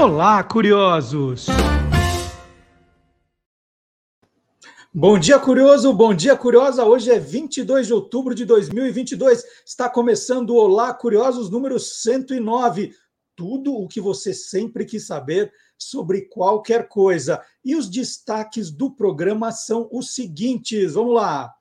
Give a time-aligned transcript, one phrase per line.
[0.00, 1.46] Olá, curiosos!
[4.94, 5.92] Bom dia, curioso!
[5.92, 6.84] Bom dia, curiosa!
[6.84, 9.42] Hoje é 22 de outubro de 2022.
[9.66, 12.94] Está começando o Olá, curiosos número 109.
[13.34, 17.42] Tudo o que você sempre quis saber sobre qualquer coisa.
[17.64, 21.52] E os destaques do programa são os seguintes: vamos lá.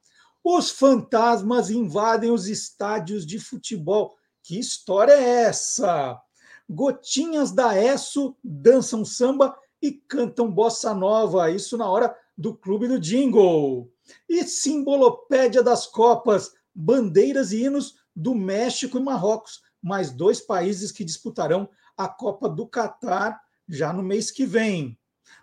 [0.43, 4.15] Os fantasmas invadem os estádios de futebol.
[4.43, 6.21] Que história é essa?
[6.69, 12.99] Gotinhas da ESSO dançam samba e cantam bossa nova, isso na hora do Clube do
[12.99, 13.91] Jingle.
[14.27, 21.05] E simbolopédia das Copas, bandeiras e hinos do México e Marrocos, mais dois países que
[21.05, 24.97] disputarão a Copa do Catar já no mês que vem.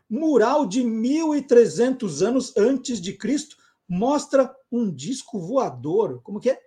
[0.08, 3.56] Mural de 1300 anos antes de Cristo
[3.88, 6.20] mostra um disco voador.
[6.22, 6.60] Como que é?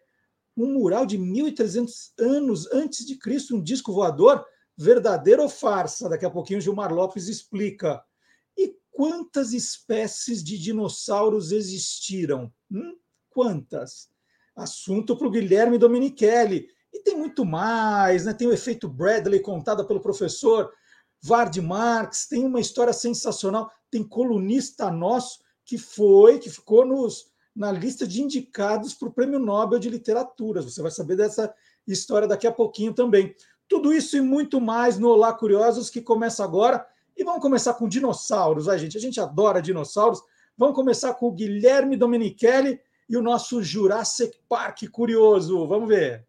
[0.57, 4.43] Um mural de 1.300 anos antes de Cristo, um disco voador,
[4.75, 6.09] verdadeiro ou farsa?
[6.09, 8.03] Daqui a pouquinho o Gilmar Lopes explica.
[8.57, 12.51] E quantas espécies de dinossauros existiram?
[12.71, 12.97] Hum?
[13.29, 14.09] Quantas?
[14.55, 16.67] Assunto para o Guilherme Domenichelli.
[16.91, 18.33] E tem muito mais, né?
[18.33, 20.71] Tem o efeito Bradley contado pelo professor
[21.21, 27.25] Vard Marx, tem uma história sensacional, tem colunista nosso que foi, que ficou nos
[27.57, 30.61] na lista de indicados para o Prêmio Nobel de Literatura.
[30.61, 31.51] Você vai saber dessa
[31.87, 33.33] história daqui a pouquinho também.
[33.67, 36.85] Tudo isso e muito mais no Olá Curiosos, que começa agora.
[37.17, 38.95] E vamos começar com dinossauros, a gente.
[38.95, 40.21] A gente adora dinossauros.
[40.55, 45.67] Vamos começar com o Guilherme Domenichelli e o nosso Jurassic Park curioso.
[45.67, 46.27] Vamos ver.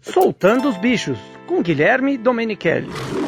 [0.00, 3.21] Soltando os bichos, com Guilherme Domenichelli.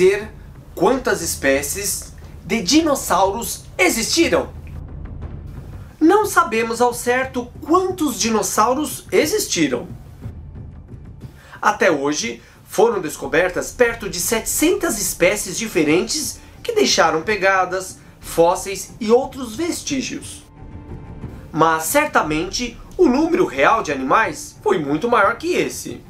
[0.00, 0.30] Dizer
[0.74, 4.48] quantas espécies de dinossauros existiram?
[6.00, 9.86] Não sabemos ao certo quantos dinossauros existiram.
[11.60, 19.54] Até hoje, foram descobertas perto de 700 espécies diferentes que deixaram pegadas, fósseis e outros
[19.54, 20.42] vestígios.
[21.52, 26.00] Mas certamente o número real de animais foi muito maior que esse.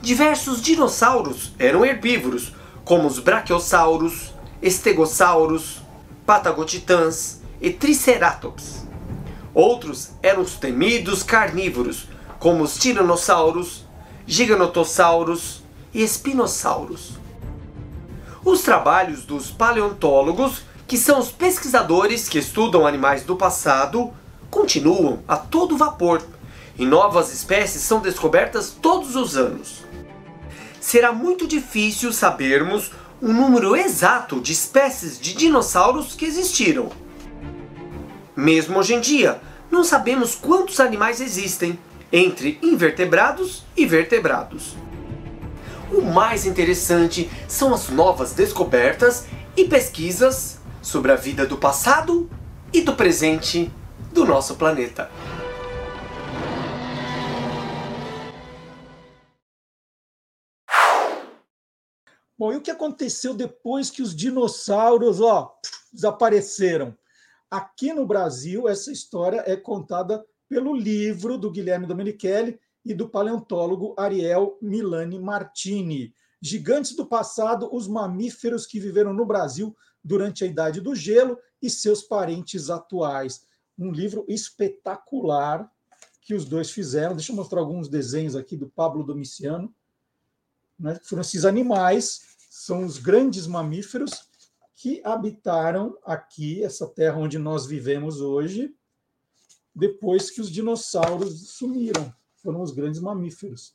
[0.00, 2.54] Diversos dinossauros eram herbívoros,
[2.90, 5.80] como os brachiosauros, estegossauros,
[6.26, 8.84] patagotitãs e triceratops.
[9.54, 12.08] Outros eram os temidos carnívoros,
[12.40, 13.86] como os tiranossauros,
[14.26, 15.62] giganotossauros
[15.94, 17.12] e espinossauros.
[18.44, 24.12] Os trabalhos dos paleontólogos, que são os pesquisadores que estudam animais do passado,
[24.50, 26.24] continuam a todo vapor
[26.76, 29.88] e novas espécies são descobertas todos os anos
[30.80, 36.90] será muito difícil sabermos o número exato de espécies de dinossauros que existiram.
[38.34, 39.40] Mesmo hoje em dia,
[39.70, 41.78] não sabemos quantos animais existem
[42.10, 44.74] entre invertebrados e vertebrados.
[45.92, 49.26] O mais interessante são as novas descobertas
[49.56, 52.28] e pesquisas sobre a vida do passado
[52.72, 53.70] e do presente
[54.12, 55.10] do nosso planeta.
[62.40, 65.54] Bom, e o que aconteceu depois que os dinossauros ó,
[65.92, 66.96] desapareceram?
[67.50, 73.94] Aqui no Brasil, essa história é contada pelo livro do Guilherme Domenichelli e do paleontólogo
[73.94, 76.14] Ariel Milani Martini.
[76.40, 81.68] Gigantes do passado, os mamíferos que viveram no Brasil durante a Idade do Gelo e
[81.68, 83.44] seus parentes atuais.
[83.78, 85.70] Um livro espetacular
[86.22, 87.14] que os dois fizeram.
[87.14, 89.74] Deixa eu mostrar alguns desenhos aqui do Pablo Domiciano.
[90.78, 90.98] Né?
[91.02, 92.29] Foram esses animais
[92.60, 94.28] são os grandes mamíferos
[94.74, 98.74] que habitaram aqui, essa terra onde nós vivemos hoje,
[99.74, 102.14] depois que os dinossauros sumiram.
[102.36, 103.74] Foram os grandes mamíferos.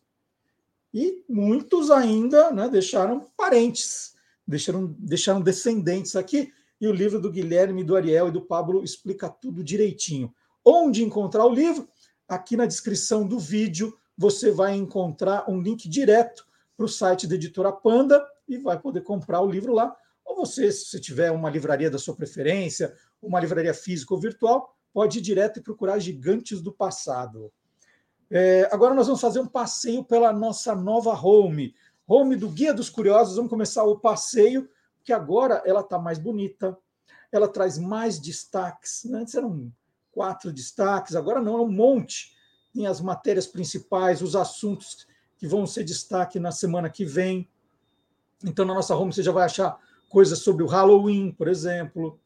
[0.94, 4.14] E muitos ainda né, deixaram parentes,
[4.48, 6.54] deixaram, deixaram descendentes aqui.
[6.80, 10.32] E o livro do Guilherme, do Ariel e do Pablo explica tudo direitinho.
[10.64, 11.90] Onde encontrar o livro?
[12.28, 16.46] Aqui na descrição do vídeo você vai encontrar um link direto
[16.78, 19.96] para o site da editora Panda e vai poder comprar o livro lá.
[20.24, 24.76] Ou você, se você tiver uma livraria da sua preferência, uma livraria física ou virtual,
[24.94, 27.52] pode ir direto e procurar Gigantes do Passado.
[28.30, 31.76] É, agora nós vamos fazer um passeio pela nossa nova home.
[32.08, 33.36] Home do Guia dos Curiosos.
[33.36, 34.70] Vamos começar o passeio,
[35.04, 36.78] que agora ela está mais bonita,
[37.32, 39.04] ela traz mais destaques.
[39.06, 39.20] Né?
[39.20, 39.72] Antes eram
[40.12, 42.36] quatro destaques, agora não, é um monte.
[42.74, 45.06] tem as matérias principais, os assuntos
[45.38, 47.50] que vão ser destaque na semana que vem.
[48.44, 49.80] Então, na nossa home você já vai achar
[50.10, 52.20] coisas sobre o Halloween, por exemplo.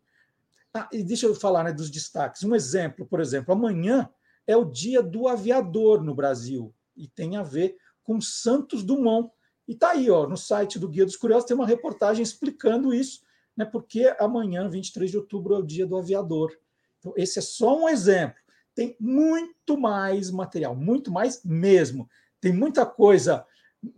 [0.74, 2.44] Ah, e deixa eu falar né, dos destaques.
[2.44, 4.10] Um exemplo, por exemplo, amanhã
[4.48, 9.30] é o dia do aviador no Brasil e tem a ver com Santos Dumont.
[9.68, 13.22] E está aí, ó, no site do Guia dos Curiosos, tem uma reportagem explicando isso,
[13.56, 16.52] né, porque amanhã, 23 de outubro, é o dia do aviador.
[17.00, 18.36] Então, esse é só um exemplo.
[18.76, 22.10] Tem muito mais material, muito mais mesmo.
[22.42, 23.46] Tem muita coisa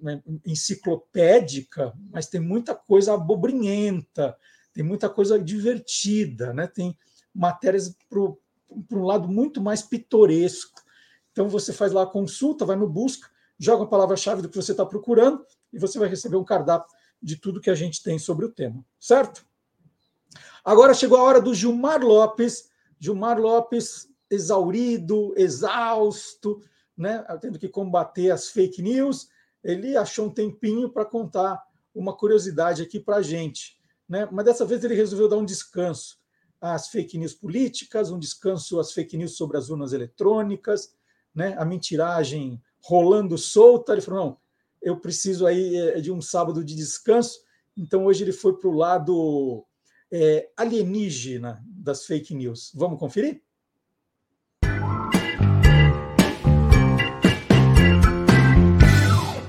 [0.02, 4.36] né, enciclopédica, mas tem muita coisa abobrinhenta,
[4.74, 6.68] tem muita coisa divertida, né?
[6.68, 6.98] tem
[7.34, 10.82] matérias para um lado muito mais pitoresco.
[11.32, 13.30] Então você faz lá a consulta, vai no busca,
[13.60, 16.90] joga a palavra-chave do que você está procurando e você vai receber um cardápio
[17.22, 19.46] de tudo que a gente tem sobre o tema, certo?
[20.64, 22.70] Agora chegou a hora do Gilmar Lopes.
[23.00, 26.62] Gilmar Lopes, exaurido, exausto,
[26.98, 29.28] né, tendo que combater as fake news,
[29.64, 31.62] ele achou um tempinho para contar
[31.94, 33.80] uma curiosidade aqui para a gente.
[34.08, 34.28] Né?
[34.32, 36.20] Mas dessa vez ele resolveu dar um descanso
[36.62, 40.96] às fake news políticas, um descanso às fake news sobre as urnas eletrônicas,
[41.34, 41.56] né?
[41.58, 43.94] a mentiragem rolando solta.
[43.94, 44.38] Ele falou: não,
[44.82, 47.40] eu preciso aí é, de um sábado de descanso.
[47.76, 49.66] Então hoje ele foi para o lado
[50.12, 52.72] é, alienígena das fake news.
[52.74, 53.42] Vamos conferir?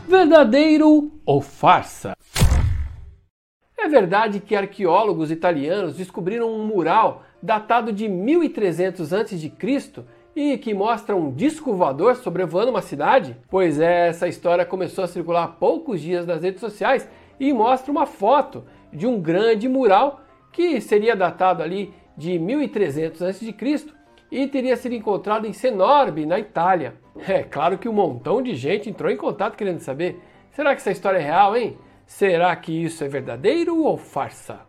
[0.08, 2.16] Verdadeiro ou farsa?
[3.78, 9.52] É verdade que arqueólogos italianos descobriram um mural datado de 1300 a.C.
[10.36, 13.34] e que mostra um disco voador sobrevoando uma cidade?
[13.48, 17.08] Pois é, essa história começou a circular há poucos dias nas redes sociais
[17.40, 18.62] e mostra uma foto
[18.92, 20.20] de um grande mural
[20.52, 23.54] que seria datado ali de 1300 a.C.
[24.30, 26.94] e teria sido encontrado em Senorbe, na Itália.
[27.26, 30.90] É claro que um montão de gente entrou em contato querendo saber: será que essa
[30.90, 31.78] história é real, hein?
[32.06, 34.60] Será que isso é verdadeiro ou farsa?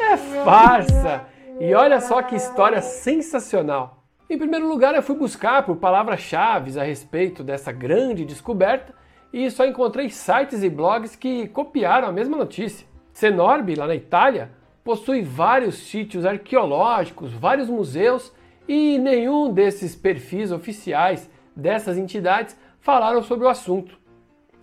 [0.00, 1.31] É farsa!
[1.60, 4.04] E olha só que história sensacional!
[4.28, 8.94] Em primeiro lugar, eu fui buscar por palavras-chave a respeito dessa grande descoberta
[9.32, 12.86] e só encontrei sites e blogs que copiaram a mesma notícia.
[13.12, 14.50] Senorbe, lá na Itália,
[14.82, 18.32] possui vários sítios arqueológicos, vários museus
[18.66, 23.98] e nenhum desses perfis oficiais dessas entidades falaram sobre o assunto.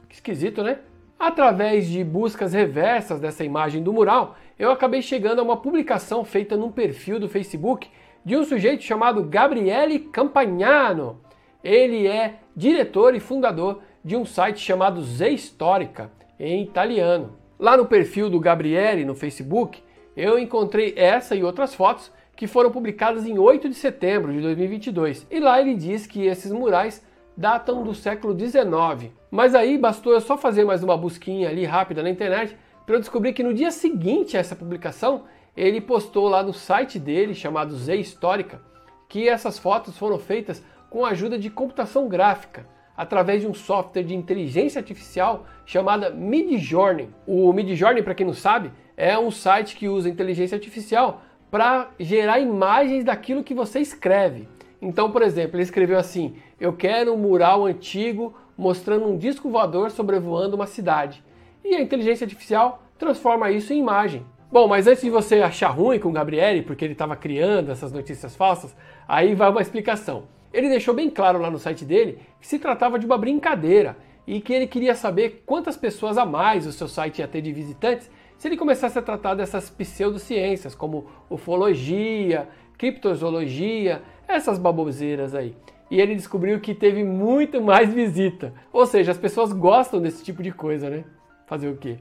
[0.09, 0.79] Esquisito, né?
[1.19, 6.57] Através de buscas reversas dessa imagem do mural, eu acabei chegando a uma publicação feita
[6.57, 7.87] num perfil do Facebook
[8.25, 11.21] de um sujeito chamado Gabriele Campagnano.
[11.63, 17.37] Ele é diretor e fundador de um site chamado Z Histórica, em italiano.
[17.57, 19.81] Lá no perfil do Gabriele no Facebook,
[20.15, 25.25] eu encontrei essa e outras fotos que foram publicadas em 8 de setembro de 2022.
[25.31, 29.13] E lá ele diz que esses murais datam do século 19.
[29.31, 32.57] Mas aí bastou eu só fazer mais uma busquinha ali rápida na internet
[32.89, 36.97] para eu descobrir que no dia seguinte a essa publicação, ele postou lá no site
[36.97, 38.59] dele, chamado Z Histórica,
[39.07, 42.65] que essas fotos foram feitas com a ajuda de computação gráfica,
[42.97, 47.11] através de um software de inteligência artificial chamada Midjourney.
[47.27, 52.39] O Midjourney, para quem não sabe, é um site que usa inteligência artificial para gerar
[52.39, 54.49] imagens daquilo que você escreve.
[54.81, 59.91] Então, por exemplo, ele escreveu assim: Eu quero um mural antigo mostrando um disco voador
[59.91, 61.23] sobrevoando uma cidade.
[61.63, 64.25] E a inteligência artificial transforma isso em imagem.
[64.51, 67.91] Bom, mas antes de você achar ruim com o Gabriele, porque ele estava criando essas
[67.91, 68.75] notícias falsas,
[69.07, 70.23] aí vai uma explicação.
[70.51, 74.41] Ele deixou bem claro lá no site dele que se tratava de uma brincadeira e
[74.41, 78.09] que ele queria saber quantas pessoas a mais o seu site ia ter de visitantes
[78.39, 82.47] se ele começasse a tratar dessas pseudociências, como ufologia,
[82.77, 85.55] criptozoologia, essas baboseiras aí.
[85.91, 88.53] E ele descobriu que teve muito mais visita.
[88.71, 91.03] Ou seja, as pessoas gostam desse tipo de coisa, né?
[91.49, 91.97] Fazer o quê?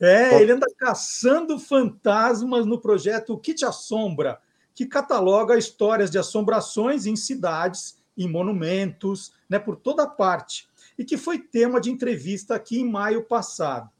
[0.00, 4.40] É, ele anda caçando fantasmas no projeto O Que Te Assombra,
[4.74, 11.16] que cataloga histórias de assombrações em cidades, em monumentos, né, por toda parte, e que
[11.16, 13.90] foi tema de entrevista aqui em maio passado.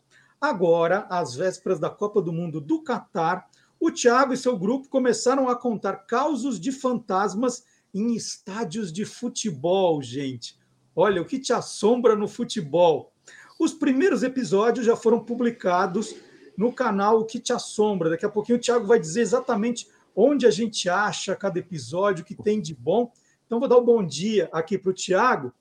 [0.40, 3.48] Agora, às vésperas da Copa do Mundo do Catar,
[3.80, 7.64] o Thiago e seu grupo começaram a contar causos de fantasmas
[7.94, 10.58] em estádios de futebol, gente.
[10.96, 13.12] Olha, o que te assombra no futebol?
[13.58, 16.14] Os primeiros episódios já foram publicados
[16.56, 18.10] no canal O que te assombra.
[18.10, 22.35] Daqui a pouquinho o Thiago vai dizer exatamente onde a gente acha cada episódio, que
[22.35, 23.12] tem de bom.
[23.47, 25.52] Então, vou dar um bom dia aqui para o Tiago.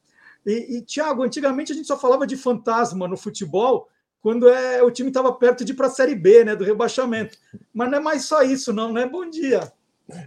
[0.46, 3.88] E, e Tiago, antigamente a gente só falava de fantasma no futebol
[4.22, 7.38] quando é, o time estava perto de ir para a Série B, né, do rebaixamento.
[7.74, 9.06] Mas não é mais só isso, não, né?
[9.06, 9.72] Bom dia.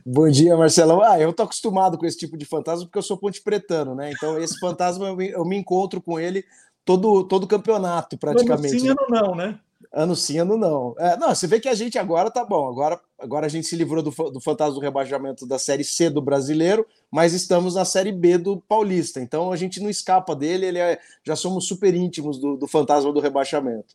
[0.04, 1.02] Bom dia, Marcelão.
[1.02, 4.12] Ah, eu tô acostumado com esse tipo de fantasma porque eu sou ponte pretano, né?
[4.12, 6.44] Então, esse fantasma eu me, eu me encontro com ele
[6.84, 8.76] todo todo campeonato, praticamente.
[8.76, 9.58] Ano sim, ano não, né?
[9.96, 10.94] Ano sim, ano não.
[10.98, 12.68] É, não, você vê que a gente agora tá bom.
[12.68, 16.20] Agora, agora a gente se livrou do, do fantasma do rebaixamento da Série C do
[16.20, 19.22] brasileiro, mas estamos na Série B do Paulista.
[19.22, 23.10] Então a gente não escapa dele, ele é, já somos super íntimos do, do fantasma
[23.10, 23.94] do rebaixamento.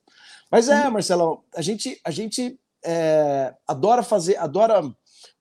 [0.49, 4.81] Mas é, Marcelão, a gente, a gente é, adora fazer, adora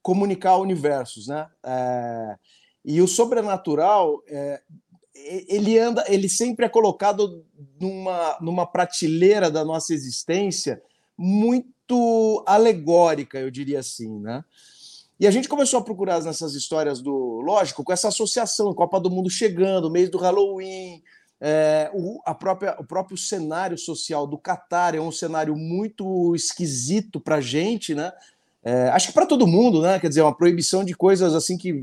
[0.02, 1.46] comunicar universos, né?
[1.64, 2.36] É,
[2.84, 4.60] e o sobrenatural é,
[5.48, 7.44] ele anda, ele sempre é colocado
[7.80, 10.82] numa, numa prateleira da nossa existência
[11.16, 14.44] muito alegórica, eu diria assim, né?
[15.18, 19.10] E a gente começou a procurar nessas histórias do, lógico, com essa associação, Copa do
[19.10, 21.02] Mundo chegando, mês do Halloween,
[21.40, 27.18] é, o, a própria, o próprio cenário social do Catar é um cenário muito esquisito
[27.18, 28.12] para a gente, né?
[28.62, 29.98] É, acho que para todo mundo, né?
[29.98, 31.82] Quer dizer, uma proibição de coisas assim que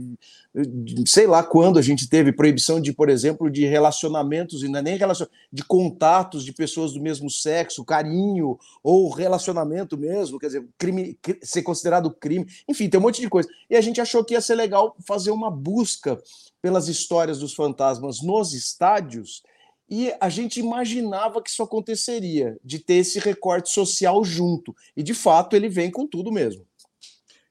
[1.05, 4.81] sei lá quando a gente teve proibição de, por exemplo, de relacionamentos e não é
[4.81, 5.27] nem relacion...
[5.51, 11.63] de contatos de pessoas do mesmo sexo, carinho ou relacionamento mesmo, quer dizer, crime ser
[11.63, 13.50] considerado crime, enfim, tem um monte de coisa.
[13.69, 16.22] E a gente achou que ia ser legal fazer uma busca
[16.62, 19.43] pelas histórias dos fantasmas nos estádios.
[19.89, 24.75] E a gente imaginava que isso aconteceria, de ter esse recorte social junto.
[24.96, 26.66] E de fato ele vem com tudo mesmo.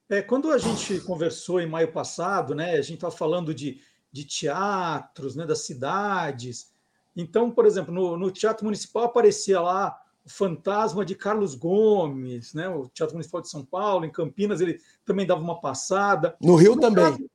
[0.08, 3.80] É, quando a gente conversou em maio passado, né, a gente estava falando de,
[4.12, 6.72] de teatros, né, das cidades.
[7.16, 12.68] Então, por exemplo, no, no Teatro Municipal aparecia lá o fantasma de Carlos Gomes, né,
[12.68, 16.36] o Teatro Municipal de São Paulo, em Campinas ele também dava uma passada.
[16.40, 17.04] No Rio no também.
[17.04, 17.30] Caso,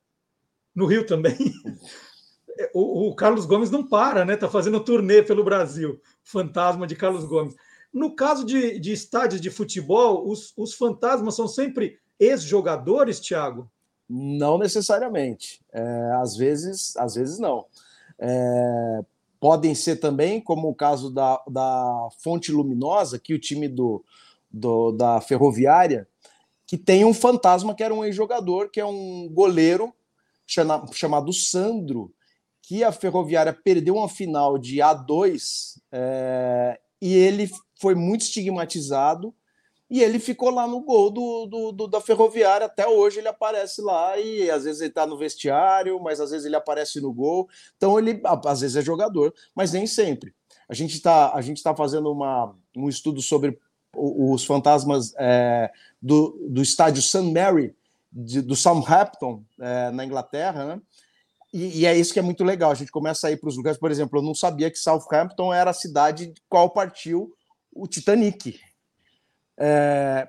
[0.74, 1.36] no Rio também.
[2.74, 4.34] O, o, Carlos Gomes não para, né?
[4.34, 6.00] Está fazendo turnê pelo Brasil.
[6.22, 7.56] Fantasma de Carlos Gomes.
[7.92, 13.70] No caso de, de estádios de futebol, os, os fantasmas são sempre ex-jogadores, Thiago?
[14.08, 15.60] Não necessariamente.
[15.72, 17.66] É, às vezes, às vezes não.
[18.18, 19.00] É,
[19.40, 24.04] podem ser também, como o caso da, da Fonte Luminosa, que o time do,
[24.50, 26.06] do, da Ferroviária,
[26.66, 29.92] que tem um fantasma que era um ex-jogador, que é um goleiro
[30.46, 32.12] chama, chamado Sandro,
[32.62, 37.50] que a Ferroviária perdeu uma final de A2 é, e ele
[37.80, 39.34] foi muito estigmatizado
[39.92, 42.64] e ele ficou lá no gol do, do, do, da Ferroviária.
[42.64, 46.46] Até hoje ele aparece lá e às vezes ele está no vestiário, mas às vezes
[46.46, 47.46] ele aparece no gol.
[47.76, 50.34] Então ele às vezes é jogador, mas nem sempre.
[50.66, 53.58] A gente está tá fazendo uma, um estudo sobre
[53.94, 55.70] os fantasmas é,
[56.00, 57.30] do, do estádio St.
[57.30, 57.76] Mary,
[58.10, 60.80] de, do Southampton, é, na Inglaterra, né?
[61.52, 62.70] E, e, é isso que é muito legal.
[62.70, 65.52] A gente começa a ir para os lugares, por exemplo, eu não sabia que Southampton
[65.52, 67.30] era a cidade de qual partiu
[67.70, 68.58] o Titanic.
[69.64, 70.28] É,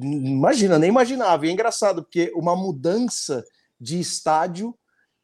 [0.00, 1.44] imagina, nem imaginava.
[1.44, 3.44] E é engraçado, porque uma mudança
[3.80, 4.72] de estádio,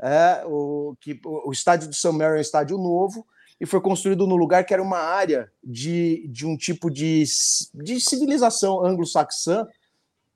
[0.00, 2.10] é, o, que, o, estádio do St.
[2.10, 3.24] Mary é um estádio novo,
[3.60, 7.22] e foi construído no lugar que era uma área de, de um tipo de,
[7.74, 9.66] de civilização anglo-saxã,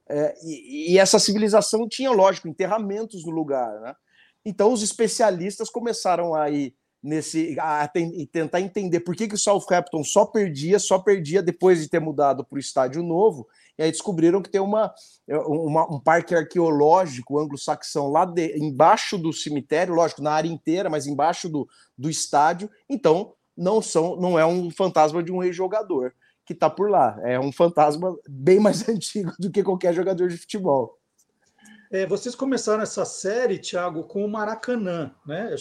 [0.09, 3.80] é, e, e, essa civilização tinha, lógico, enterramentos no lugar.
[3.80, 3.94] Né?
[4.44, 7.90] Então os especialistas começaram a ir nesse a,
[8.30, 12.44] tentar entender por que, que o Southampton só perdia, só perdia depois de ter mudado
[12.44, 13.49] para o estádio novo.
[13.76, 14.94] E aí descobriram que tem uma,
[15.28, 21.06] uma um parque arqueológico anglo-saxão lá de, embaixo do cemitério, lógico, na área inteira, mas
[21.06, 21.66] embaixo do,
[21.99, 22.71] do estádio.
[22.88, 27.18] Então não são, não é um fantasma de um ex-jogador que está por lá.
[27.23, 30.99] É um fantasma bem mais antigo do que qualquer jogador de futebol.
[31.90, 35.54] É, vocês começaram essa série, Thiago, com o Maracanã, né?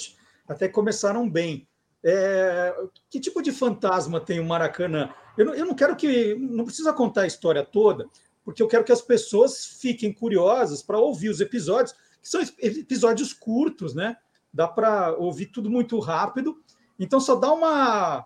[0.47, 1.67] Até começaram bem.
[2.03, 2.75] É,
[3.09, 5.13] que tipo de fantasma tem o Maracanã?
[5.37, 6.35] Eu não, eu não quero que.
[6.35, 8.07] Não precisa contar a história toda,
[8.43, 13.33] porque eu quero que as pessoas fiquem curiosas para ouvir os episódios, que são episódios
[13.33, 14.17] curtos, né?
[14.53, 16.57] Dá para ouvir tudo muito rápido.
[16.99, 18.25] Então, só dá uma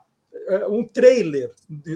[0.70, 1.52] um trailer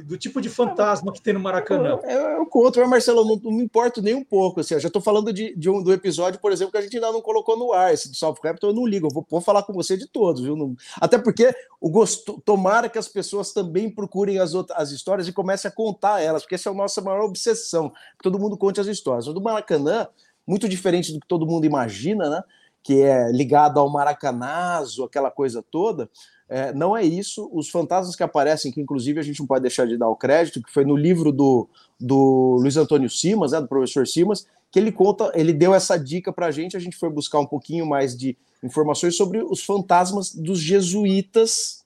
[0.06, 2.00] do tipo de fantasma que tem no Maracanã.
[2.04, 4.60] Eu, eu, eu conto, Marcelo, não, não me importo nem um pouco.
[4.60, 6.96] Assim, eu já estou falando de, de um, do episódio, por exemplo, que a gente
[6.96, 9.42] ainda não colocou no ar, esse do South Clapton, eu não ligo, eu vou, vou
[9.42, 10.56] falar com você de todos, viu?
[10.56, 15.28] Não, até porque o gosto, tomara que as pessoas também procurem as, outras, as histórias
[15.28, 18.58] e comecem a contar elas, porque essa é a nossa maior obsessão, que todo mundo
[18.58, 19.28] conte as histórias.
[19.28, 20.08] O do Maracanã,
[20.48, 22.44] muito diferente do que todo mundo imagina, né?
[22.82, 26.10] Que é ligado ao maracanazo, aquela coisa toda
[26.50, 27.48] é, não é isso.
[27.54, 30.62] Os fantasmas que aparecem, que inclusive a gente não pode deixar de dar o crédito,
[30.62, 34.92] que foi no livro do, do Luiz Antônio Simas, né, do professor Simas, que ele
[34.92, 36.76] conta, ele deu essa dica para a gente.
[36.76, 41.86] A gente foi buscar um pouquinho mais de informações sobre os fantasmas dos jesuítas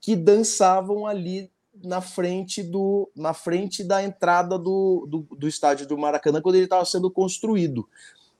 [0.00, 1.50] que dançavam ali
[1.82, 6.64] na frente do na frente da entrada do, do, do estádio do Maracanã quando ele
[6.64, 7.88] estava sendo construído.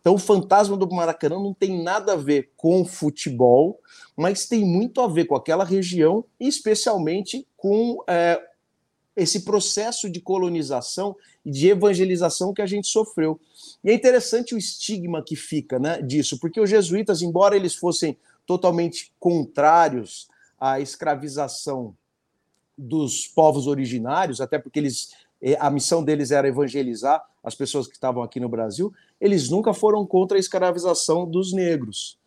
[0.04, 3.80] Então, o fantasma do Maracanã não tem nada a ver com futebol,
[4.14, 8.38] mas tem muito a ver com aquela região, especialmente com é,
[9.16, 13.40] esse processo de colonização e de evangelização que a gente sofreu.
[13.82, 18.14] E é interessante o estigma que fica né, disso, porque os jesuítas, embora eles fossem
[18.44, 20.28] totalmente contrários
[20.60, 21.96] à escravização
[22.76, 25.14] dos povos originários, até porque eles
[25.58, 28.92] a missão deles era evangelizar as pessoas que estavam aqui no Brasil,
[29.24, 32.18] eles nunca foram contra a escravização dos negros.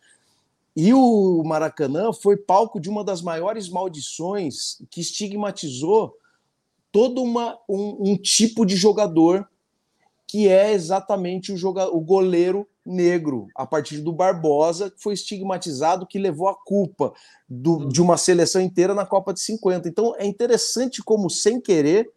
[0.74, 6.16] E o Maracanã foi palco de uma das maiores maldições que estigmatizou
[6.90, 9.48] todo uma, um, um tipo de jogador
[10.26, 16.18] que é exatamente o, o goleiro negro, a partir do Barbosa, que foi estigmatizado, que
[16.18, 17.12] levou a culpa
[17.48, 19.88] do, de uma seleção inteira na Copa de 50.
[19.88, 22.10] Então é interessante como, sem querer,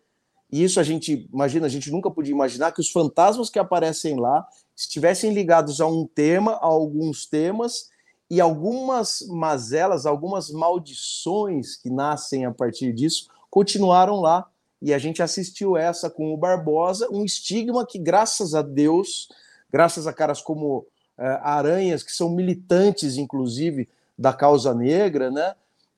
[0.52, 4.20] e isso a gente, imagina, a gente nunca podia imaginar que os fantasmas que aparecem
[4.20, 7.90] lá estivessem ligados a um tema, a alguns temas,
[8.30, 14.48] e algumas mazelas, algumas maldições que nascem a partir disso continuaram lá.
[14.82, 19.28] E a gente assistiu essa com o Barbosa, um estigma que, graças a Deus,
[19.70, 20.88] graças a caras como
[21.18, 23.88] é, Aranhas, que são militantes, inclusive,
[24.18, 25.54] da causa negra, né?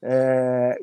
[0.06, 0.78] É,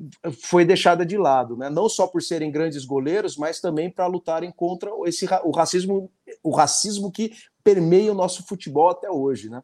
[0.48, 1.68] foi deixada de lado, né?
[1.68, 6.10] não só por serem grandes goleiros, mas também para lutarem contra esse, o, racismo,
[6.42, 9.50] o racismo que permeia o nosso futebol até hoje.
[9.50, 9.62] Né?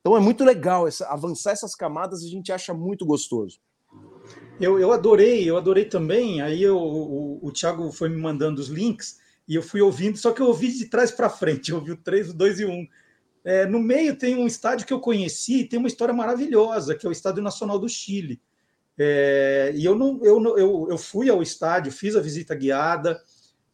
[0.00, 3.60] Então é muito legal essa, avançar essas camadas, a gente acha muito gostoso.
[4.58, 6.40] Eu, eu adorei, eu adorei também.
[6.40, 10.32] Aí eu, o, o Thiago foi me mandando os links e eu fui ouvindo, só
[10.32, 12.88] que eu ouvi de trás para frente, eu ouvi o 3, o 2 e 1.
[13.44, 17.08] É, no meio tem um estádio que eu conheci, tem uma história maravilhosa, que é
[17.10, 18.40] o Estádio Nacional do Chile
[18.98, 23.20] é, e eu, não, eu, eu, eu fui ao estádio, fiz a visita guiada,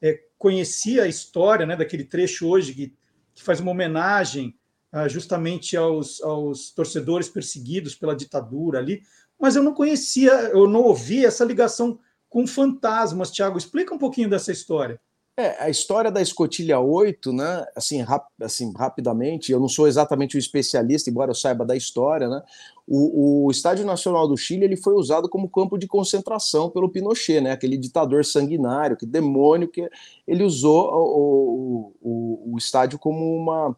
[0.00, 2.94] é, conheci a história né, daquele trecho hoje que,
[3.34, 4.56] que faz uma homenagem
[4.92, 9.02] ah, justamente aos, aos torcedores perseguidos pela ditadura ali,
[9.38, 13.30] mas eu não conhecia, eu não ouvi essa ligação com fantasmas.
[13.30, 15.00] Tiago, explica um pouquinho dessa história.
[15.40, 20.36] É, a história da escotilha 8, né, assim, rap, assim, rapidamente, eu não sou exatamente
[20.36, 22.42] um especialista, embora eu saiba da história, né,
[22.86, 27.40] o, o, Estádio Nacional do Chile ele foi usado como campo de concentração pelo Pinochet,
[27.40, 29.88] né, aquele ditador sanguinário, que demônio, que
[30.28, 33.74] ele usou o, o, o estádio como, uma,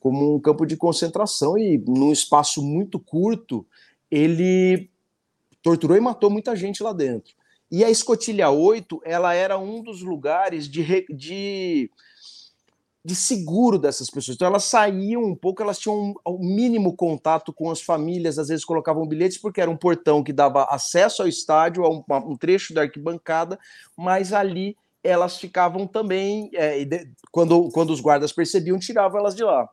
[0.00, 3.64] como um campo de concentração e num espaço muito curto
[4.10, 4.90] ele
[5.62, 7.32] torturou e matou muita gente lá dentro.
[7.74, 11.90] E a escotilha 8, ela era um dos lugares de, de,
[13.04, 14.36] de seguro dessas pessoas.
[14.36, 18.38] Então elas saíam um pouco, elas tinham o um, um mínimo contato com as famílias,
[18.38, 22.04] às vezes colocavam bilhetes, porque era um portão que dava acesso ao estádio, a um,
[22.30, 23.58] um trecho da arquibancada,
[23.96, 26.86] mas ali elas ficavam também, é,
[27.32, 29.68] quando, quando os guardas percebiam, tiravam elas de lá.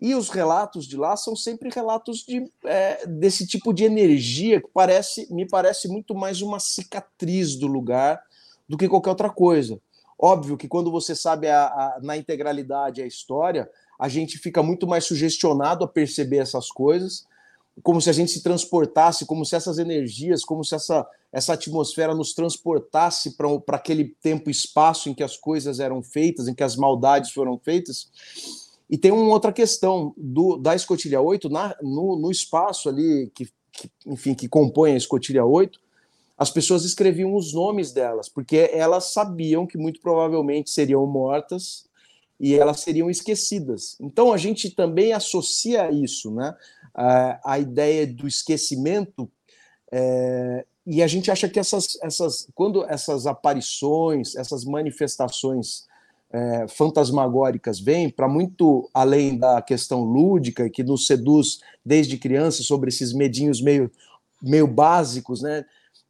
[0.00, 4.68] E os relatos de lá são sempre relatos de, é, desse tipo de energia que
[4.72, 8.22] parece, me parece muito mais uma cicatriz do lugar
[8.68, 9.80] do que qualquer outra coisa.
[10.16, 14.86] Óbvio que quando você sabe a, a, na integralidade a história, a gente fica muito
[14.86, 17.26] mais sugestionado a perceber essas coisas,
[17.82, 22.14] como se a gente se transportasse, como se essas energias, como se essa, essa atmosfera
[22.14, 26.62] nos transportasse para aquele tempo e espaço em que as coisas eram feitas, em que
[26.62, 28.10] as maldades foram feitas.
[28.88, 33.46] E tem uma outra questão do, da escotilha 8, na, no, no espaço ali, que,
[33.72, 35.78] que, enfim, que compõe a escotilha 8,
[36.36, 41.84] as pessoas escreviam os nomes delas, porque elas sabiam que muito provavelmente seriam mortas
[42.38, 43.96] e elas seriam esquecidas.
[44.00, 46.54] Então a gente também associa isso, né?
[46.94, 49.30] A, a ideia do esquecimento
[49.90, 55.87] É, e a gente acha que essas, essas, quando essas aparições, essas manifestações
[56.30, 62.88] é, fantasmagóricas vêm, para muito além da questão lúdica, que nos seduz desde criança sobre
[62.88, 63.90] esses medinhos meio,
[64.42, 65.64] meio básicos, né?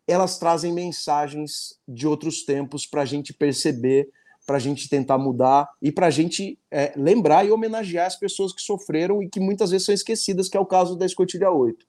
[0.08, 4.08] elas trazem mensagens de outros tempos para a gente perceber,
[4.46, 8.52] para a gente tentar mudar e para a gente é, lembrar e homenagear as pessoas
[8.52, 11.86] que sofreram e que muitas vezes são esquecidas, que é o caso da Escotilha 8.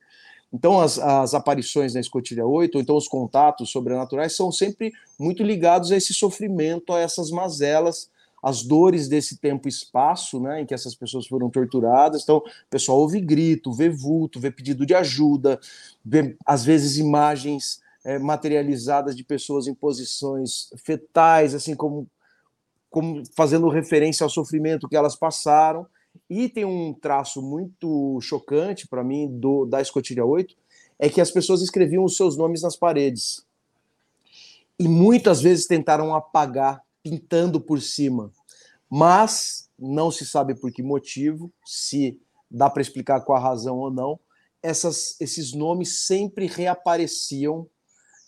[0.52, 5.44] Então, as, as aparições na escotilha 8, ou então os contatos sobrenaturais, são sempre muito
[5.44, 8.10] ligados a esse sofrimento, a essas mazelas,
[8.42, 12.24] as dores desse tempo e espaço, né, em que essas pessoas foram torturadas.
[12.24, 15.60] Então, o pessoal ouve grito, vê vulto, vê pedido de ajuda,
[16.04, 22.08] vê, às vezes, imagens é, materializadas de pessoas em posições fetais, assim como,
[22.90, 25.86] como fazendo referência ao sofrimento que elas passaram.
[26.30, 30.56] E tem um traço muito chocante para mim do da Escotilha 8,
[30.98, 33.46] é que as pessoas escreviam os seus nomes nas paredes.
[34.78, 38.32] E muitas vezes tentaram apagar, pintando por cima.
[38.90, 42.20] Mas não se sabe por que motivo, se
[42.50, 44.20] dá para explicar qual a razão ou não,
[44.62, 47.68] essas, esses nomes sempre reapareciam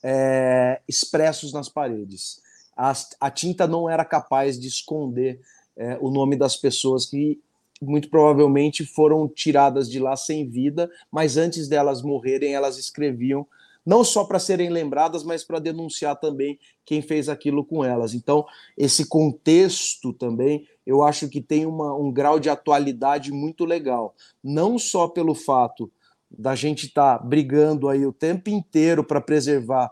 [0.03, 2.41] é, expressos nas paredes.
[2.75, 5.41] A, a, tinta não era capaz de esconder
[5.75, 7.39] é, o nome das pessoas que
[7.81, 13.45] muito provavelmente foram tiradas de lá sem vida, mas antes delas morrerem, elas escreviam
[13.85, 18.13] não só para serem lembradas, mas para denunciar também quem fez aquilo com elas.
[18.13, 18.45] Então,
[18.77, 24.15] esse contexto também, eu acho que tem uma, um grau de atualidade muito legal.
[24.43, 25.91] Não só pelo fato
[26.29, 29.91] da gente estar tá brigando aí o tempo inteiro para preservar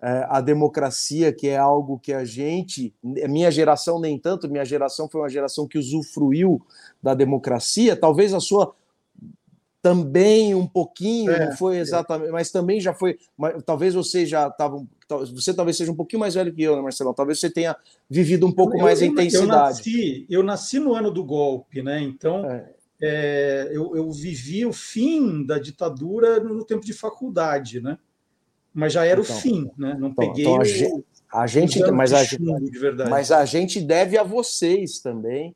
[0.00, 5.08] é, a democracia, que é algo que a gente, minha geração nem tanto, minha geração
[5.08, 6.60] foi uma geração que usufruiu
[7.02, 8.72] da democracia, talvez a sua
[9.80, 12.32] também um pouquinho, é, não foi exatamente, é.
[12.32, 14.84] mas também já foi, mas, talvez você já estava,
[15.32, 17.14] você talvez seja um pouquinho mais velho que eu, né, Marcelo?
[17.14, 17.76] Talvez você tenha
[18.10, 19.50] vivido um pouco eu, mais eu, a intensidade.
[19.50, 22.00] Eu nasci, eu nasci no ano do golpe, né?
[22.00, 22.70] Então, é.
[23.00, 27.96] É, eu, eu vivi o fim da ditadura no tempo de faculdade, né?
[28.78, 29.96] mas já era então, o fim, né?
[29.98, 32.20] Não então, peguei então a, gente, a gente, mas a,
[33.10, 35.52] mas a gente deve a vocês também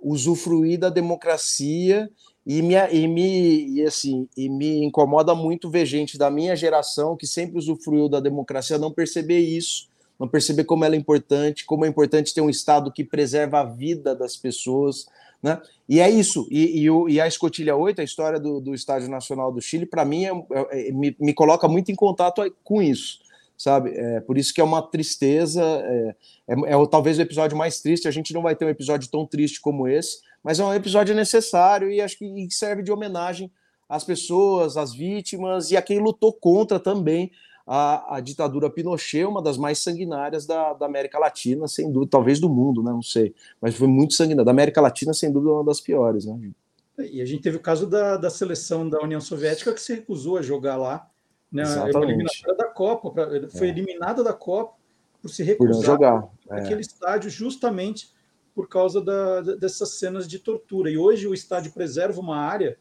[0.00, 2.10] usufruir da democracia
[2.44, 7.16] e me, e me e assim e me incomoda muito ver gente da minha geração
[7.16, 11.84] que sempre usufruiu da democracia não perceber isso, não perceber como ela é importante, como
[11.84, 15.06] é importante ter um estado que preserva a vida das pessoas,
[15.42, 15.60] né?
[15.88, 16.46] E é isso.
[16.50, 20.04] E, e, e, a Escotilha 8, a história do, do Estádio Nacional do Chile, para
[20.04, 23.18] mim, é, é, é, me, me coloca muito em contato com isso.
[23.58, 23.90] Sabe?
[23.90, 25.62] É, por isso que é uma tristeza.
[25.62, 26.14] É,
[26.48, 28.06] é, é, talvez o episódio mais triste.
[28.06, 31.14] A gente não vai ter um episódio tão triste como esse, mas é um episódio
[31.14, 33.50] necessário e acho que serve de homenagem
[33.88, 37.30] às pessoas, às vítimas e a quem lutou contra também
[37.66, 42.40] a, a ditadura Pinochet, uma das mais sanguinárias da, da, América Latina, sem dúvida, talvez
[42.40, 42.90] do mundo, né?
[42.90, 44.44] Não sei, mas foi muito sanguinária.
[44.44, 46.50] Da América Latina, sem dúvida, uma das piores, né?
[46.98, 50.36] E a gente teve o caso da, da seleção da União Soviética que se recusou
[50.36, 51.08] a jogar lá,
[51.50, 51.62] né?
[51.62, 53.70] Eliminatória da Copa, pra, foi é.
[53.70, 54.74] eliminada da Copa
[55.20, 56.28] por se recusar por jogar.
[56.50, 56.60] É.
[56.60, 58.10] aquele estádio justamente
[58.54, 60.90] por causa da, dessas cenas de tortura.
[60.90, 62.78] E hoje o estádio preserva uma área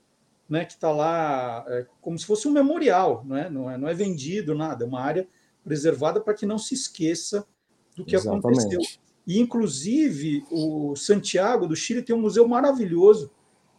[0.50, 3.50] né, que está lá é, como se fosse um memorial, não é?
[3.50, 5.28] Não, é, não é vendido nada, é uma área
[5.64, 7.48] preservada para que não se esqueça
[7.96, 8.60] do que Exatamente.
[8.60, 8.82] aconteceu.
[9.26, 13.32] E, inclusive, o Santiago do Chile tem um museu maravilhoso,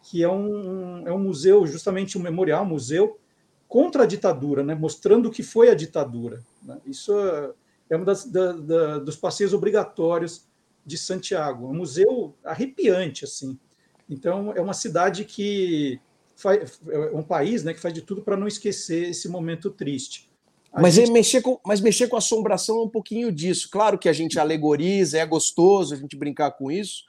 [0.03, 3.19] que é um, é um museu, justamente um memorial, um museu
[3.69, 6.43] contra a ditadura, né, mostrando o que foi a ditadura.
[6.63, 6.79] Né?
[6.87, 7.13] Isso
[7.91, 10.47] é um das, da, da, dos passeios obrigatórios
[10.85, 11.66] de Santiago.
[11.68, 13.59] Um museu arrepiante, assim.
[14.09, 16.01] Então, é uma cidade que
[16.37, 20.31] faz, é um país né, que faz de tudo para não esquecer esse momento triste.
[20.73, 21.11] mas, gente...
[21.11, 23.68] mexer com, mas mexer com assombração é um pouquinho disso.
[23.71, 27.05] Claro que a gente alegoriza, é gostoso a gente brincar com isso,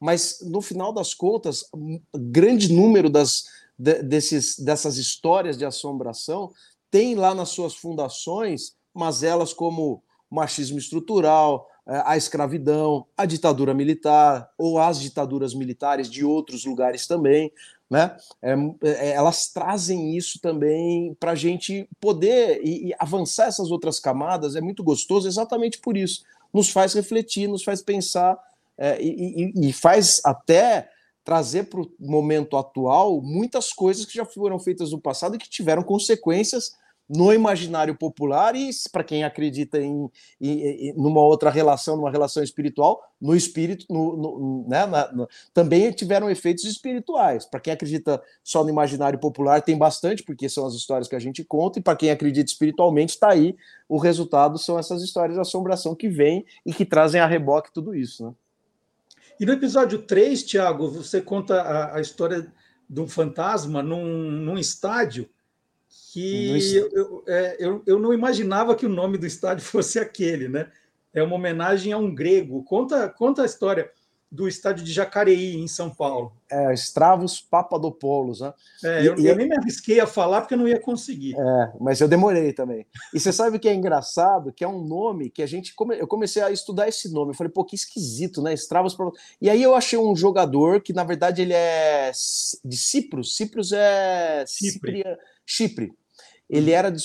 [0.00, 3.44] mas no final das contas, um grande número das,
[3.78, 6.52] de, desses, dessas histórias de assombração
[6.90, 13.72] tem lá nas suas fundações mas elas como machismo estrutural, é, a escravidão, a ditadura
[13.72, 17.52] militar ou as ditaduras militares de outros lugares também
[17.88, 18.16] né?
[18.42, 24.00] É, é, elas trazem isso também para a gente poder e, e, avançar essas outras
[24.00, 24.56] camadas.
[24.56, 26.24] É muito gostoso, exatamente por isso.
[26.52, 28.36] Nos faz refletir, nos faz pensar
[28.76, 30.90] é, e, e, e, faz até
[31.24, 35.48] trazer para o momento atual muitas coisas que já foram feitas no passado e que
[35.48, 36.76] tiveram consequências
[37.08, 42.42] no imaginário popular e para quem acredita em, em, em, numa outra relação, numa relação
[42.42, 45.08] espiritual, no espírito, no, no, né, na,
[45.54, 47.44] também tiveram efeitos espirituais.
[47.44, 51.20] Para quem acredita só no imaginário popular, tem bastante, porque são as histórias que a
[51.20, 53.56] gente conta, e para quem acredita espiritualmente, está aí.
[53.88, 57.94] O resultado são essas histórias de assombração que vêm e que trazem a reboque tudo
[57.94, 58.26] isso.
[58.26, 58.34] Né?
[59.38, 62.52] E no episódio 3, Tiago, você conta a, a história
[62.88, 65.28] de um fantasma num, num estádio
[66.12, 70.48] que eu, eu, é, eu, eu, não imaginava que o nome do estádio fosse aquele,
[70.48, 70.70] né?
[71.12, 72.62] É uma homenagem a um grego.
[72.64, 73.90] Conta, conta a história
[74.30, 76.32] do estádio de Jacareí, em São Paulo.
[76.50, 78.52] É, Stravos Papadopoulos, né?
[78.84, 81.34] É, e, eu, e, eu, nem me arrisquei a falar porque eu não ia conseguir.
[81.38, 82.86] É, mas eu demorei também.
[83.14, 84.52] E você sabe o que é engraçado?
[84.52, 85.74] Que é um nome que a gente.
[85.74, 85.98] Come...
[85.98, 87.30] Eu comecei a estudar esse nome.
[87.30, 88.52] Eu falei, pô, que esquisito, né?
[88.54, 88.96] Stravos
[89.40, 92.10] E aí eu achei um jogador que, na verdade, ele é
[92.64, 93.36] de Cipros.
[93.36, 94.44] Cipros é.
[94.46, 95.04] Chipre.
[95.46, 95.92] Chipre
[96.48, 96.98] ele era do,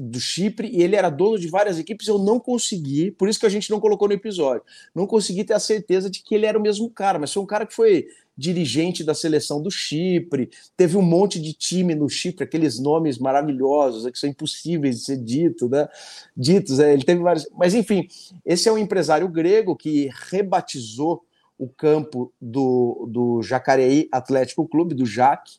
[0.00, 2.08] do, Chipre e ele era dono de várias equipes.
[2.08, 4.62] Eu não consegui, por isso que a gente não colocou no episódio,
[4.94, 7.46] não consegui ter a certeza de que ele era o mesmo cara, mas foi um
[7.46, 8.06] cara que foi
[8.36, 14.10] dirigente da seleção do Chipre, teve um monte de time no Chipre, aqueles nomes maravilhosos
[14.10, 15.88] que são impossíveis de ser dito, né?
[16.36, 16.78] ditos.
[16.78, 18.08] É, ele teve vários, mas enfim,
[18.44, 21.22] esse é um empresário grego que rebatizou
[21.58, 25.58] o campo do, do Jacareí Atlético Clube, do Jaque,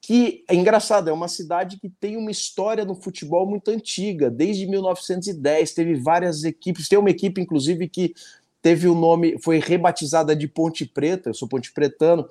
[0.00, 4.66] que é engraçado, é uma cidade que tem uma história no futebol muito antiga, desde
[4.66, 8.14] 1910, teve várias equipes, tem uma equipe, inclusive, que
[8.62, 12.26] teve o nome, foi rebatizada de Ponte Preta, eu sou ponte pretano,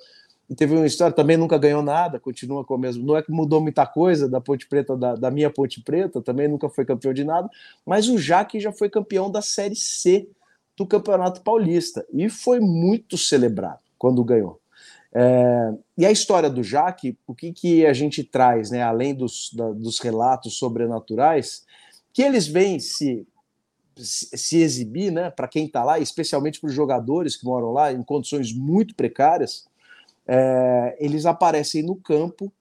[0.49, 3.31] e teve uma história, também nunca ganhou nada, continua com o mesmo, não é que
[3.31, 7.13] mudou muita coisa da Ponte Preta, da, da minha Ponte Preta, também nunca foi campeão
[7.13, 7.49] de nada,
[7.85, 10.27] mas o Jaque já foi campeão da Série C
[10.77, 14.59] do Campeonato Paulista, e foi muito celebrado quando ganhou.
[15.17, 19.49] É, e a história do Jaque, o que, que a gente traz, né, além dos,
[19.53, 21.63] da, dos relatos sobrenaturais,
[22.11, 23.25] que eles vêm se,
[23.95, 28.03] se exibir, né, para quem está lá, especialmente para os jogadores que moram lá, em
[28.03, 29.65] condições muito precárias,
[30.27, 32.51] é, eles aparecem no campo,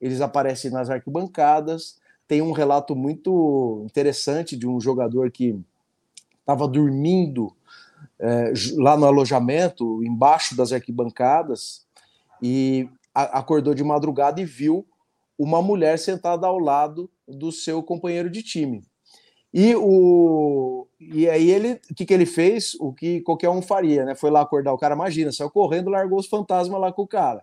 [0.00, 1.98] eles aparecem nas arquibancadas.
[2.26, 5.58] Tem um relato muito interessante de um jogador que
[6.40, 7.52] estava dormindo
[8.18, 11.86] é, lá no alojamento, embaixo das arquibancadas,
[12.42, 14.86] e acordou de madrugada e viu
[15.38, 18.82] uma mulher sentada ao lado do seu companheiro de time.
[19.52, 22.74] E, o, e aí ele, o que, que ele fez?
[22.80, 24.14] O que qualquer um faria, né?
[24.14, 27.42] Foi lá acordar o cara, imagina, saiu correndo, largou os fantasmas lá com o cara.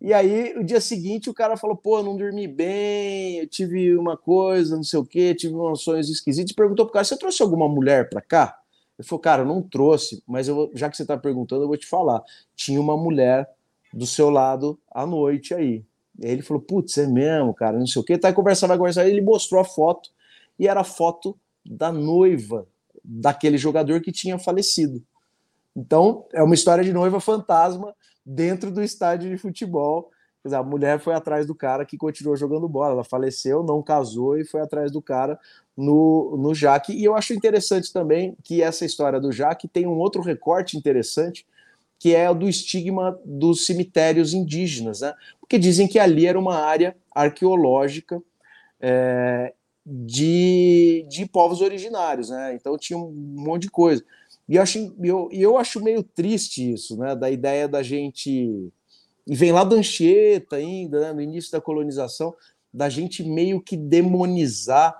[0.00, 3.96] E aí, o dia seguinte, o cara falou: pô, eu não dormi bem, eu tive
[3.96, 6.54] uma coisa, não sei o quê, tive uns sonhos esquisitos.
[6.54, 8.58] Perguntou pro cara: você trouxe alguma mulher pra cá?
[8.98, 11.76] Ele falou: cara, eu não trouxe, mas eu, já que você tá perguntando, eu vou
[11.76, 12.22] te falar.
[12.56, 13.46] Tinha uma mulher
[13.94, 15.84] do seu lado à noite aí.
[16.18, 18.18] E aí ele falou, putz, é mesmo, cara, não sei o quê.
[18.18, 20.10] Tá conversando, vai conversar, ele mostrou a foto,
[20.58, 22.66] e era a foto da noiva
[23.04, 25.02] daquele jogador que tinha falecido.
[25.76, 30.10] Então, é uma história de noiva fantasma dentro do estádio de futebol.
[30.44, 32.92] Dizer, a mulher foi atrás do cara que continuou jogando bola.
[32.92, 35.38] Ela faleceu, não casou e foi atrás do cara
[35.76, 36.92] no, no Jaque.
[36.92, 41.46] E eu acho interessante também que essa história do Jaque tem um outro recorte interessante,
[42.04, 45.14] que é o do estigma dos cemitérios indígenas, né?
[45.40, 48.22] porque dizem que ali era uma área arqueológica
[48.78, 49.54] é,
[49.86, 52.54] de, de povos originários, né?
[52.54, 54.04] então tinha um monte de coisa.
[54.46, 57.16] E eu acho, eu, eu acho meio triste isso, né?
[57.16, 58.70] da ideia da gente.
[59.26, 61.12] E vem lá do Anchieta ainda, né?
[61.14, 62.34] no início da colonização,
[62.70, 64.94] da gente meio que demonizar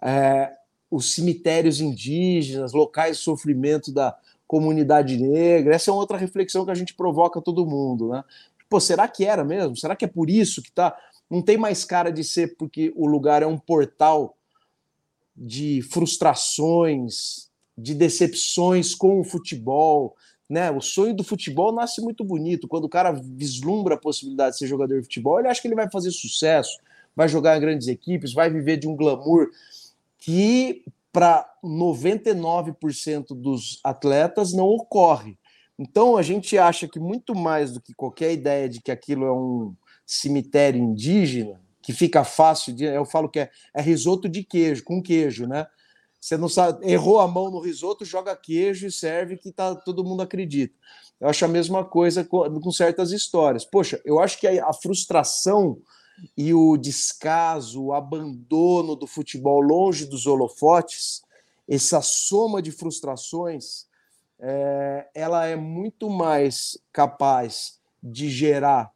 [0.00, 0.52] é,
[0.88, 4.16] os cemitérios indígenas, locais de sofrimento da,
[4.54, 5.74] comunidade negra.
[5.74, 8.22] Essa é outra reflexão que a gente provoca todo mundo, né?
[8.70, 9.76] Pô, será que era mesmo?
[9.76, 10.96] Será que é por isso que tá?
[11.28, 14.36] Não tem mais cara de ser porque o lugar é um portal
[15.36, 20.14] de frustrações, de decepções com o futebol,
[20.48, 20.70] né?
[20.70, 22.68] O sonho do futebol nasce muito bonito.
[22.68, 25.74] Quando o cara vislumbra a possibilidade de ser jogador de futebol, ele acha que ele
[25.74, 26.78] vai fazer sucesso,
[27.16, 29.50] vai jogar em grandes equipes, vai viver de um glamour
[30.16, 35.38] que para 99% dos atletas não ocorre.
[35.78, 39.32] Então a gente acha que muito mais do que qualquer ideia de que aquilo é
[39.32, 42.84] um cemitério indígena, que fica fácil de.
[42.84, 45.68] Eu falo que é, é risoto de queijo, com queijo, né?
[46.20, 50.02] Você não sabe, errou a mão no risoto, joga queijo e serve que tá, todo
[50.02, 50.74] mundo acredita.
[51.20, 53.64] Eu acho a mesma coisa com, com certas histórias.
[53.64, 55.78] Poxa, eu acho que a, a frustração
[56.36, 61.22] e o descaso, o abandono do futebol longe dos holofotes,
[61.68, 63.86] essa soma de frustrações,
[64.38, 68.92] é, ela é muito mais capaz de gerar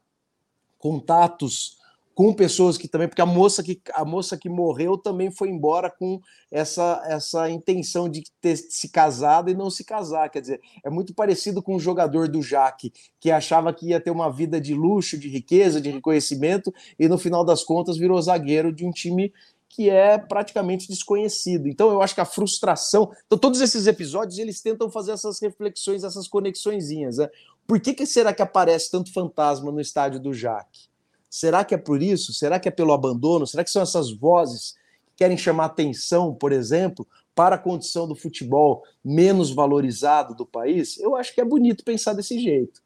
[0.79, 1.78] contatos
[2.19, 5.89] com pessoas que também, porque a moça que a moça que morreu também foi embora
[5.89, 10.91] com essa essa intenção de ter se casado e não se casar, quer dizer, é
[10.91, 14.75] muito parecido com o jogador do Jaque, que achava que ia ter uma vida de
[14.75, 19.33] luxo, de riqueza, de reconhecimento e no final das contas virou zagueiro de um time
[19.69, 21.69] que é praticamente desconhecido.
[21.69, 26.03] Então eu acho que a frustração, então todos esses episódios eles tentam fazer essas reflexões,
[26.03, 27.29] essas conexõezinhas, né?
[27.65, 30.88] Por que, que será que aparece tanto fantasma no estádio do Jaque?
[31.31, 32.33] Será que é por isso?
[32.33, 33.47] Será que é pelo abandono?
[33.47, 34.75] Será que são essas vozes
[35.07, 40.99] que querem chamar atenção, por exemplo, para a condição do futebol menos valorizado do país?
[40.99, 42.83] Eu acho que é bonito pensar desse jeito.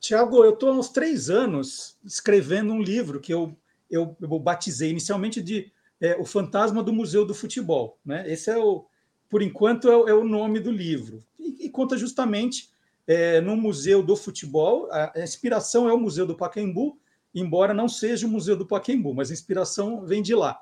[0.00, 3.56] Tiago, eu estou há uns três anos escrevendo um livro que eu,
[3.88, 7.96] eu, eu batizei inicialmente de é, O Fantasma do Museu do Futebol.
[8.04, 8.24] Né?
[8.28, 8.84] Esse é o,
[9.30, 11.22] por enquanto, é, é o nome do livro.
[11.38, 12.68] E, e conta justamente
[13.06, 14.88] é, no Museu do Futebol.
[14.90, 16.98] A, a inspiração é o Museu do Pacaembu,
[17.34, 20.60] embora não seja o Museu do Pacaembu, mas a inspiração vem de lá.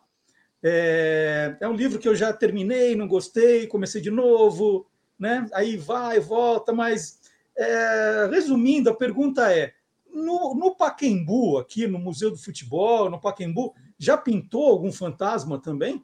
[0.63, 4.87] É, é um livro que eu já terminei, não gostei, comecei de novo,
[5.19, 5.47] né?
[5.53, 7.19] aí vai, volta, mas
[7.57, 9.73] é, resumindo, a pergunta é:
[10.13, 16.03] no, no Paquembu, aqui no Museu do Futebol, no Paquembu, já pintou algum fantasma também?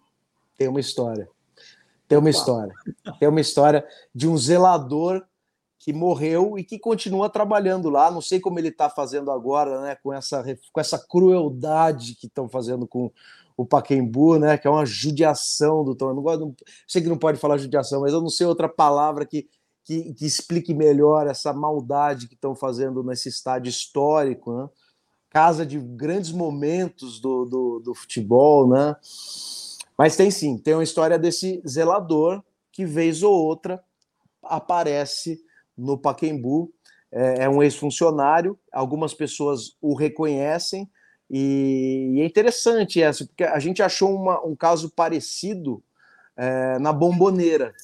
[0.57, 1.29] Tem uma história.
[2.09, 2.38] Tem uma Opa.
[2.38, 2.74] história.
[3.18, 5.26] Tem uma história de um zelador
[5.87, 8.11] que morreu e que continua trabalhando lá.
[8.11, 9.94] Não sei como ele está fazendo agora, né?
[9.94, 13.09] Com essa, com essa crueldade que estão fazendo com
[13.57, 14.59] o Paquembu, né?
[14.59, 16.09] Que é uma judiação do Tom.
[16.09, 16.57] Eu não gosto, não,
[16.88, 19.49] sei que não pode falar judiação, mas eu não sei outra palavra que,
[19.85, 24.68] que, que explique melhor essa maldade que estão fazendo nesse estádio histórico, né?
[25.31, 28.96] Casa de grandes momentos do, do, do futebol, né?
[29.96, 33.81] Mas tem sim, tem uma história desse zelador que, vez ou outra,
[34.42, 35.45] aparece
[35.76, 36.72] no Paquembu.
[37.10, 40.90] É, é um ex-funcionário, algumas pessoas o reconhecem,
[41.30, 45.82] e, e, é interessante essa, porque a gente achou uma, um caso parecido
[46.36, 47.74] é, na Bomboneira.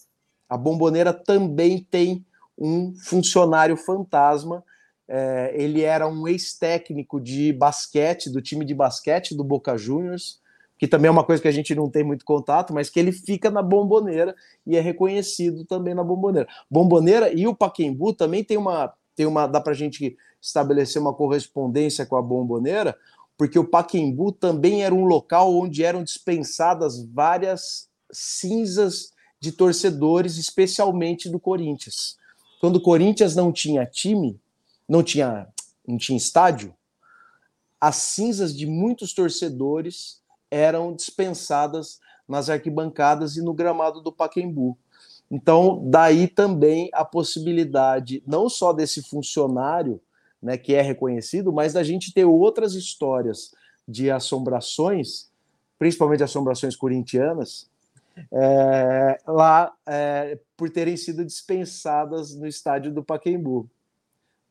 [0.49, 2.25] A Bomboneira também tem
[2.57, 4.65] um funcionário fantasma.
[5.09, 10.41] É, ele era um ex-técnico de basquete, do time de basquete do Boca Juniors,
[10.83, 13.13] que também é uma coisa que a gente não tem muito contato, mas que ele
[13.13, 14.35] fica na bomboneira
[14.67, 16.49] e é reconhecido também na bomboneira.
[16.69, 21.15] Bomboneira e o Paquembu também tem uma, tem uma dá para a gente estabelecer uma
[21.15, 22.99] correspondência com a bomboneira,
[23.39, 31.29] porque o Paquembu também era um local onde eram dispensadas várias cinzas de torcedores, especialmente
[31.29, 32.19] do Corinthians.
[32.61, 34.37] Quando o Corinthians não tinha time,
[34.89, 35.47] não tinha,
[35.87, 36.75] não tinha estádio,
[37.81, 40.21] as cinzas de muitos torcedores
[40.53, 44.77] eram dispensadas nas arquibancadas e no gramado do Paquembu.
[45.31, 49.99] Então, daí também a possibilidade não só desse funcionário,
[50.43, 53.55] né, que é reconhecido, mas da gente ter outras histórias
[53.89, 55.31] de assombrações,
[55.79, 57.71] principalmente assombrações corintianas,
[58.31, 63.71] é, lá é, por terem sido dispensadas no estádio do Paquembu.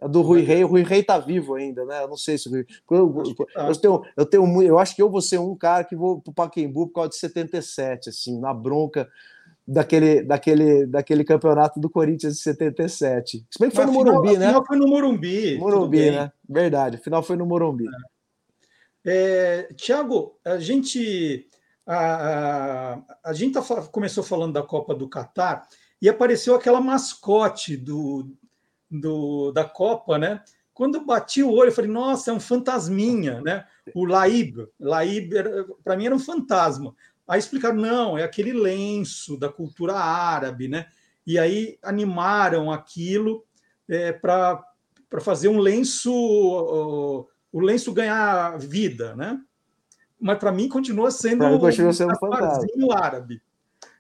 [0.02, 2.04] A do Rui Rei, o Rui Rei tá vivo ainda, né?
[2.04, 2.66] Eu não sei se o Rui.
[2.90, 3.24] Eu,
[3.56, 6.34] eu, tenho, eu, tenho, eu acho que eu vou ser um cara que vou pro
[6.34, 9.08] Paquembu por causa de 77, assim, na bronca
[9.68, 13.46] daquele, daquele, daquele campeonato do Corinthians de 77.
[13.50, 14.48] Se bem que foi no Morumbi, final, né?
[14.48, 15.58] final foi no Morumbi.
[15.58, 16.32] Morumbi, né?
[16.50, 17.86] Verdade, o final foi no Morumbi.
[17.86, 18.12] É.
[19.04, 21.48] É, Tiago, a gente.
[21.86, 23.62] A, a, a gente tá,
[23.92, 25.68] começou falando da Copa do Catar
[26.02, 28.32] e apareceu aquela mascote do,
[28.92, 30.44] do, da Copa, né?
[30.74, 33.66] Quando eu bati o olho, eu falei, nossa, é um fantasminha, né?
[33.94, 35.32] O Laib, Laib
[35.84, 36.96] para mim era um fantasma.
[37.28, 40.88] Aí explicaram, não, é aquele lenço da cultura árabe, né?
[41.26, 43.46] E aí animaram aquilo
[43.88, 44.64] é, para
[45.22, 49.40] fazer um lenço, o, o, lenço ganhar vida, né?
[50.20, 53.42] Mas para mim continua sendo, mim continua sendo um fantasma árabe.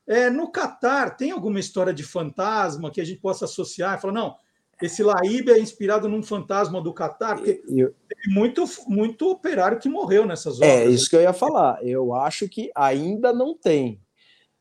[0.08, 4.13] É, no Catar, tem alguma história de fantasma que a gente possa associar e falar,
[4.13, 4.36] não,
[4.82, 9.89] esse Laíbe é inspirado num fantasma do Catar, porque eu, tem muito, muito operário que
[9.89, 10.70] morreu nessas obras.
[10.70, 11.80] É isso que eu ia falar.
[11.86, 14.02] Eu acho que ainda não tem.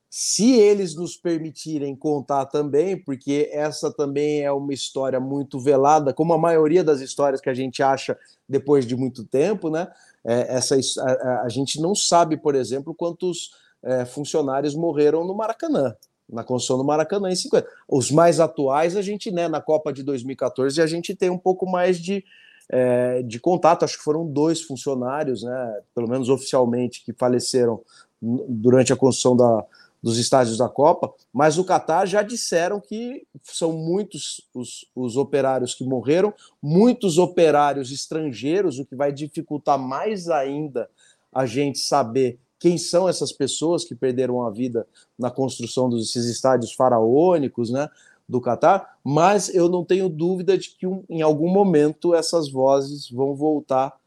[0.08, 6.32] Se eles nos permitirem contar também, porque essa também é uma história muito velada, como
[6.32, 8.18] a maioria das histórias que a gente acha
[8.48, 9.88] depois de muito tempo, né?
[10.24, 15.94] É, essa, a, a, gente não sabe, por exemplo, quantos é, funcionários morreram no Maracanã
[16.32, 17.66] na construção do Maracanã em 50.
[17.88, 21.68] Os mais atuais, a gente, né, na Copa de 2014, a gente tem um pouco
[21.68, 22.24] mais de,
[22.68, 23.84] é, de contato.
[23.84, 27.80] Acho que foram dois funcionários, né, pelo menos oficialmente, que faleceram
[28.22, 29.64] durante a construção da,
[30.02, 35.74] dos estádios da Copa, mas o Catar já disseram que são muitos os, os operários
[35.74, 40.88] que morreram, muitos operários estrangeiros, o que vai dificultar mais ainda
[41.32, 44.86] a gente saber quem são essas pessoas que perderam a vida
[45.18, 47.88] na construção desses estádios faraônicos, né,
[48.28, 53.10] do Catar, mas eu não tenho dúvida de que um, em algum momento essas vozes
[53.10, 53.98] vão voltar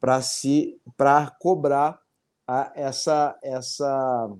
[0.00, 2.00] para se para cobrar
[2.48, 4.30] a, essa essa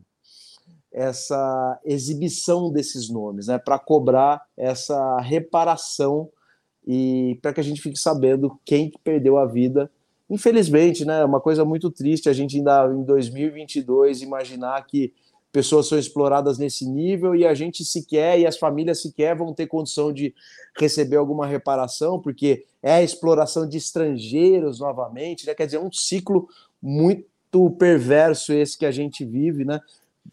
[0.93, 6.31] essa exibição desses nomes, né, para cobrar essa reparação
[6.87, 9.91] e para que a gente fique sabendo quem perdeu a vida.
[10.31, 15.13] Infelizmente, né, é uma coisa muito triste a gente ainda em 2022 imaginar que
[15.53, 19.67] pessoas são exploradas nesse nível e a gente sequer e as famílias sequer vão ter
[19.67, 20.33] condição de
[20.79, 25.55] receber alguma reparação, porque é a exploração de estrangeiros novamente, né?
[25.55, 26.49] Quer dizer, é um ciclo
[26.81, 29.81] muito perverso esse que a gente vive, né?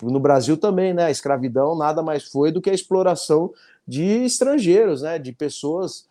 [0.03, 1.05] no Brasil também, né?
[1.05, 3.51] A escravidão nada mais foi do que a exploração
[3.87, 5.17] de estrangeiros, né?
[5.17, 6.06] De pessoas,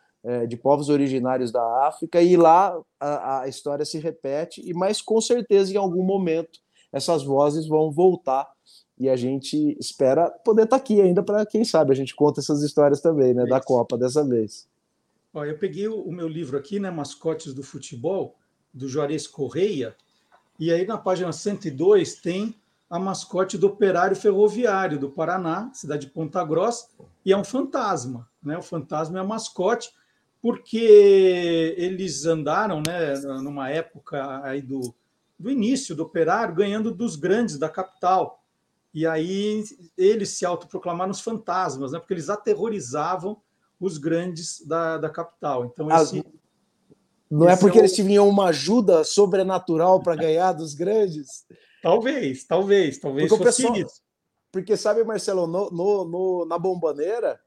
[0.48, 5.20] de povos originários da África, e lá a, a, história se repete, e mas com
[5.20, 6.58] certeza em algum momento
[6.92, 8.48] essas vozes vão voltar
[8.98, 12.40] e a gente espera poder estar tá aqui ainda para quem sabe a gente conta
[12.40, 13.44] essas histórias também, né?
[13.44, 14.66] Da Copa dessa vez.
[15.34, 16.90] Ó, eu peguei o, o meu livro aqui, né?
[16.90, 18.34] Mascotes do Futebol,
[18.72, 19.94] do Juarez Correia,
[20.58, 22.54] e aí na página 102 tem
[22.88, 26.88] a mascote do Operário Ferroviário do Paraná, cidade de Ponta Grossa,
[27.24, 28.28] e é um fantasma.
[28.42, 28.56] Né?
[28.56, 29.90] O fantasma é a mascote,
[30.40, 34.94] porque eles andaram né, numa época aí do,
[35.38, 38.42] do início do operário, ganhando dos grandes da capital.
[38.94, 39.64] E aí
[39.96, 43.36] eles se autoproclamaram os fantasmas, né, porque eles aterrorizavam
[43.78, 45.66] os grandes da, da capital.
[45.66, 46.24] Então, esse,
[47.30, 47.84] não é porque é o...
[47.84, 51.44] eles tinham uma ajuda sobrenatural para ganhar dos grandes?
[51.82, 53.90] Talvez, talvez, talvez porque fosse pessoal.
[54.50, 57.38] Porque sabe, Marcelo, no, no, no na bombaneira,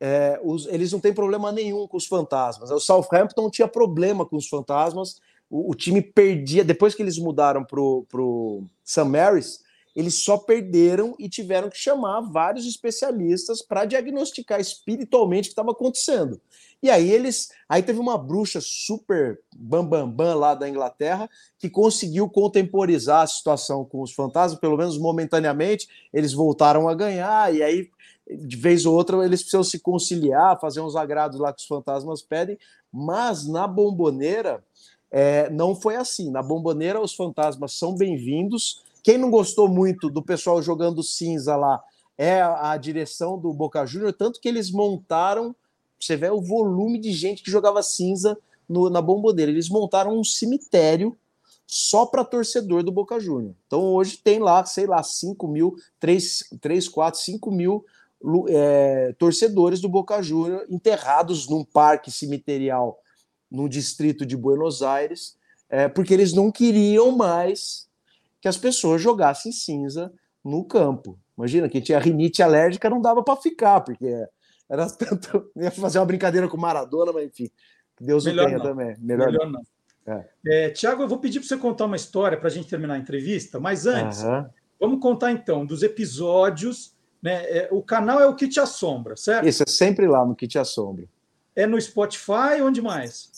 [0.00, 2.70] é, os, eles não têm problema nenhum com os fantasmas.
[2.70, 5.20] O Southampton tinha problema com os fantasmas.
[5.48, 9.04] O, o time perdia, depois que eles mudaram para o St.
[9.04, 9.64] Mary's,
[9.94, 15.70] eles só perderam e tiveram que chamar vários especialistas para diagnosticar espiritualmente o que estava
[15.70, 16.40] acontecendo.
[16.82, 17.50] E aí eles.
[17.68, 23.26] Aí teve uma bruxa super bambambam bam, bam, lá da Inglaterra que conseguiu contemporizar a
[23.26, 25.88] situação com os fantasmas, pelo menos momentaneamente.
[26.12, 27.88] Eles voltaram a ganhar, e aí,
[28.28, 32.22] de vez ou outra, eles precisam se conciliar, fazer uns agrados lá que os fantasmas
[32.22, 32.58] pedem.
[32.92, 34.62] Mas na bomboneira.
[35.16, 36.28] É, não foi assim.
[36.28, 41.80] Na bomboneira, os fantasmas são bem-vindos, quem não gostou muito do pessoal jogando cinza lá
[42.16, 45.54] é a direção do Boca Júnior, tanto que eles montaram,
[46.00, 49.50] você vê o volume de gente que jogava cinza no, na bomboneira.
[49.50, 51.14] Eles montaram um cemitério
[51.66, 53.54] só para torcedor do Boca Júnior.
[53.66, 57.84] Então hoje tem lá, sei lá, 5 mil, 3, 3 4, 5 mil
[58.48, 62.98] é, torcedores do Boca Júnior enterrados num parque cemiterial
[63.50, 65.36] no distrito de Buenos Aires,
[65.68, 67.88] é, porque eles não queriam mais
[68.40, 70.12] que as pessoas jogassem cinza
[70.44, 71.18] no campo.
[71.36, 74.26] Imagina, quem tinha rinite alérgica não dava para ficar, porque
[74.68, 75.50] era tanto.
[75.56, 77.50] ia fazer uma brincadeira com Maradona, mas enfim,
[78.00, 78.64] Deus Melhor o tenha não.
[78.64, 78.96] também.
[78.98, 79.52] Melhor, Melhor não.
[79.52, 79.74] não.
[80.06, 80.28] É.
[80.46, 82.98] É, Tiago, eu vou pedir para você contar uma história para a gente terminar a
[82.98, 84.22] entrevista, mas antes,
[84.78, 86.93] vamos contar então dos episódios.
[87.24, 87.42] Né?
[87.46, 89.48] É, o canal é o que te assombra, certo?
[89.48, 91.06] Isso, é sempre lá no que te assombra.
[91.56, 93.32] É no Spotify, onde mais?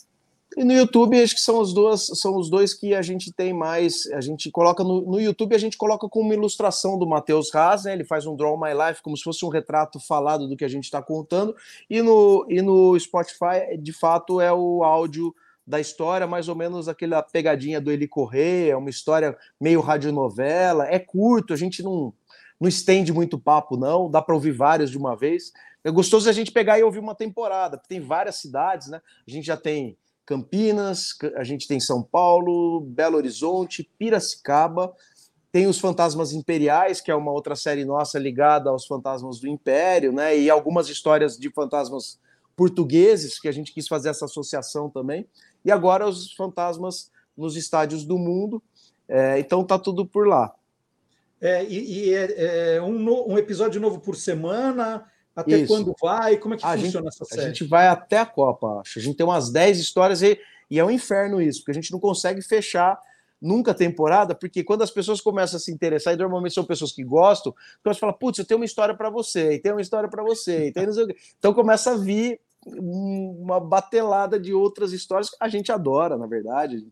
[0.57, 3.53] E no YouTube, acho que são os dois, são os dois que a gente tem
[3.53, 4.05] mais.
[4.07, 7.85] A gente coloca no, no YouTube, a gente coloca com uma ilustração do Matheus Haas,
[7.85, 7.93] né?
[7.93, 10.69] Ele faz um Draw My Life como se fosse um retrato falado do que a
[10.69, 11.55] gente está contando.
[11.89, 15.33] E no, e no Spotify, de fato, é o áudio
[15.65, 20.87] da história, mais ou menos aquela pegadinha do Eli Correia, uma história meio radionovela.
[20.87, 22.13] É curto, a gente não,
[22.59, 24.09] não estende muito papo, não.
[24.09, 25.51] Dá para ouvir várias de uma vez.
[25.83, 29.01] É gostoso a gente pegar e ouvir uma temporada, porque tem várias cidades, né?
[29.27, 34.93] A gente já tem Campinas, a gente tem São Paulo, Belo Horizonte, Piracicaba,
[35.51, 40.11] tem os Fantasmas Imperiais, que é uma outra série nossa ligada aos fantasmas do Império,
[40.11, 40.37] né?
[40.37, 42.19] E algumas histórias de fantasmas
[42.55, 45.25] portugueses, que a gente quis fazer essa associação também.
[45.63, 48.61] E agora os fantasmas nos estádios do mundo.
[49.07, 50.53] É, então tá tudo por lá.
[51.39, 55.05] É, e, e é, é um, um, episódio novo por semana.
[55.35, 55.67] Até Isso.
[55.67, 56.37] quando vai?
[56.37, 57.41] Como é que a funciona gente, essa série?
[57.41, 58.97] A gente vai até a Copa, acho.
[58.97, 61.91] A gente tem umas 10 histórias e, e é um inferno isso, porque a gente
[61.91, 62.99] não consegue fechar
[63.39, 66.91] nunca a temporada, porque quando as pessoas começam a se interessar, e normalmente são pessoas
[66.91, 69.81] que gostam, então você fala, putz, eu tenho uma história para você, e tem uma
[69.81, 70.87] história para você, e tem
[71.37, 76.85] então começa a vir uma batelada de outras histórias que a gente adora, na verdade.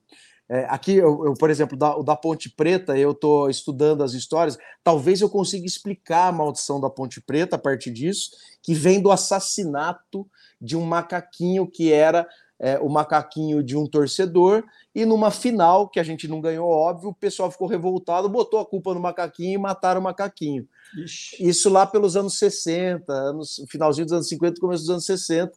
[0.48, 4.14] É, aqui, eu, eu, por exemplo, da, o da Ponte Preta, eu estou estudando as
[4.14, 4.58] histórias.
[4.84, 8.32] Talvez eu consiga explicar a maldição da Ponte Preta a partir disso,
[8.62, 10.28] que vem do assassinato
[10.62, 12.28] de um macaquinho que era
[12.60, 14.64] é, o macaquinho de um torcedor.
[14.94, 18.66] E numa final, que a gente não ganhou, óbvio, o pessoal ficou revoltado, botou a
[18.66, 20.68] culpa no macaquinho e mataram o macaquinho.
[20.96, 21.38] Ixi.
[21.40, 25.52] Isso lá pelos anos 60, anos, finalzinho dos anos 50, começo dos anos 60.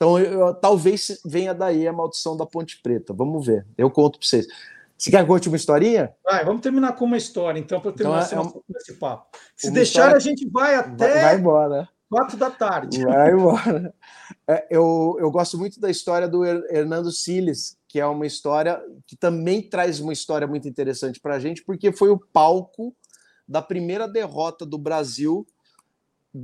[0.00, 3.12] Então, eu, talvez venha daí a maldição da Ponte Preta.
[3.12, 3.66] Vamos ver.
[3.76, 4.46] Eu conto para vocês.
[4.96, 6.14] Você quer que conte uma historinha?
[6.24, 9.36] Vai, vamos terminar com uma história, então, para terminar então, é, é esse papo.
[9.56, 10.16] Se deixar, história...
[10.16, 11.14] a gente vai até.
[11.14, 11.88] Vai, vai embora.
[12.08, 13.04] Quatro da tarde.
[13.04, 13.94] Vai embora.
[14.48, 19.16] É, eu, eu gosto muito da história do Hernando Siles, que é uma história que
[19.16, 22.96] também traz uma história muito interessante para a gente, porque foi o palco
[23.46, 25.46] da primeira derrota do Brasil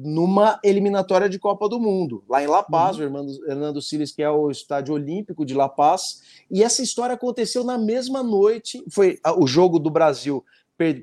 [0.02, 3.02] numa eliminatória de Copa do Mundo, lá em La Paz, uhum.
[3.02, 7.14] o Hernando, Hernando Siles, que é o estádio olímpico de La Paz, e essa história
[7.14, 10.44] aconteceu na mesma noite, foi o jogo do Brasil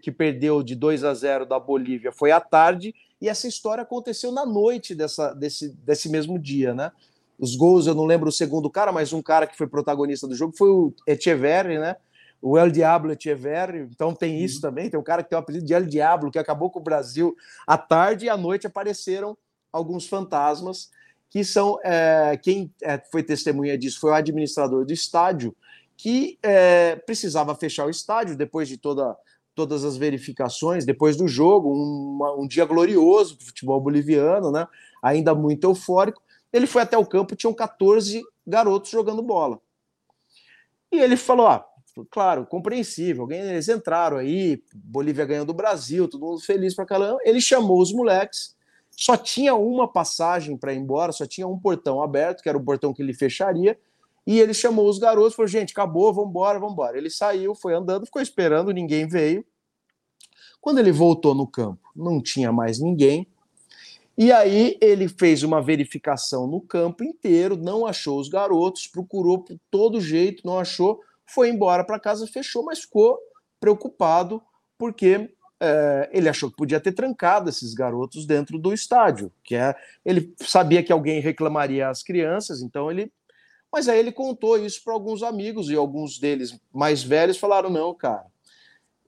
[0.04, 4.32] que perdeu de 2 a 0 da Bolívia foi à tarde, e essa história aconteceu
[4.32, 6.92] na noite dessa, desse, desse mesmo dia, né?
[7.40, 10.36] Os gols, eu não lembro o segundo cara, mas um cara que foi protagonista do
[10.36, 11.96] jogo foi o Echeverri, né?
[12.42, 14.62] O El Diablo Echeverri, então tem isso uhum.
[14.62, 16.84] também, tem um cara que tem o apelido de El Diablo, que acabou com o
[16.84, 17.36] Brasil
[17.68, 19.38] à tarde e à noite apareceram
[19.72, 20.90] alguns fantasmas,
[21.30, 25.56] que são, é, quem é, foi testemunha disso foi o administrador do estádio,
[25.96, 29.16] que é, precisava fechar o estádio depois de toda,
[29.54, 34.68] todas as verificações, depois do jogo, um, um dia glorioso para o futebol boliviano, né?
[35.02, 36.22] ainda muito eufórico,
[36.52, 39.60] ele foi até o campo, tinham 14 garotos jogando bola.
[40.92, 41.66] E ele falou: ah,
[42.10, 43.30] claro, compreensível.
[43.32, 47.20] Eles entraram aí, Bolívia ganhando do Brasil, todo mundo feliz para caramba.
[47.24, 48.56] Ele chamou os moleques,
[48.92, 52.64] só tinha uma passagem para ir embora, só tinha um portão aberto, que era o
[52.64, 53.78] portão que ele fecharia.
[54.26, 56.32] E ele chamou os garotos, falou: gente, acabou, vamos
[56.72, 56.98] embora.
[56.98, 59.44] Ele saiu, foi andando, ficou esperando, ninguém veio.
[60.60, 63.28] Quando ele voltou no campo, não tinha mais ninguém.
[64.16, 69.58] E aí ele fez uma verificação no campo inteiro, não achou os garotos, procurou por
[69.72, 71.02] todo jeito, não achou
[71.34, 73.18] foi embora para casa, fechou, mas ficou
[73.60, 74.42] preocupado
[74.78, 75.30] porque
[75.60, 80.34] é, ele achou que podia ter trancado esses garotos dentro do estádio, que é ele
[80.40, 83.12] sabia que alguém reclamaria às crianças, então ele
[83.72, 87.94] mas aí ele contou isso para alguns amigos e alguns deles mais velhos falaram não,
[87.94, 88.26] cara,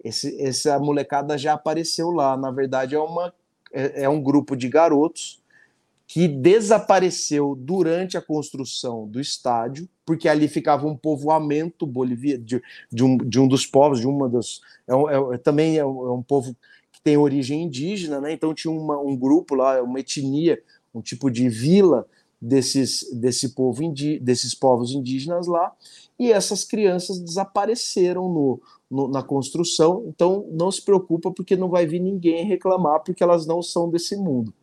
[0.02, 3.34] esse, essa molecada já apareceu lá, na verdade é uma
[3.74, 5.43] é, é um grupo de garotos
[6.14, 12.62] que desapareceu durante a construção do estádio, porque ali ficava um povoamento boliviano, de,
[12.92, 14.62] de, um, de um dos povos, de uma das.
[14.88, 14.94] É,
[15.34, 16.56] é, também é um, é um, povo
[16.92, 18.32] que tem origem indígena, né?
[18.32, 20.62] então tinha uma, um grupo lá, uma etnia,
[20.94, 22.06] um tipo de vila
[22.40, 25.74] desses, desse povo indi, desses povos indígenas lá,
[26.20, 28.30] e essas crianças desapareceram
[28.92, 33.48] no, na construção, então não se preocupa, porque não vai vir ninguém reclamar, porque elas
[33.48, 34.54] não são desse mundo.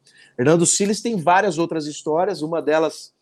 [0.40, 3.12] Hernando Siles tem várias outras histórias, uma delas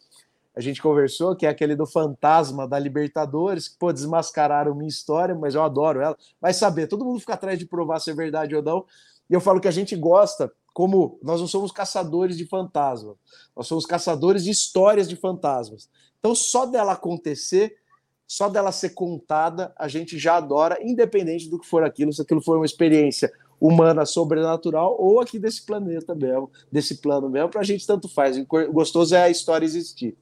[0.55, 5.35] a gente conversou, que é aquele do fantasma da Libertadores, que, pô, desmascararam minha história,
[5.35, 6.16] mas eu adoro ela.
[6.41, 8.87] Vai saber, todo mundo fica atrás de provar se é verdade ou não.
[9.29, 13.16] E eu falo que a gente gosta, como nós não somos caçadores de fantasmas,
[13.57, 15.91] nós somos caçadores de histórias de fantasmas.
[16.21, 17.79] Então, só dela acontecer,
[18.29, 22.41] só dela ser contada, a gente já adora, independente do que for aquilo, se aquilo
[22.41, 27.64] for uma experiência humana sobrenatural ou aqui desse planeta mesmo, desse plano mesmo, para a
[27.64, 28.36] gente tanto faz.
[28.36, 30.16] O gostoso é a história existir.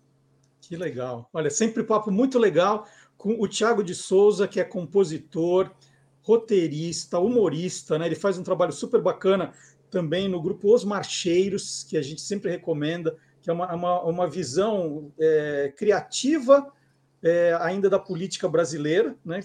[0.60, 1.28] Que legal.
[1.32, 5.70] Olha, sempre papo muito legal com o Tiago de Souza, que é compositor,
[6.22, 8.06] roteirista, humorista, né?
[8.06, 9.52] Ele faz um trabalho super bacana
[9.90, 14.28] também no grupo Os Marcheiros, que a gente sempre recomenda, que é uma, uma, uma
[14.28, 16.66] visão é, criativa
[17.22, 19.40] é, ainda da política brasileira, né?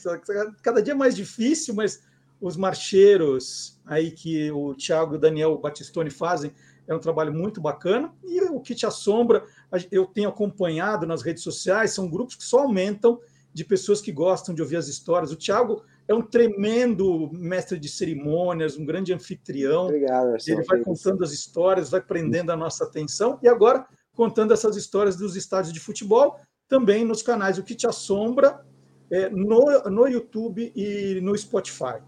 [0.61, 2.01] Cada dia é mais difícil, mas
[2.41, 6.51] os marcheiros aí que o Tiago e o Daniel Batistoni fazem
[6.87, 8.11] é um trabalho muito bacana.
[8.23, 9.45] E o que te assombra,
[9.91, 13.19] eu tenho acompanhado nas redes sociais, são grupos que só aumentam
[13.53, 15.31] de pessoas que gostam de ouvir as histórias.
[15.31, 19.85] O Tiago é um tremendo mestre de cerimônias, um grande anfitrião.
[19.85, 23.37] Obrigado, Ele vai contando as histórias, vai prendendo a nossa atenção.
[23.43, 23.85] E agora,
[24.15, 28.65] contando essas histórias dos estádios de futebol, também nos canais O Que Te Assombra,
[29.11, 32.01] é, no, no YouTube e no Spotify.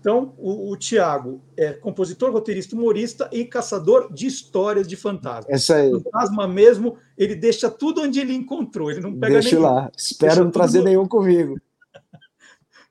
[0.00, 5.52] Então, o, o Tiago é compositor, roteirista, humorista e caçador de histórias de fantasmas.
[5.52, 5.90] Essa aí.
[5.90, 9.62] Fantasma mesmo, ele deixa tudo onde ele encontrou, ele não pega Deixa nenhum.
[9.62, 11.58] lá, espero não trazer nenhum comigo.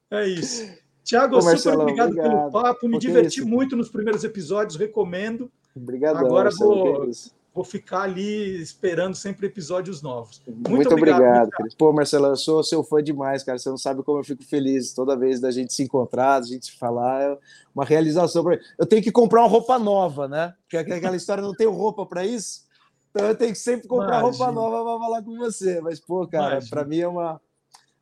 [0.10, 0.66] É isso.
[1.04, 5.52] Tiago, super obrigado, obrigado, pelo papo, me diverti isso, muito nos primeiros episódios, recomendo.
[5.76, 6.16] Obrigado.
[6.16, 7.10] Agora vou,
[7.58, 10.40] vou ficar ali esperando sempre episódios novos.
[10.46, 11.48] Muito, Muito obrigado.
[11.48, 13.58] obrigado Pô, Marcelo, eu sou seu fã demais, cara.
[13.58, 16.68] Você não sabe como eu fico feliz toda vez da gente se encontrar, da gente
[16.68, 17.20] se falar.
[17.24, 17.38] É
[17.74, 18.46] uma realização.
[18.78, 20.54] Eu tenho que comprar uma roupa nova, né?
[20.62, 22.68] Porque aquela história não tenho roupa para isso.
[23.10, 24.46] Então eu tenho que sempre comprar Imagina.
[24.46, 25.82] roupa nova para falar com você.
[25.82, 27.42] Mas, pô, cara, para mim é uma,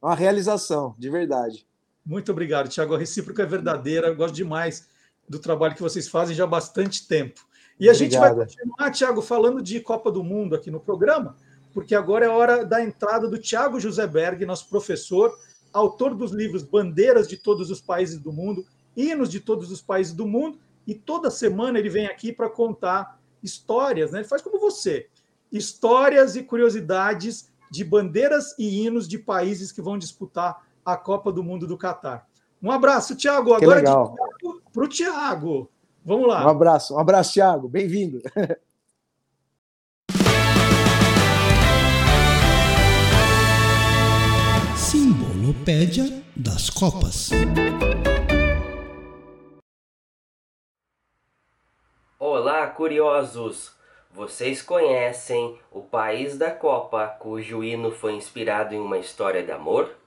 [0.01, 1.66] uma realização, de verdade.
[2.06, 2.93] Muito obrigado, Tiago.
[2.93, 4.08] A recíproca é verdadeira.
[4.08, 4.86] Eu gosto demais
[5.30, 7.39] do trabalho que vocês fazem já há bastante tempo.
[7.80, 7.97] E a Obrigado.
[7.97, 11.36] gente vai continuar, Tiago, falando de Copa do Mundo aqui no programa,
[11.73, 15.38] porque agora é hora da entrada do Tiago José Berg, nosso professor,
[15.73, 18.65] autor dos livros Bandeiras de Todos os Países do Mundo,
[18.95, 20.57] Hinos de Todos os Países do Mundo,
[20.88, 24.19] e toda semana ele vem aqui para contar histórias, né?
[24.19, 25.07] Ele faz como você,
[25.51, 31.43] histórias e curiosidades de bandeiras e hinos de países que vão disputar a Copa do
[31.43, 32.28] Mundo do Catar.
[32.61, 33.53] Um abraço, Thiago.
[33.53, 33.84] Agora
[34.73, 35.69] para o Thiago.
[36.06, 36.45] Vamos lá.
[36.45, 37.68] Um abraço, um abraço, Thiago.
[37.68, 38.22] Bem-vindo.
[44.78, 47.32] Simbolopédia das Copas.
[52.20, 53.74] Olá, curiosos!
[54.12, 59.97] Vocês conhecem o país da Copa cujo hino foi inspirado em uma história de amor?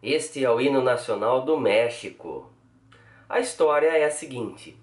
[0.00, 2.49] Este é o hino nacional do México.
[3.30, 4.76] A história é a seguinte: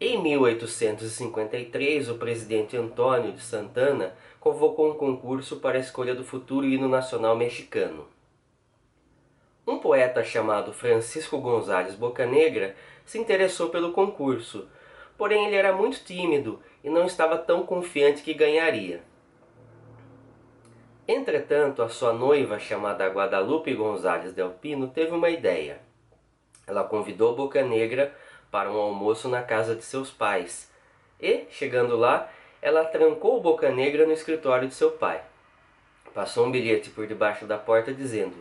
[0.00, 6.66] em 1853, o presidente Antônio de Santana convocou um concurso para a escolha do futuro
[6.66, 8.08] hino nacional mexicano.
[9.64, 12.74] Um poeta chamado Francisco González Bocanegra
[13.06, 14.68] se interessou pelo concurso,
[15.16, 19.04] porém ele era muito tímido e não estava tão confiante que ganharia.
[21.06, 25.83] Entretanto, a sua noiva, chamada Guadalupe Gonzalez Del Pino, teve uma ideia.
[26.66, 28.14] Ela convidou Boca Negra
[28.50, 30.70] para um almoço na casa de seus pais
[31.20, 32.30] e, chegando lá,
[32.62, 35.22] ela trancou Boca Negra no escritório de seu pai.
[36.14, 38.36] Passou um bilhete por debaixo da porta dizendo: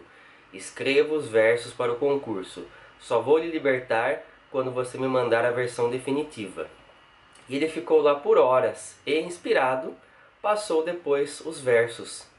[0.53, 2.65] Escreva os versos para o concurso.
[2.99, 6.67] Só vou lhe libertar quando você me mandar a versão definitiva.
[7.49, 9.95] E ele ficou lá por horas e, inspirado,
[10.41, 12.31] passou depois os versos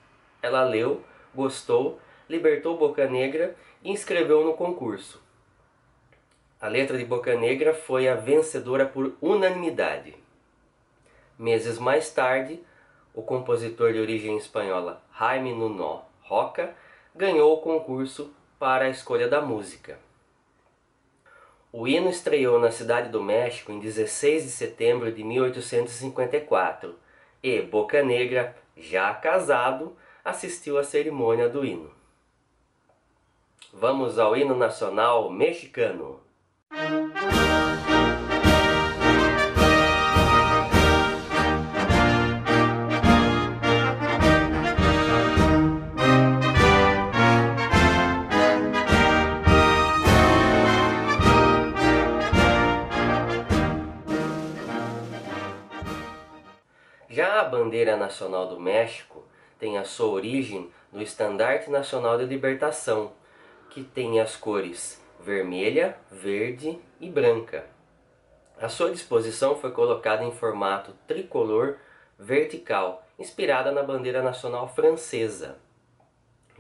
[0.44, 1.02] ela leu,
[1.34, 5.23] gostou, libertou Boca Negra e inscreveu no concurso.
[6.64, 10.14] A letra de Boca Negra foi a vencedora por unanimidade.
[11.38, 12.58] Meses mais tarde,
[13.12, 16.74] o compositor de origem espanhola Jaime Nuno Roca
[17.14, 19.98] ganhou o concurso para a escolha da música.
[21.70, 26.94] O hino estreou na Cidade do México em 16 de setembro de 1854
[27.42, 29.94] e Boca Negra, já casado,
[30.24, 31.90] assistiu à cerimônia do hino.
[33.70, 36.23] Vamos ao hino nacional mexicano.
[57.14, 59.22] Já a bandeira nacional do México
[59.56, 63.12] tem a sua origem no Estandarte Nacional de Libertação,
[63.70, 67.64] que tem as cores vermelha, verde e branca.
[68.60, 71.78] A sua disposição foi colocada em formato tricolor
[72.18, 75.56] vertical, inspirada na bandeira nacional francesa.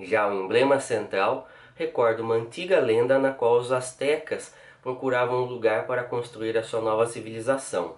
[0.00, 5.86] Já o emblema central recorda uma antiga lenda na qual os astecas procuravam um lugar
[5.86, 7.96] para construir a sua nova civilização.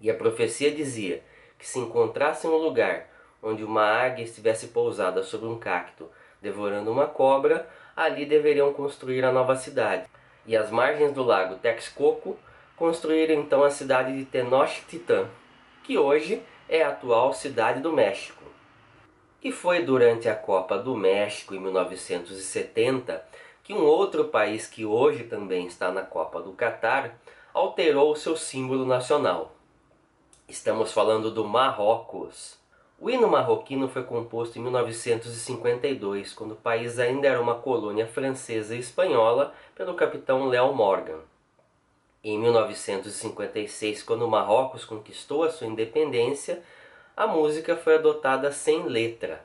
[0.00, 1.22] E a profecia dizia
[1.58, 3.08] que se encontrassem um lugar
[3.42, 6.08] onde uma águia estivesse pousada sobre um cacto,
[6.40, 10.04] devorando uma cobra, ali deveriam construir a nova cidade.
[10.46, 12.36] E às margens do lago Texcoco,
[12.76, 15.28] construíram então a cidade de Tenochtitlan,
[15.82, 18.42] que hoje é a atual cidade do México.
[19.42, 23.24] E foi durante a Copa do México em 1970
[23.62, 27.18] que um outro país que hoje também está na Copa do Catar
[27.52, 29.54] alterou seu símbolo nacional.
[30.46, 32.58] Estamos falando do Marrocos.
[32.98, 38.74] O hino marroquino foi composto em 1952, quando o país ainda era uma colônia francesa
[38.74, 41.18] e espanhola pelo capitão Léo Morgan.
[42.22, 46.62] Em 1956, quando o Marrocos conquistou a sua independência,
[47.14, 49.44] a música foi adotada sem letra.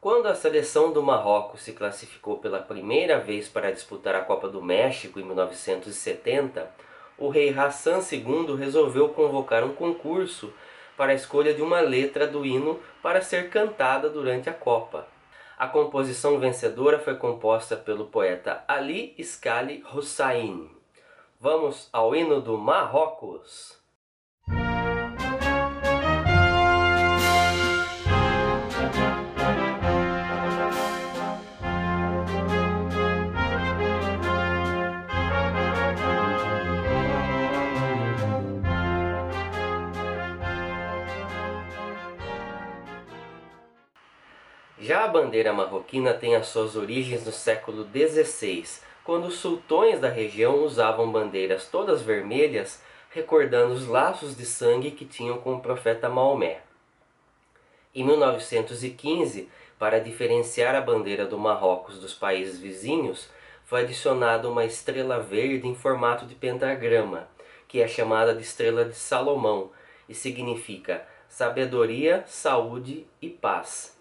[0.00, 4.60] Quando a seleção do Marrocos se classificou pela primeira vez para disputar a Copa do
[4.60, 6.70] México em 1970,
[7.18, 10.52] o rei Hassan II resolveu convocar um concurso
[10.96, 15.06] para a escolha de uma letra do hino para ser cantada durante a Copa.
[15.56, 20.70] A composição vencedora foi composta pelo poeta Ali Iskali Hussain.
[21.40, 23.83] Vamos ao hino do Marrocos.
[44.84, 48.66] Já a bandeira marroquina tem as suas origens no século XVI,
[49.02, 55.06] quando os sultões da região usavam bandeiras todas vermelhas, recordando os laços de sangue que
[55.06, 56.60] tinham com o profeta Maomé.
[57.94, 63.30] Em 1915, para diferenciar a bandeira do Marrocos dos países vizinhos,
[63.64, 67.26] foi adicionada uma estrela verde em formato de pentagrama,
[67.66, 69.70] que é chamada de estrela de Salomão
[70.06, 73.93] e significa sabedoria, saúde e paz.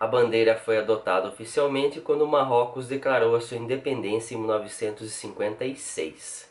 [0.00, 6.48] A bandeira foi adotada oficialmente quando Marrocos declarou a sua independência em 1956.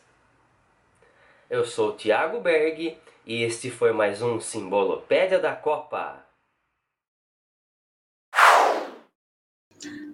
[1.50, 2.96] Eu sou Tiago Berg
[3.26, 6.24] e este foi mais um Simbolopédia da Copa.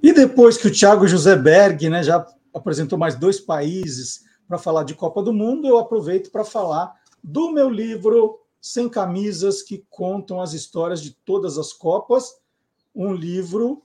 [0.03, 4.84] E depois que o Thiago José Berg né, já apresentou mais dois países para falar
[4.84, 10.41] de Copa do Mundo, eu aproveito para falar do meu livro Sem Camisas, que contam
[10.41, 12.45] as histórias de todas as Copas
[12.97, 13.82] um livro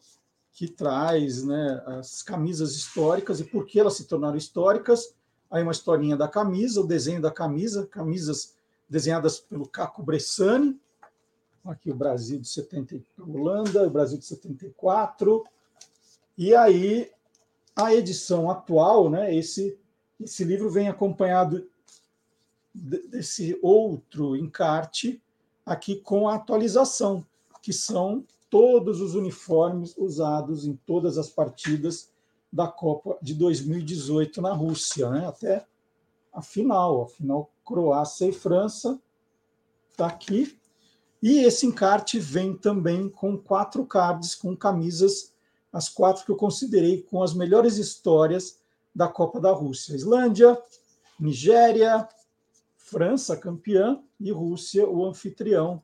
[0.53, 5.14] que traz né, as camisas históricas e por que elas se tornaram históricas.
[5.49, 8.55] Aí uma historinha da camisa, o desenho da camisa, camisas
[8.89, 10.80] desenhadas pelo Caco Bressani.
[11.66, 15.43] Aqui o Brasil de 70, Holanda, o Brasil de 74.
[16.38, 17.12] E aí
[17.76, 19.78] a edição atual, né, esse
[20.20, 21.68] esse livro vem acompanhado
[22.74, 25.22] desse outro encarte
[25.66, 27.26] aqui com a atualização,
[27.62, 32.12] que são todos os uniformes usados em todas as partidas
[32.52, 35.26] da Copa de 2018 na Rússia, né?
[35.26, 35.66] até
[36.34, 39.02] a final, a final Croácia e França
[39.89, 40.60] está aqui.
[41.24, 45.34] E esse encarte vem também com quatro cards, com camisas,
[45.72, 48.60] as quatro que eu considerei com as melhores histórias
[48.93, 50.62] da Copa da Rússia: Islândia,
[51.18, 52.06] Nigéria,
[52.76, 55.82] França campeã e Rússia o anfitrião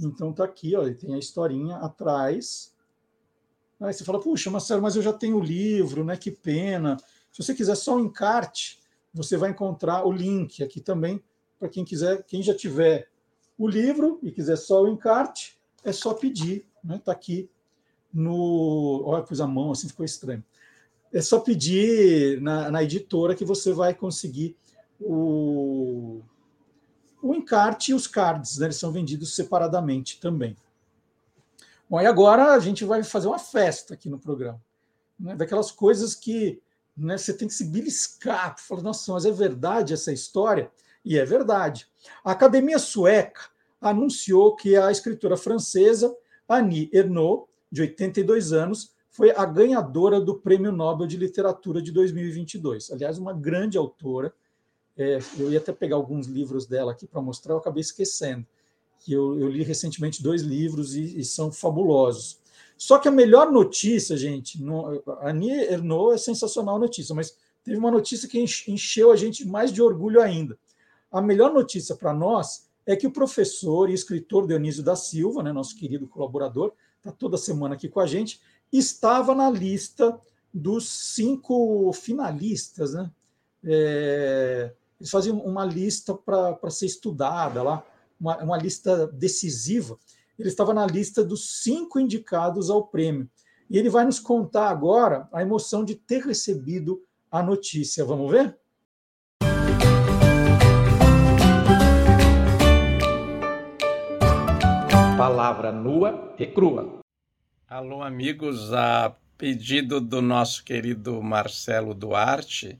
[0.00, 2.74] então tá aqui, ó, tem a historinha atrás.
[3.80, 6.16] Aí você fala, puxa, Marcelo, mas eu já tenho o livro, né?
[6.16, 6.96] Que pena.
[7.32, 8.78] Se você quiser só um encarte,
[9.12, 11.22] você vai encontrar o link aqui também
[11.58, 13.08] para quem quiser, quem já tiver
[13.58, 17.00] o livro e quiser só o encarte, é só pedir, né?
[17.04, 17.50] Tá aqui
[18.12, 20.44] no, olha, pus a mão assim ficou estranho.
[21.12, 24.56] É só pedir na, na editora que você vai conseguir
[25.00, 26.22] o,
[27.22, 30.56] o encarte e os cards, né, eles são vendidos separadamente também.
[31.88, 34.60] Bom, e agora a gente vai fazer uma festa aqui no programa.
[35.18, 36.62] Né, daquelas coisas que
[36.96, 40.70] né, você tem que se beliscar, falar, nossa, mas é verdade essa história?
[41.04, 41.86] E é verdade.
[42.24, 43.48] A Academia Sueca
[43.80, 46.14] anunciou que a escritora francesa
[46.48, 52.90] Annie Ernaux, de 82 anos, foi a ganhadora do Prêmio Nobel de Literatura de 2022.
[52.90, 54.32] Aliás, uma grande autora,
[55.00, 58.46] é, eu ia até pegar alguns livros dela aqui para mostrar, eu acabei esquecendo.
[58.98, 62.38] Que eu, eu li recentemente dois livros e, e, são fabulosos.
[62.76, 67.34] Só que a melhor notícia, gente, no, a Annie Ernaux é sensacional notícia, mas
[67.64, 68.38] teve uma notícia que
[68.68, 70.58] encheu a gente mais de orgulho ainda.
[71.10, 75.50] A melhor notícia para nós é que o professor e escritor Dionísio da Silva, né,
[75.50, 78.38] nosso querido colaborador, está toda semana aqui com a gente,
[78.70, 80.20] estava na lista
[80.52, 83.10] dos cinco finalistas, né?
[83.64, 87.82] É, eles faziam uma lista para ser estudada lá,
[88.20, 89.98] uma, uma lista decisiva.
[90.38, 93.26] Ele estava na lista dos cinco indicados ao prêmio.
[93.70, 98.04] E ele vai nos contar agora a emoção de ter recebido a notícia.
[98.04, 98.58] Vamos ver?
[105.16, 107.00] Palavra nua e crua.
[107.66, 108.70] Alô, amigos.
[108.74, 112.78] A pedido do nosso querido Marcelo Duarte,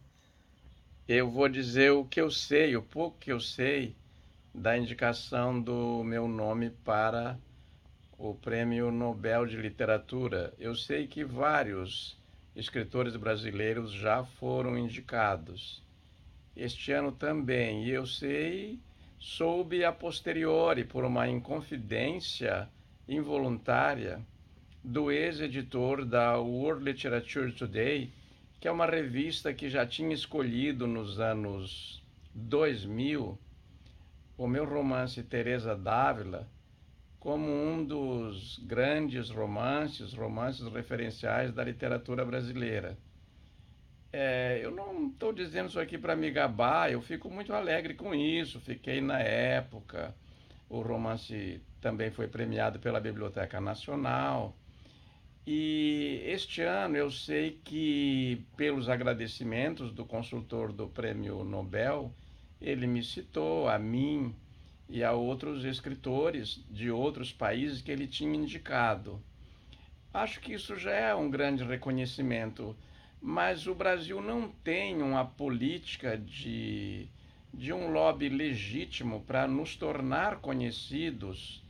[1.12, 3.96] eu vou dizer o que eu sei, o pouco que eu sei
[4.54, 7.36] da indicação do meu nome para
[8.16, 10.54] o Prêmio Nobel de Literatura.
[10.56, 12.16] Eu sei que vários
[12.54, 15.82] escritores brasileiros já foram indicados.
[16.56, 18.78] Este ano também, e eu sei,
[19.18, 22.68] soube a posteriori, por uma inconfidência
[23.08, 24.20] involuntária,
[24.84, 28.12] do ex-editor da World Literature Today,
[28.60, 32.02] que é uma revista que já tinha escolhido nos anos
[32.34, 33.38] 2000
[34.36, 36.46] o meu romance Teresa Dávila
[37.18, 42.96] como um dos grandes romances, romances referenciais da literatura brasileira.
[44.10, 48.14] É, eu não estou dizendo isso aqui para me gabar, eu fico muito alegre com
[48.14, 48.58] isso.
[48.58, 50.14] Fiquei na época.
[50.68, 54.56] O romance também foi premiado pela Biblioteca Nacional.
[55.46, 62.12] E este ano eu sei que, pelos agradecimentos do consultor do Prêmio Nobel,
[62.60, 64.34] ele me citou a mim
[64.88, 69.20] e a outros escritores de outros países que ele tinha indicado.
[70.12, 72.76] Acho que isso já é um grande reconhecimento,
[73.20, 77.08] mas o Brasil não tem uma política de,
[77.54, 81.64] de um lobby legítimo para nos tornar conhecidos.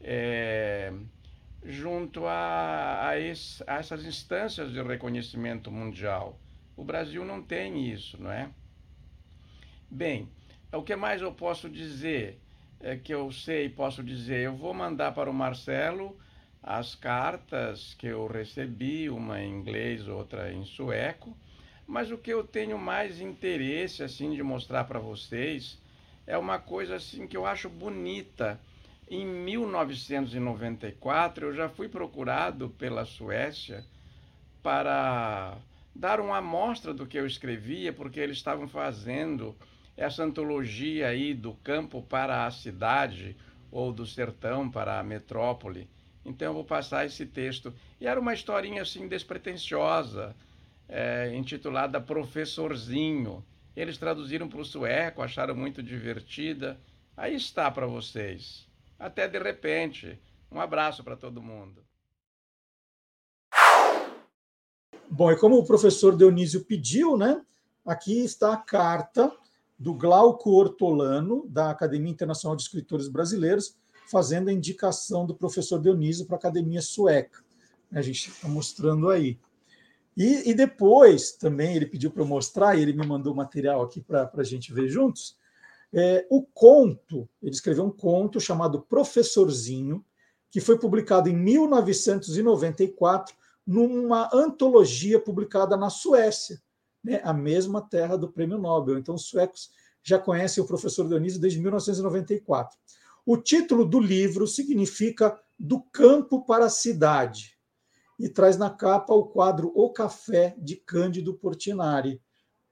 [0.00, 0.92] É,
[1.66, 6.38] junto a, a, esse, a essas instâncias de reconhecimento mundial.
[6.76, 8.50] O Brasil não tem isso, não é?
[9.90, 10.28] Bem,
[10.72, 12.40] o que mais eu posso dizer?
[12.78, 16.16] É que eu sei, posso dizer, eu vou mandar para o Marcelo
[16.62, 21.36] as cartas que eu recebi, uma em inglês, outra em sueco,
[21.86, 25.80] mas o que eu tenho mais interesse assim de mostrar para vocês
[26.26, 28.60] é uma coisa assim que eu acho bonita
[29.08, 33.84] em 1994, eu já fui procurado pela Suécia
[34.62, 35.58] para
[35.94, 39.54] dar uma amostra do que eu escrevia, porque eles estavam fazendo
[39.96, 43.36] essa antologia aí do campo para a cidade
[43.70, 45.88] ou do sertão para a metrópole.
[46.24, 47.72] Então eu vou passar esse texto.
[48.00, 50.34] E era uma historinha assim despretensiosa,
[50.88, 53.44] é, intitulada Professorzinho.
[53.76, 56.76] Eles traduziram para o sueco, acharam muito divertida.
[57.16, 58.65] Aí está para vocês.
[58.98, 60.20] Até de repente.
[60.50, 61.84] Um abraço para todo mundo.
[65.08, 67.44] Bom, e como o professor Dionísio pediu, né?
[67.84, 69.32] Aqui está a carta
[69.78, 73.76] do Glauco Ortolano, da Academia Internacional de Escritores Brasileiros,
[74.10, 77.44] fazendo a indicação do professor Dionísio para a Academia Sueca.
[77.92, 79.38] A gente está mostrando aí.
[80.16, 83.82] E, e, depois também ele pediu para eu mostrar, e ele me mandou o material
[83.82, 85.36] aqui para a gente ver juntos.
[85.92, 90.04] É, o conto, ele escreveu um conto chamado Professorzinho,
[90.50, 93.34] que foi publicado em 1994
[93.66, 96.62] numa antologia publicada na Suécia,
[97.02, 98.98] né, a mesma terra do Prêmio Nobel.
[98.98, 99.70] Então, os suecos
[100.02, 102.78] já conhecem o professor Dionísio desde 1994.
[103.24, 107.56] O título do livro significa Do Campo para a Cidade
[108.18, 112.22] e traz na capa o quadro O Café de Cândido Portinari.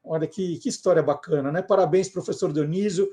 [0.05, 1.63] Olha que, que história bacana, né?
[1.63, 3.11] Parabéns, professor Dionísio.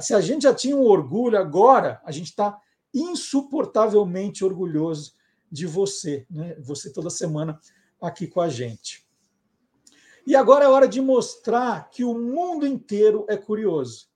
[0.00, 2.58] Se a gente já tinha um orgulho, agora a gente está
[2.92, 5.12] insuportavelmente orgulhoso
[5.50, 6.56] de você, né?
[6.60, 7.60] Você toda semana
[8.00, 9.06] aqui com a gente.
[10.26, 14.07] E agora é hora de mostrar que o mundo inteiro é curioso.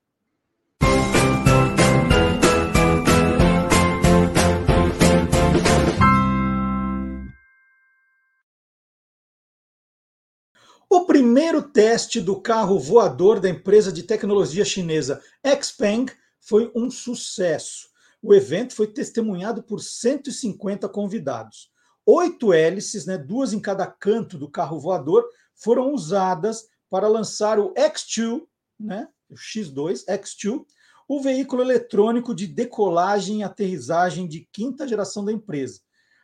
[10.94, 16.04] O primeiro teste do carro voador da empresa de tecnologia chinesa Xpeng
[16.38, 17.88] foi um sucesso.
[18.20, 21.70] O evento foi testemunhado por 150 convidados.
[22.04, 27.72] Oito hélices, né, duas em cada canto do carro voador, foram usadas para lançar o
[27.72, 28.42] X2,
[28.78, 30.62] né, o X2, X2,
[31.08, 35.80] o veículo eletrônico de decolagem e aterrissagem de quinta geração da empresa.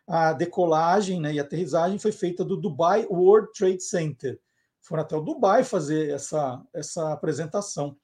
[0.06, 4.38] A decolagem né, e aterrissagem foi feita do Dubai World Trade Center,
[4.88, 7.94] foram até o Dubai fazer essa, essa apresentação.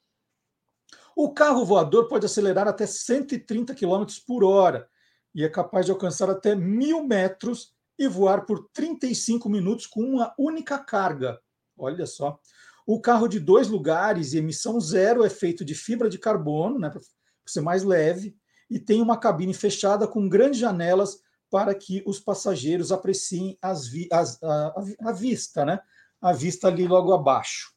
[1.16, 4.86] O carro voador pode acelerar até 130 km por hora
[5.34, 10.34] e é capaz de alcançar até mil metros e voar por 35 minutos com uma
[10.38, 11.40] única carga.
[11.76, 12.38] Olha só.
[12.86, 16.90] O carro de dois lugares e emissão zero é feito de fibra de carbono, né,
[16.90, 17.00] para
[17.46, 18.36] ser mais leve,
[18.68, 21.18] e tem uma cabine fechada com grandes janelas
[21.50, 24.74] para que os passageiros apreciem as vi as, a,
[25.04, 25.80] a, vista, né?
[26.24, 27.74] À vista ali logo abaixo.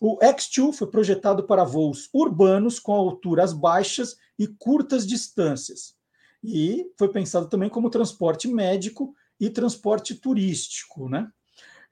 [0.00, 5.94] O X2 foi projetado para voos urbanos com alturas baixas e curtas distâncias.
[6.42, 11.08] E foi pensado também como transporte médico e transporte turístico.
[11.08, 11.30] Né?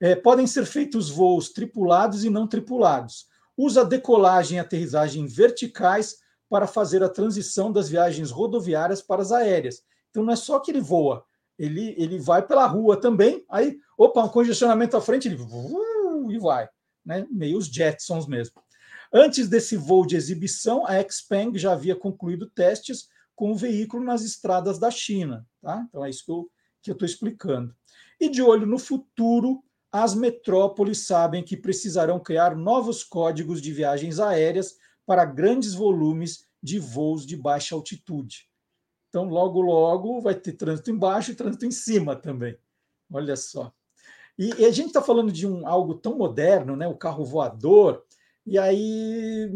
[0.01, 3.29] É, podem ser feitos voos tripulados e não tripulados.
[3.57, 6.17] Usa decolagem e aterrissagem verticais
[6.51, 9.85] para fazer a transição das viagens rodoviárias para as aéreas.
[10.11, 11.25] Então não é só que ele voa,
[11.57, 15.37] ele, ele vai pela rua também, aí, opa, um congestionamento à frente, ele
[16.35, 16.69] e vai,
[17.05, 17.27] né?
[17.31, 18.55] meio os Jetsons mesmo.
[19.13, 24.23] Antes desse voo de exibição, a Xpeng já havia concluído testes com o veículo nas
[24.23, 25.47] estradas da China.
[25.61, 25.85] Tá?
[25.89, 26.25] Então é isso
[26.83, 27.75] que eu estou explicando.
[28.19, 34.19] E de olho no futuro, as metrópoles sabem que precisarão criar novos códigos de viagens
[34.19, 38.49] aéreas para grandes volumes de voos de baixa altitude.
[39.09, 42.57] Então, logo, logo vai ter trânsito embaixo e trânsito em cima também.
[43.13, 43.75] Olha só.
[44.39, 46.87] E, e a gente está falando de um algo tão moderno, né?
[46.89, 48.03] O carro voador,
[48.47, 49.51] e aí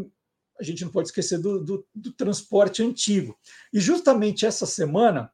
[0.59, 3.37] a gente não pode esquecer do, do, do transporte antigo.
[3.73, 5.31] E justamente essa semana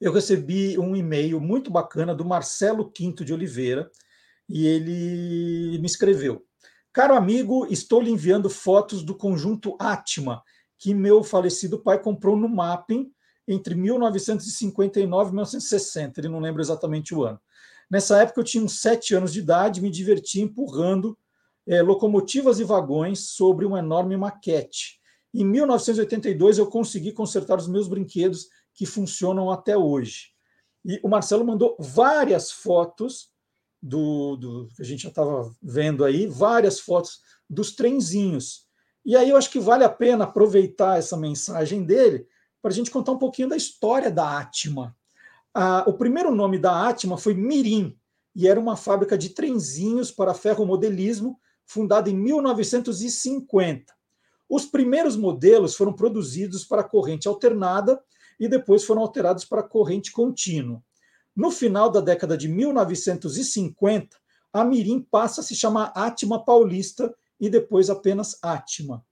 [0.00, 3.90] eu recebi um e-mail muito bacana do Marcelo Quinto de Oliveira,
[4.48, 6.44] e ele me escreveu:
[6.92, 10.42] Caro amigo, estou lhe enviando fotos do conjunto Atma,
[10.78, 13.12] que meu falecido pai comprou no Mapping
[13.46, 17.40] entre 1959 e 1960, ele não lembra exatamente o ano.
[17.92, 21.14] Nessa época eu tinha uns sete anos de idade, me divertia empurrando
[21.66, 24.98] é, locomotivas e vagões sobre uma enorme maquete.
[25.34, 30.30] Em 1982 eu consegui consertar os meus brinquedos que funcionam até hoje.
[30.82, 33.28] E o Marcelo mandou várias fotos
[33.82, 38.66] do, do que a gente já estava vendo aí, várias fotos dos trenzinhos.
[39.04, 42.26] E aí eu acho que vale a pena aproveitar essa mensagem dele
[42.62, 44.96] para a gente contar um pouquinho da história da Atma.
[45.54, 47.96] Ah, o primeiro nome da Atma foi Mirim,
[48.34, 53.92] e era uma fábrica de trenzinhos para ferromodelismo fundada em 1950.
[54.48, 58.02] Os primeiros modelos foram produzidos para corrente alternada
[58.38, 60.82] e depois foram alterados para corrente contínua.
[61.34, 64.16] No final da década de 1950,
[64.52, 69.04] a Mirim passa a se chamar Atma Paulista e depois apenas Atma.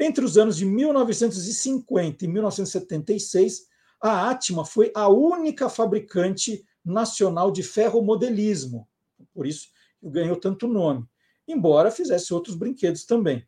[0.00, 3.66] Entre os anos de 1950 e 1976,
[4.06, 8.88] a Atma foi a única fabricante nacional de ferromodelismo,
[9.34, 9.68] por isso
[10.02, 11.04] ganhou tanto nome,
[11.48, 13.46] embora fizesse outros brinquedos também.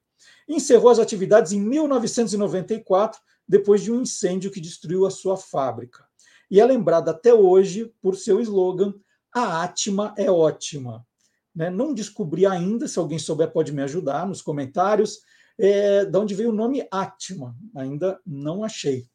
[0.49, 6.05] Encerrou as atividades em 1994, depois de um incêndio que destruiu a sua fábrica.
[6.51, 8.95] E é lembrada até hoje por seu slogan:
[9.33, 11.07] A Atma é ótima.
[11.55, 11.71] Né?
[11.71, 15.21] Não descobri ainda, se alguém souber, pode me ajudar nos comentários
[15.59, 17.57] é, de onde veio o nome Atma.
[17.75, 19.07] Ainda não achei.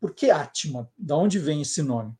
[0.00, 0.90] Por que Atma?
[0.96, 2.14] De onde vem esse nome?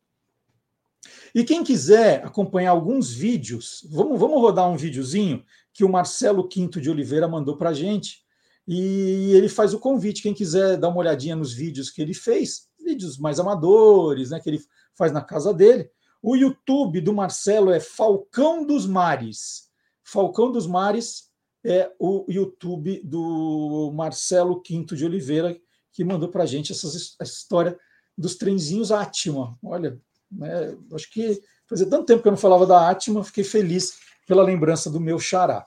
[1.35, 6.81] E quem quiser acompanhar alguns vídeos, vamos, vamos rodar um videozinho que o Marcelo Quinto
[6.81, 8.25] de Oliveira mandou para a gente.
[8.67, 10.23] E ele faz o convite.
[10.23, 14.49] Quem quiser dar uma olhadinha nos vídeos que ele fez, vídeos mais amadores, né, que
[14.49, 14.61] ele
[14.95, 15.89] faz na casa dele.
[16.23, 19.69] O YouTube do Marcelo é Falcão dos Mares.
[20.03, 21.31] Falcão dos Mares
[21.65, 25.57] é o YouTube do Marcelo Quinto de Oliveira,
[25.97, 27.79] que mandou para a gente essa história
[28.17, 29.59] dos trenzinhos Atma.
[29.63, 29.99] Olha,
[30.31, 33.95] né, acho que fazia tanto tempo que eu não falava da Atma, fiquei feliz
[34.27, 35.67] pela lembrança do meu xará.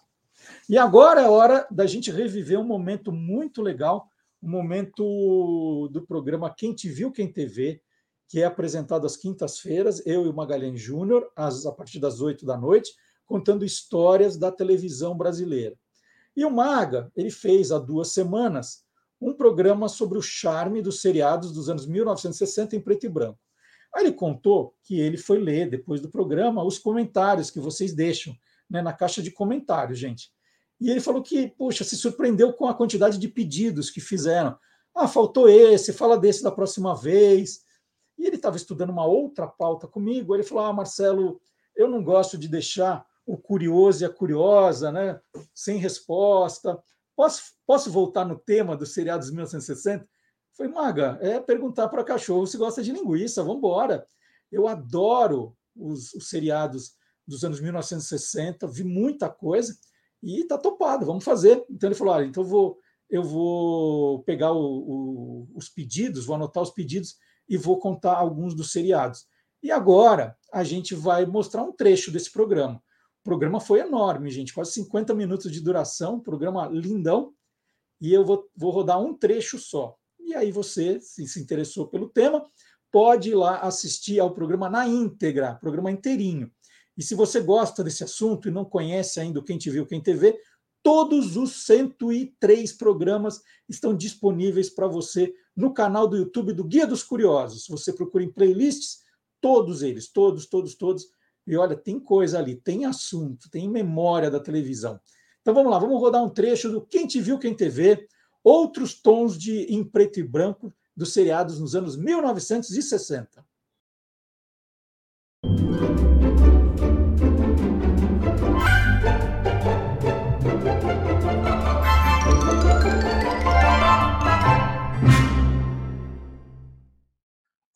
[0.69, 4.07] E agora é hora da gente reviver um momento muito legal,
[4.41, 7.81] um momento do programa Quem Te Viu, Quem TV,
[8.27, 12.55] que é apresentado às quintas-feiras, eu e o Magalhães Júnior, a partir das oito da
[12.55, 12.91] noite,
[13.25, 15.75] contando histórias da televisão brasileira.
[16.37, 18.87] E o Maga, ele fez há duas semanas
[19.21, 23.39] um programa sobre o charme dos seriados dos anos 1960 em preto e branco.
[23.93, 28.35] Aí ele contou que ele foi ler, depois do programa, os comentários que vocês deixam
[28.69, 30.31] né, na caixa de comentários, gente.
[30.79, 34.57] E ele falou que, poxa, se surpreendeu com a quantidade de pedidos que fizeram.
[34.95, 37.61] Ah, faltou esse, fala desse da próxima vez.
[38.17, 40.33] E ele estava estudando uma outra pauta comigo.
[40.33, 41.41] Ele falou: Ah, Marcelo,
[41.75, 45.19] eu não gosto de deixar o curioso e a curiosa, né?
[45.53, 46.81] sem resposta.
[47.19, 50.07] Posso, posso voltar no tema dos seriados de 1960?
[50.53, 54.07] Foi, Maga, é perguntar para cachorro se gosta de linguiça, vamos embora.
[54.49, 56.93] Eu adoro os, os seriados
[57.27, 59.77] dos anos 1960, vi muita coisa
[60.23, 61.61] e está topado, vamos fazer.
[61.69, 66.37] Então ele falou: ah, então eu vou, eu vou pegar o, o, os pedidos, vou
[66.37, 67.17] anotar os pedidos
[67.49, 69.25] e vou contar alguns dos seriados.
[69.61, 72.81] E agora a gente vai mostrar um trecho desse programa.
[73.21, 77.33] O programa foi enorme, gente, quase 50 minutos de duração, programa lindão,
[78.01, 79.95] e eu vou, vou rodar um trecho só.
[80.19, 82.45] E aí você, se se interessou pelo tema,
[82.91, 86.51] pode ir lá assistir ao programa na íntegra, programa inteirinho.
[86.97, 90.01] E se você gosta desse assunto e não conhece ainda o Quem Te Viu, Quem
[90.01, 90.37] TV,
[90.83, 97.03] todos os 103 programas estão disponíveis para você no canal do YouTube do Guia dos
[97.03, 97.67] Curiosos.
[97.67, 98.99] Você procura em playlists,
[99.41, 101.05] todos eles, todos, todos, todos,
[101.49, 104.99] e olha, tem coisa ali, tem assunto, tem memória da televisão.
[105.41, 108.07] Então vamos lá, vamos rodar um trecho do Quem Te Viu, Quem TV,
[108.43, 113.43] outros tons de em preto e branco dos seriados nos anos 1960.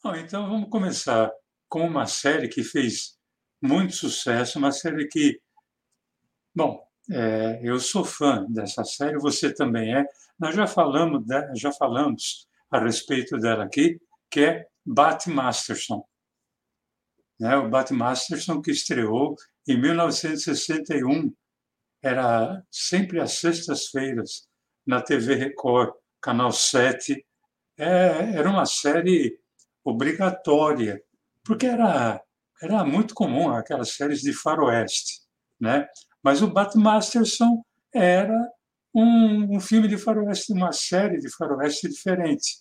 [0.03, 1.32] Bom, então vamos começar
[1.67, 3.17] com uma série que fez
[3.64, 5.39] muito sucesso, uma série que,
[6.53, 10.05] bom, é, eu sou fã dessa série, você também é.
[10.38, 16.05] Nós já falamos, de, já falamos a respeito dela aqui, que é Bat Masterson.
[17.39, 17.55] Né?
[17.55, 21.34] O Bat Masterson que estreou em 1961,
[22.01, 24.45] era sempre às sextas-feiras,
[24.86, 27.26] na TV Record, Canal 7.
[27.78, 29.39] É, era uma série
[29.86, 31.01] obrigatória,
[31.45, 32.22] porque era,
[32.64, 35.22] era muito comum aquelas séries de faroeste.
[35.59, 35.86] Né?
[36.24, 37.61] Mas o Bat Masterson
[37.93, 38.39] era
[38.93, 42.59] um, um filme de faroeste, uma série de faroeste diferente.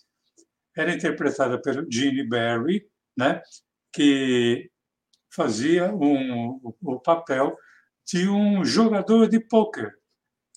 [0.76, 2.84] Era interpretada pelo Gene Barry,
[3.16, 3.40] né?
[3.92, 4.68] que
[5.32, 7.56] fazia um, o papel
[8.04, 9.94] de um jogador de pôquer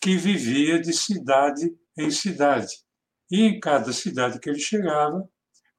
[0.01, 2.73] que vivia de cidade em cidade.
[3.29, 5.27] E em cada cidade que ele chegava,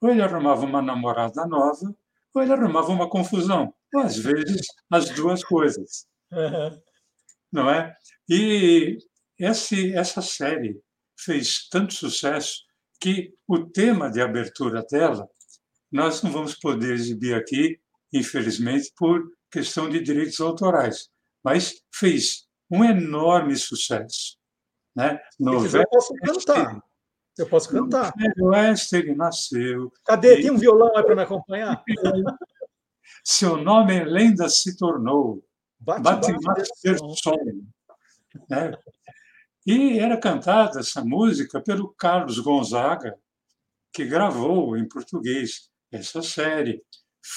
[0.01, 1.95] ou ele arrumava uma namorada nova,
[2.39, 3.73] ou ele arrumava uma confusão.
[3.95, 6.07] Ou, às vezes, as duas coisas.
[6.33, 6.81] Uhum.
[7.53, 7.95] Não é?
[8.29, 8.99] E
[9.39, 10.81] esse, essa série
[11.19, 12.65] fez tanto sucesso
[13.01, 15.29] que o tema de abertura dela
[15.91, 17.79] nós não vamos poder exibir aqui,
[18.13, 21.09] infelizmente, por questão de direitos autorais
[21.47, 24.37] mas fez um enorme sucesso.
[24.97, 25.21] Né?
[25.39, 26.83] Novela eu posso cantar.
[27.39, 28.13] Eu posso cantar.
[28.37, 29.93] No Oeste ele nasceu.
[30.05, 30.37] Cadê?
[30.41, 31.83] Tem um violão aí para me acompanhar?
[33.25, 35.45] Seu nome em lenda se tornou.
[35.79, 36.65] Bate, bate,
[37.17, 37.37] som.
[38.49, 38.73] Né?
[39.67, 43.19] E era cantada essa música pelo Carlos Gonzaga,
[43.93, 46.83] que gravou em português essa série.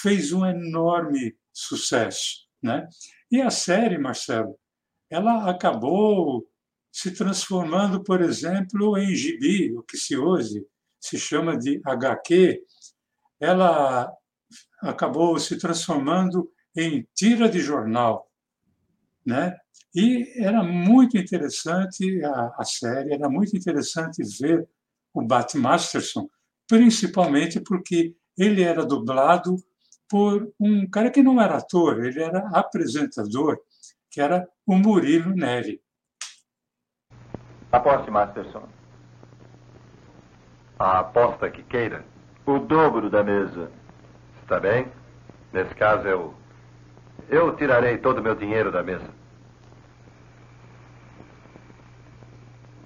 [0.02, 2.47] Fez um enorme sucesso.
[2.62, 2.88] Né?
[3.32, 4.58] E a série, Marcelo,
[5.10, 6.47] ela acabou
[6.92, 10.66] se transformando, por exemplo, em gibi, o que se hoje
[11.00, 12.64] se chama de HQ.
[13.40, 14.12] Ela
[14.82, 18.30] acabou se transformando em tira de jornal,
[19.26, 19.56] né?
[19.96, 24.68] E era muito interessante a, a série, era muito interessante ver
[25.14, 26.30] o Bat Masterson,
[26.68, 29.56] principalmente porque ele era dublado
[30.08, 33.60] por um cara que não era ator, ele era apresentador,
[34.10, 35.82] que era o Murilo Neri.
[37.72, 38.68] Aposte, Masterson.
[40.80, 42.04] A aposta que queira.
[42.46, 43.72] O dobro da mesa.
[44.42, 44.88] Está bem?
[45.54, 46.34] Nesse caso, eu.
[47.28, 49.10] Eu tirarei todo o meu dinheiro da mesa.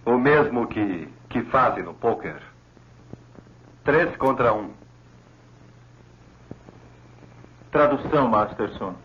[0.06, 2.42] O mesmo que, que fazem no poker.
[3.86, 4.74] Três contra um.
[7.72, 8.96] Tradução, Masterson.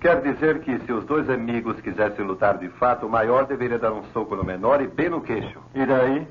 [0.00, 3.92] Quer dizer que se os dois amigos quisessem lutar de fato, o maior deveria dar
[3.92, 5.60] um soco no menor e bem no queixo.
[5.74, 6.26] E daí?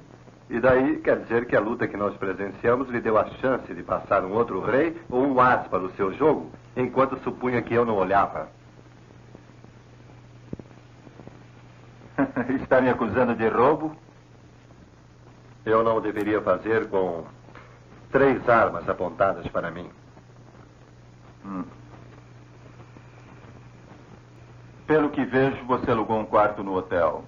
[0.49, 3.83] E daí quer dizer que a luta que nós presenciamos lhe deu a chance de
[3.83, 7.85] passar um outro rei ou um as para o seu jogo, enquanto supunha que eu
[7.85, 8.49] não olhava.
[12.59, 13.95] Está me acusando de roubo?
[15.63, 17.23] Eu não deveria fazer com
[18.11, 19.91] três armas apontadas para mim.
[21.45, 21.63] Hum.
[24.89, 27.23] Pelo que vejo, você alugou um quarto no hotel.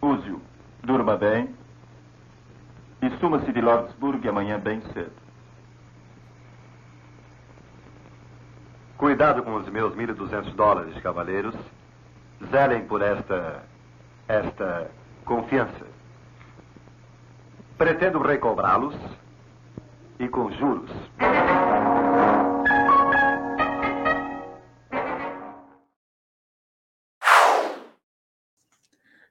[0.00, 0.40] Use-o.
[0.84, 1.52] Durma bem.
[3.02, 5.10] E suma-se de Lordsburg amanhã bem cedo.
[8.96, 11.56] Cuidado com os meus 1.200 dólares, cavaleiros.
[12.48, 13.64] Zelem por esta.
[14.28, 14.88] esta
[15.24, 15.84] confiança.
[17.76, 18.94] Pretendo recobrá-los
[20.20, 20.92] e com juros.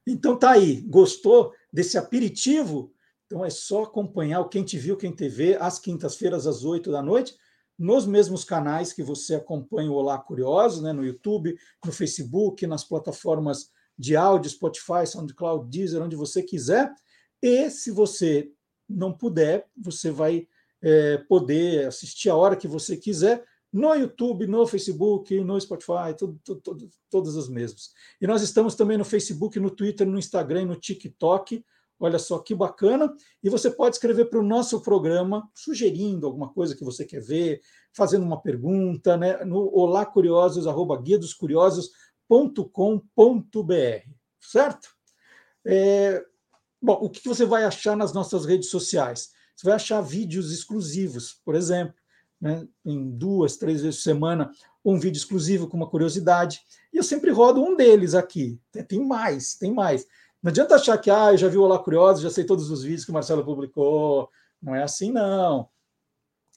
[0.05, 2.93] Então tá aí, gostou desse aperitivo?
[3.25, 7.01] Então é só acompanhar o Quem Te Viu, Quem TV, às quintas-feiras, às oito da
[7.01, 7.35] noite,
[7.77, 12.83] nos mesmos canais que você acompanha o Olá Curiosos, né, no YouTube, no Facebook, nas
[12.83, 16.93] plataformas de áudio, Spotify, SoundCloud, Deezer, onde você quiser.
[17.41, 18.49] E se você
[18.87, 20.47] não puder, você vai
[20.81, 23.43] é, poder assistir a hora que você quiser
[23.75, 27.91] no YouTube, no Facebook, no Spotify, tudo, tudo, tudo, todas as mesmas.
[28.21, 31.61] E nós estamos também no Facebook, no Twitter, no Instagram e no TikTok.
[31.99, 33.13] Olha só que bacana.
[33.43, 37.59] E você pode escrever para o nosso programa, sugerindo alguma coisa que você quer ver,
[37.91, 39.43] fazendo uma pergunta, né?
[39.43, 44.09] No Olá Curiosos, arroba guia dos curiosos.com.br,
[44.39, 44.87] certo?
[45.65, 46.23] É...
[46.81, 49.31] Bom, o que você vai achar nas nossas redes sociais?
[49.53, 52.04] Você vai achar vídeos exclusivos, por exemplo
[52.39, 54.51] né, em duas, três vezes por semana,
[54.83, 56.61] um vídeo exclusivo com uma curiosidade.
[56.93, 58.59] E eu sempre rodo um deles aqui.
[58.87, 60.05] Tem mais, tem mais.
[60.41, 62.83] Não adianta achar que ah, eu já vi o Olá Curioso, já sei todos os
[62.83, 64.29] vídeos que o Marcelo publicou.
[64.61, 65.67] Não é assim, não.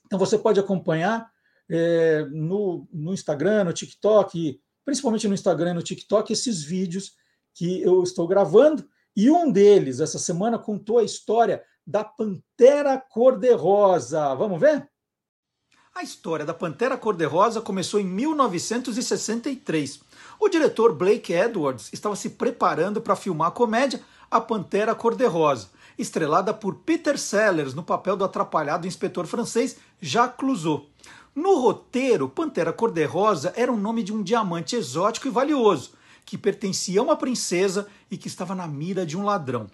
[0.04, 1.30] Então você pode acompanhar
[1.70, 7.12] é, no, no Instagram, no TikTok, principalmente no Instagram e no TikTok, esses vídeos
[7.54, 8.86] que eu estou gravando.
[9.16, 14.34] E um deles, essa semana, contou a história da Pantera Cor-de-Rosa.
[14.34, 14.88] Vamos ver?
[15.98, 20.00] A história da Pantera Cor-de-Rosa começou em 1963.
[20.38, 24.00] O diretor Blake Edwards estava se preparando para filmar a comédia
[24.30, 30.86] A Pantera Cor-de-Rosa, estrelada por Peter Sellers no papel do atrapalhado inspetor francês Jacques Clouseau.
[31.34, 35.94] No roteiro, Pantera Cor-de-Rosa era o nome de um diamante exótico e valioso,
[36.24, 39.66] que pertencia a uma princesa e que estava na mira de um ladrão.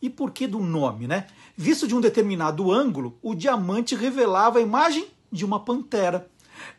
[0.00, 1.26] E por que do nome, né?
[1.54, 6.28] Visto de um determinado ângulo, o diamante revelava a imagem de uma pantera.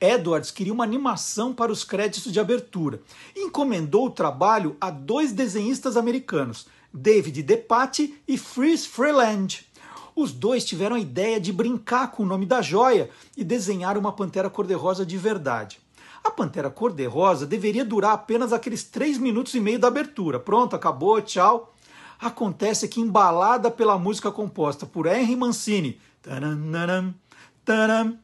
[0.01, 3.01] Edwards queria uma animação para os créditos de abertura
[3.35, 9.65] e encomendou o trabalho a dois desenhistas americanos, David DePatie e Fritz Freeland.
[10.15, 14.11] Os dois tiveram a ideia de brincar com o nome da joia e desenhar uma
[14.11, 15.79] pantera cor-de-rosa de verdade.
[16.23, 20.39] A pantera cor-de-rosa deveria durar apenas aqueles três minutos e meio da abertura.
[20.39, 21.73] Pronto, acabou, tchau.
[22.19, 27.13] Acontece que, embalada pela música composta por Henry Mancini, taranam,
[27.63, 28.17] taranam,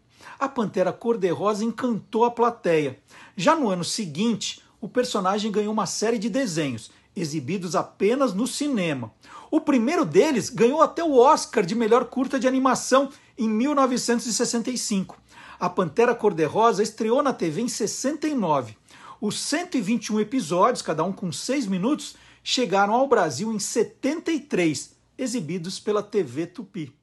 [0.44, 2.99] a Pantera Cor-de-Rosa encantou a plateia.
[3.38, 9.14] Já no ano seguinte, o personagem ganhou uma série de desenhos, exibidos apenas no cinema.
[9.49, 15.18] O primeiro deles ganhou até o Oscar de melhor curta de animação em 1965.
[15.57, 18.76] A Pantera Cor-de-Rosa estreou na TV em 69.
[19.22, 26.03] Os 121 episódios, cada um com 6 minutos, chegaram ao Brasil em 73, exibidos pela
[26.03, 26.94] TV Tupi.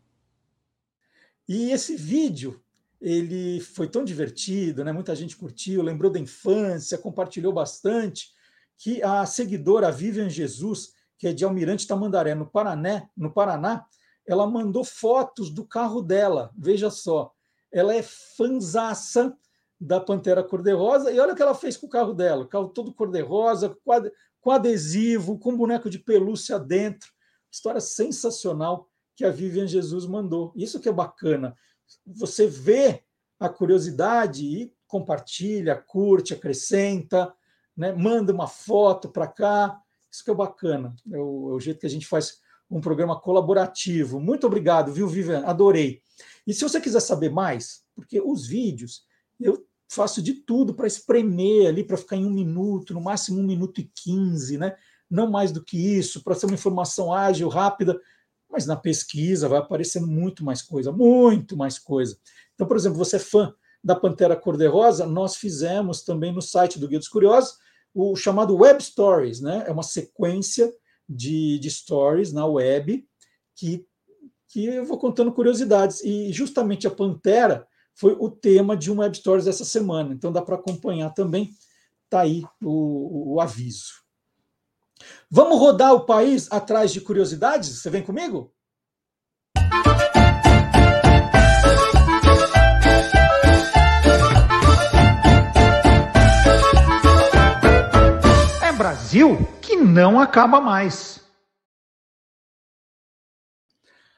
[1.49, 2.61] E esse vídeo
[3.01, 4.93] ele foi tão divertido, né?
[4.93, 8.29] muita gente curtiu, lembrou da infância, compartilhou bastante,
[8.77, 13.87] que a seguidora Vivian Jesus, que é de Almirante Tamandaré, no Paraná, no Paraná,
[14.27, 16.51] ela mandou fotos do carro dela.
[16.57, 17.33] Veja só,
[17.73, 19.37] ela é fanzaça
[19.81, 22.69] da Pantera Cor-de-Rosa, e olha o que ela fez com o carro dela: o carro
[22.69, 23.75] todo cor-de-rosa,
[24.41, 27.11] com adesivo, com boneco de pelúcia dentro.
[27.51, 30.53] História sensacional que a Vivian Jesus mandou.
[30.55, 31.57] Isso que é bacana
[32.07, 33.03] você vê
[33.39, 37.33] a curiosidade e compartilha, curte, acrescenta,
[37.77, 37.93] né?
[37.93, 39.81] manda uma foto para cá.
[40.11, 40.95] Isso que é bacana.
[41.11, 42.39] É o, é o, jeito que a gente faz
[42.71, 44.21] um programa colaborativo.
[44.21, 45.45] Muito obrigado, viu, Vivian?
[45.45, 46.03] Adorei.
[46.47, 49.05] E se você quiser saber mais, porque os vídeos
[49.39, 53.47] eu faço de tudo para espremer ali, para ficar em um minuto, no máximo um
[53.47, 54.77] minuto e quinze, né?
[55.09, 58.01] Não mais do que isso, para ser uma informação ágil, rápida
[58.51, 62.19] mas na pesquisa vai aparecendo muito mais coisa, muito mais coisa.
[62.55, 66.89] Então, por exemplo, você é fã da Pantera Cor-de-Rosa, nós fizemos também no site do
[66.89, 67.59] Guia dos Curiosos
[67.95, 69.65] o chamado Web Stories, né?
[69.67, 70.73] É uma sequência
[71.09, 73.05] de, de stories na web
[73.57, 73.85] que,
[74.49, 76.03] que eu vou contando curiosidades.
[76.05, 80.41] E justamente a Pantera foi o tema de um Web Stories essa semana, então dá
[80.41, 81.51] para acompanhar também.
[82.09, 84.05] Tá aí o, o aviso.
[85.31, 87.69] Vamos rodar o país atrás de curiosidades?
[87.69, 88.53] Você vem comigo?
[98.63, 101.21] É Brasil que não acaba mais.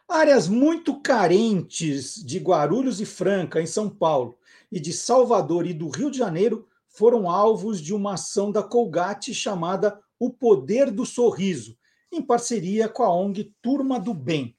[0.09, 4.38] Áreas muito carentes de Guarulhos e Franca, em São Paulo,
[4.70, 9.34] e de Salvador e do Rio de Janeiro foram alvos de uma ação da Colgate
[9.34, 11.77] chamada o Poder do Sorriso,
[12.12, 14.57] em parceria com a ONG Turma do Bem.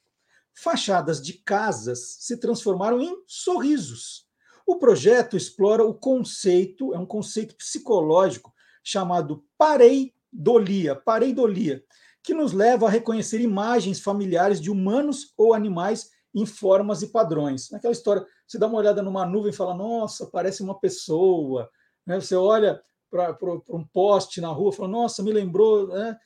[0.53, 4.27] Fachadas de casas se transformaram em sorrisos.
[4.67, 8.53] O projeto explora o conceito, é um conceito psicológico
[8.83, 11.81] chamado pareidolia, pareidolia,
[12.21, 17.69] que nos leva a reconhecer imagens familiares de humanos ou animais em formas e padrões.
[17.71, 21.69] Naquela história, você dá uma olhada numa nuvem e fala: "Nossa, parece uma pessoa".
[22.05, 22.19] Né?
[22.19, 22.83] Você olha
[23.13, 25.87] para um poste na rua, falou, nossa, me lembrou.
[25.87, 26.17] Né?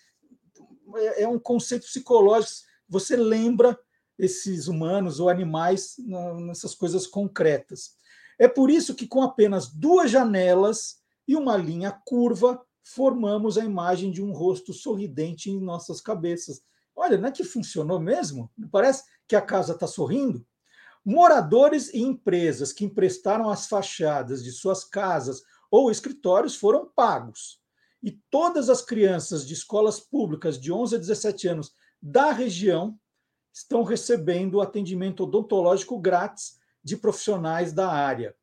[0.95, 2.65] É, é um conceito psicológico.
[2.87, 3.77] Você lembra
[4.17, 5.95] esses humanos ou animais
[6.39, 7.95] nessas coisas concretas.
[8.39, 10.97] É por isso que, com apenas duas janelas
[11.27, 16.61] e uma linha curva, formamos a imagem de um rosto sorridente em nossas cabeças.
[16.95, 18.49] Olha, não é que funcionou mesmo?
[18.71, 20.45] Parece que a casa está sorrindo?
[21.03, 27.59] Moradores e empresas que emprestaram as fachadas de suas casas ou escritórios foram pagos.
[28.01, 32.97] E todas as crianças de escolas públicas de 11 a 17 anos da região
[33.53, 38.35] estão recebendo atendimento odontológico grátis de profissionais da área.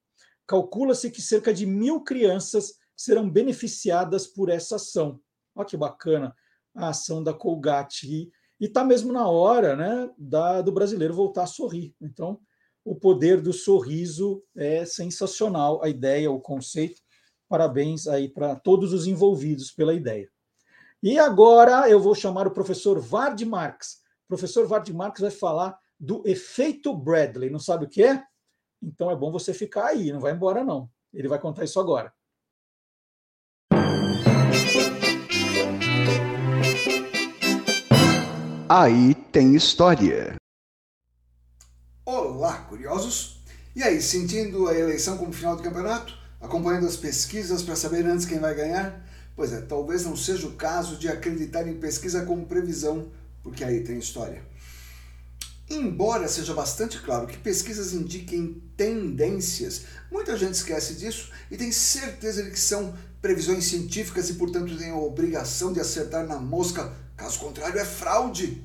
[0.46, 5.20] Calcula-se que cerca de mil crianças serão beneficiadas por essa ação.
[5.54, 6.34] Olha que bacana
[6.74, 8.30] a ação da Colgate.
[8.60, 11.94] E está mesmo na hora né, da, do brasileiro voltar a sorrir.
[12.00, 12.40] Então,
[12.84, 17.00] o poder do sorriso é sensacional, a ideia, o conceito.
[17.54, 20.28] Parabéns aí para todos os envolvidos pela ideia.
[21.00, 24.02] E agora eu vou chamar o professor Vard Marx.
[24.24, 27.50] O professor Vard Marx vai falar do efeito Bradley.
[27.50, 28.20] Não sabe o que é?
[28.82, 30.90] Então é bom você ficar aí, não vai embora não.
[31.12, 32.12] Ele vai contar isso agora.
[38.68, 40.34] Aí tem história.
[42.04, 43.38] Olá, curiosos!
[43.76, 46.23] E aí, sentindo a eleição como final de campeonato?
[46.44, 49.02] Acompanhando as pesquisas para saber antes quem vai ganhar?
[49.34, 53.08] Pois é, talvez não seja o caso de acreditar em pesquisa como previsão,
[53.42, 54.44] porque aí tem história.
[55.70, 62.42] Embora seja bastante claro que pesquisas indiquem tendências, muita gente esquece disso e tem certeza
[62.42, 67.38] de que são previsões científicas e, portanto, tem a obrigação de acertar na mosca, caso
[67.38, 68.62] contrário, é fraude.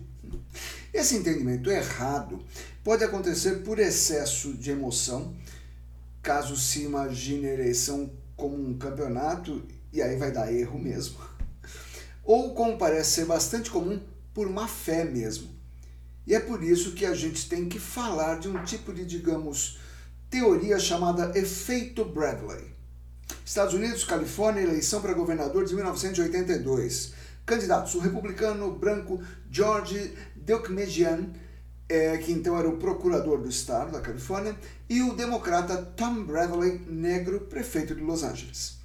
[0.94, 2.44] Esse entendimento errado
[2.84, 5.34] pode acontecer por excesso de emoção,
[6.22, 11.18] caso se imagine a eleição como um campeonato e aí vai dar erro mesmo.
[12.24, 14.00] Ou como parece ser bastante comum,
[14.34, 15.50] por má fé mesmo.
[16.26, 19.80] E é por isso que a gente tem que falar de um tipo de, digamos,
[20.30, 22.72] teoria chamada efeito Bradley.
[23.44, 27.14] Estados Unidos, Califórnia, eleição para governador de 1982.
[27.46, 29.20] Candidatos: o republicano branco
[29.50, 31.34] George Deukmejian,
[31.90, 34.56] é, que então era o procurador do estado da Califórnia,
[34.88, 38.78] e o democrata Tom Bradley, negro, prefeito de Los Angeles.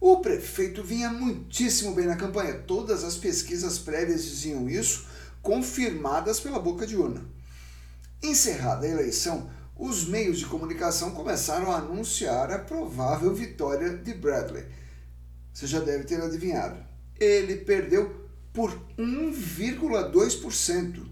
[0.00, 5.06] O prefeito vinha muitíssimo bem na campanha, todas as pesquisas prévias diziam isso,
[5.42, 7.22] confirmadas pela boca de urna.
[8.22, 14.64] Encerrada a eleição, os meios de comunicação começaram a anunciar a provável vitória de Bradley.
[15.52, 16.78] Você já deve ter adivinhado.
[17.18, 21.07] Ele perdeu por 1,2%.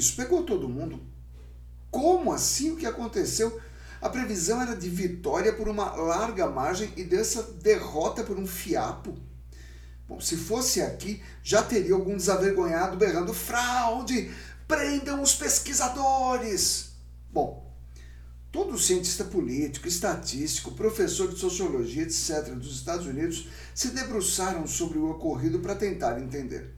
[0.00, 0.98] Isso pegou todo mundo.
[1.90, 3.60] Como assim o que aconteceu?
[4.00, 9.14] A previsão era de vitória por uma larga margem e dessa derrota por um fiapo.
[10.08, 14.30] Bom, se fosse aqui, já teria algum desavergonhado berrando fraude,
[14.66, 16.92] prendam os pesquisadores.
[17.30, 17.70] Bom,
[18.50, 25.10] todo cientista político, estatístico, professor de sociologia, etc., dos Estados Unidos se debruçaram sobre o
[25.10, 26.74] ocorrido para tentar entender.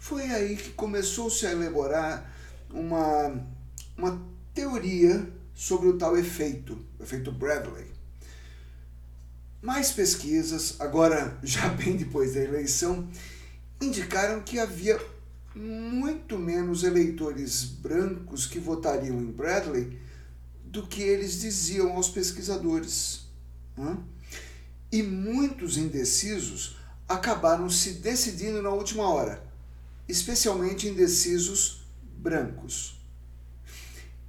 [0.00, 2.32] Foi aí que começou-se a elaborar
[2.72, 3.46] uma,
[3.96, 4.20] uma
[4.54, 7.86] teoria sobre o tal efeito, o efeito Bradley.
[9.60, 13.08] Mais pesquisas, agora já bem depois da eleição,
[13.80, 15.00] indicaram que havia
[15.54, 19.98] muito menos eleitores brancos que votariam em Bradley
[20.64, 23.26] do que eles diziam aos pesquisadores.
[24.90, 26.76] E muitos indecisos
[27.08, 29.42] acabaram se decidindo na última hora,
[30.08, 31.81] especialmente indecisos
[32.22, 33.00] brancos.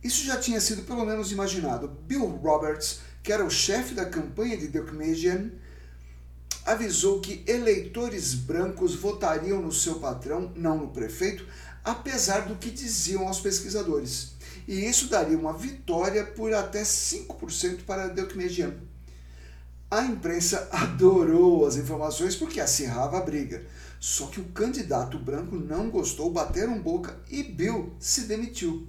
[0.04, 1.88] Isso já tinha sido pelo menos imaginado.
[1.88, 5.52] Bill Roberts, que era o chefe da campanha de Deukmejian,
[6.66, 11.46] avisou que eleitores brancos votariam no seu patrão, não no prefeito,
[11.84, 14.34] apesar do que diziam aos pesquisadores.
[14.68, 18.74] E isso daria uma vitória por até 5% para Deukmejian.
[19.92, 23.64] A imprensa adorou as informações porque acirrava a briga.
[24.04, 28.86] Só que o candidato branco não gostou, bateram boca e Bill se demitiu.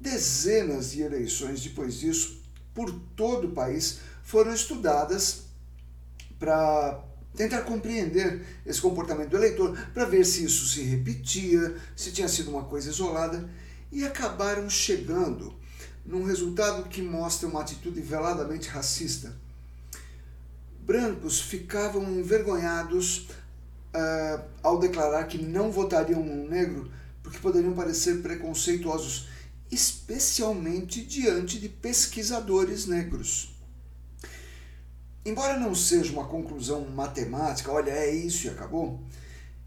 [0.00, 2.40] Dezenas de eleições depois disso,
[2.72, 5.42] por todo o país, foram estudadas
[6.38, 7.04] para
[7.36, 12.50] tentar compreender esse comportamento do eleitor, para ver se isso se repetia, se tinha sido
[12.50, 13.50] uma coisa isolada,
[13.92, 15.54] e acabaram chegando
[16.06, 19.36] num resultado que mostra uma atitude veladamente racista.
[20.80, 23.28] Brancos ficavam envergonhados
[23.94, 26.90] uh, ao declarar que não votariam no negro
[27.22, 29.28] porque poderiam parecer preconceituosos
[29.70, 33.54] especialmente diante de pesquisadores negros.
[35.24, 39.00] Embora não seja uma conclusão matemática, olha, é isso e acabou,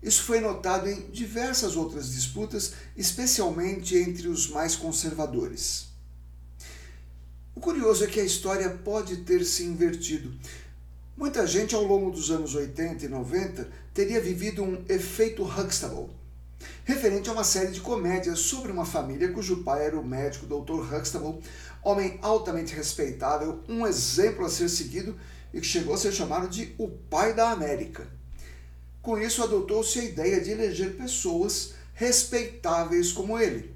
[0.04, 5.88] isso foi notado em diversas outras disputas, especialmente entre os mais conservadores.
[7.56, 10.32] O curioso é que a história pode ter se invertido.
[11.18, 16.10] Muita gente ao longo dos anos 80 e 90 teria vivido um efeito Huxtable
[16.84, 20.94] referente a uma série de comédias sobre uma família cujo pai era o médico Dr.
[20.94, 21.42] Huxtable,
[21.84, 25.18] homem altamente respeitável, um exemplo a ser seguido
[25.54, 28.08] e que chegou a ser chamado de o pai da América.
[29.02, 33.74] Com isso, adotou-se a ideia de eleger pessoas respeitáveis como ele.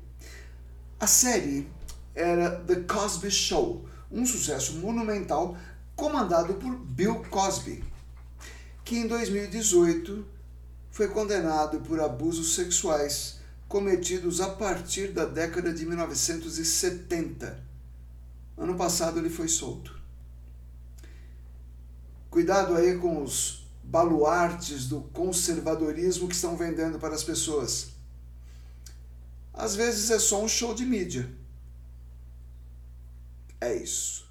[1.00, 1.68] A série
[2.14, 5.58] era The Cosby Show, um sucesso monumental
[5.96, 7.84] comandado por Bill Cosby,
[8.90, 10.26] que em 2018
[10.90, 13.38] foi condenado por abusos sexuais
[13.68, 17.64] cometidos a partir da década de 1970.
[18.58, 19.96] Ano passado ele foi solto.
[22.32, 27.90] Cuidado aí com os baluartes do conservadorismo que estão vendendo para as pessoas.
[29.54, 31.30] Às vezes é só um show de mídia.
[33.62, 34.29] É isso.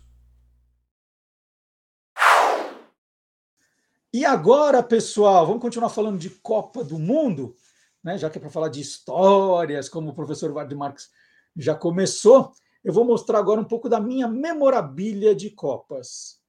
[4.10, 7.54] E agora, pessoal, vamos continuar falando de Copa do Mundo,
[8.02, 8.16] né?
[8.16, 11.10] já que é para falar de histórias, como o professor Ward Marques
[11.54, 12.50] já começou.
[12.82, 16.40] Eu vou mostrar agora um pouco da minha memorabilia de Copas.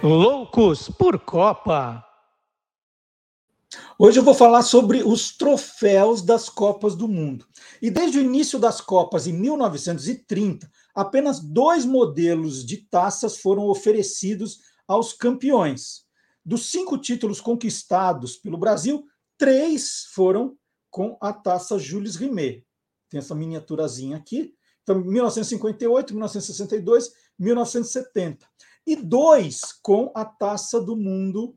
[0.00, 2.11] Loucos por Copa.
[4.04, 7.46] Hoje eu vou falar sobre os troféus das Copas do Mundo.
[7.80, 14.58] E desde o início das Copas, em 1930, apenas dois modelos de taças foram oferecidos
[14.88, 16.02] aos campeões.
[16.44, 19.04] Dos cinco títulos conquistados pelo Brasil,
[19.38, 20.56] três foram
[20.90, 22.66] com a taça Jules Rimet.
[23.08, 24.52] Tem essa miniaturazinha aqui.
[24.82, 28.48] Então, 1958, 1962, 1970.
[28.84, 31.56] E dois com a taça do mundo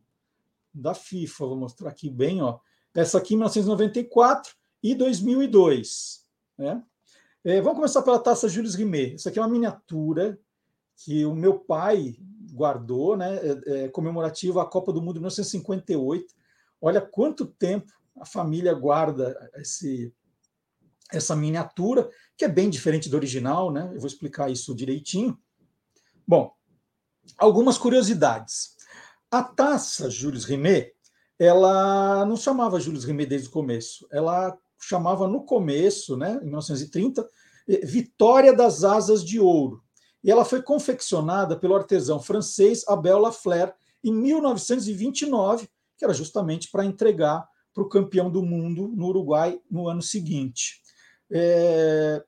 [0.76, 1.46] da FIFA.
[1.48, 2.60] Vou mostrar aqui bem, ó.
[2.94, 4.54] Essa aqui, 1994
[4.84, 6.24] e 2002.
[6.58, 6.84] Né?
[7.44, 9.16] É, vamos começar pela taça Jules Rimet.
[9.16, 10.40] Essa aqui é uma miniatura
[10.98, 12.16] que o meu pai
[12.52, 13.36] guardou, né?
[13.36, 16.34] É, é, comemorativa à Copa do Mundo de 1958.
[16.82, 20.14] Olha quanto tempo a família guarda esse,
[21.12, 23.92] essa miniatura, que é bem diferente do original, né?
[23.94, 25.38] Eu vou explicar isso direitinho.
[26.28, 26.54] Bom,
[27.38, 28.75] algumas curiosidades.
[29.36, 30.94] A taça Jules Rimet,
[31.38, 37.28] ela não chamava Jules Rimet desde o começo, ela chamava no começo, né, em 1930,
[37.68, 39.84] eh, Vitória das Asas de Ouro.
[40.24, 45.68] E ela foi confeccionada pelo artesão francês Abel Lafleur em 1929,
[45.98, 50.82] que era justamente para entregar para o campeão do mundo no Uruguai no ano seguinte.
[51.30, 52.24] É...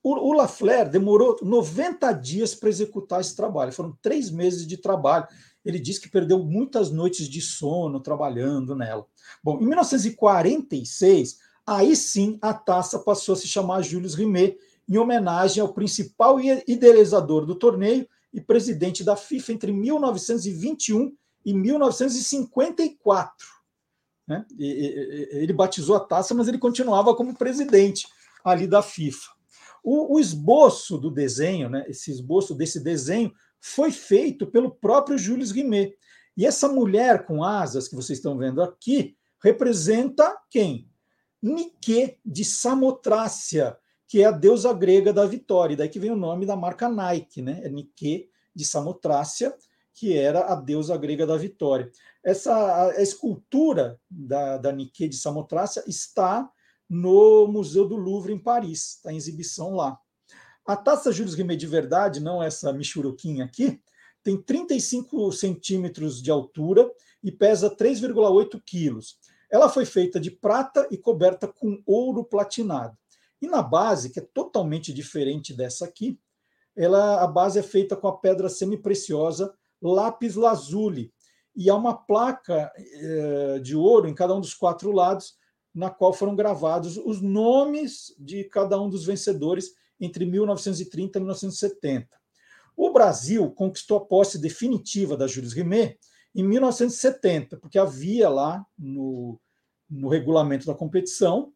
[0.00, 5.26] O, o Lafleur demorou 90 dias para executar esse trabalho, foram três meses de trabalho
[5.68, 9.06] ele diz que perdeu muitas noites de sono trabalhando nela.
[9.44, 14.56] Bom, em 1946, aí sim a taça passou a se chamar Jules Rimet,
[14.88, 21.14] em homenagem ao principal idealizador do torneio e presidente da FIFA entre 1921
[21.44, 23.46] e 1954.
[24.26, 24.46] Né?
[24.58, 28.08] Ele batizou a taça, mas ele continuava como presidente
[28.42, 29.28] ali da FIFA.
[29.84, 35.50] O, o esboço do desenho, né, esse esboço desse desenho, foi feito pelo próprio Jules
[35.50, 35.96] Rimet.
[36.36, 40.88] E essa mulher com asas que vocês estão vendo aqui representa quem?
[41.42, 43.76] Nike de Samotrácia,
[44.06, 45.76] que é a deusa grega da vitória.
[45.76, 47.60] daí que vem o nome da marca Nike, né?
[47.62, 49.54] É Nike de Samotrácia,
[49.94, 51.90] que era a deusa grega da vitória.
[52.24, 56.50] Essa a escultura da, da Nike de Samotrácia está
[56.88, 59.98] no Museu do Louvre em Paris, está em exibição lá.
[60.68, 63.80] A taça Jules Rimet de verdade, não essa michuruquinha aqui,
[64.22, 66.92] tem 35 centímetros de altura
[67.24, 69.18] e pesa 3,8 quilos.
[69.50, 72.94] Ela foi feita de prata e coberta com ouro platinado.
[73.40, 76.20] E na base, que é totalmente diferente dessa aqui,
[76.76, 81.10] ela, a base é feita com a pedra semi-preciosa lápis lazuli.
[81.56, 85.34] E há uma placa eh, de ouro em cada um dos quatro lados,
[85.74, 92.08] na qual foram gravados os nomes de cada um dos vencedores entre 1930 e 1970.
[92.76, 95.98] O Brasil conquistou a posse definitiva da Jules Rimet
[96.34, 99.40] em 1970, porque havia lá no,
[99.90, 101.52] no regulamento da competição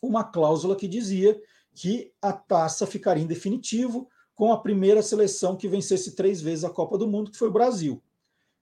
[0.00, 1.38] uma cláusula que dizia
[1.74, 6.70] que a taça ficaria em definitivo com a primeira seleção que vencesse três vezes a
[6.70, 8.02] Copa do Mundo, que foi o Brasil.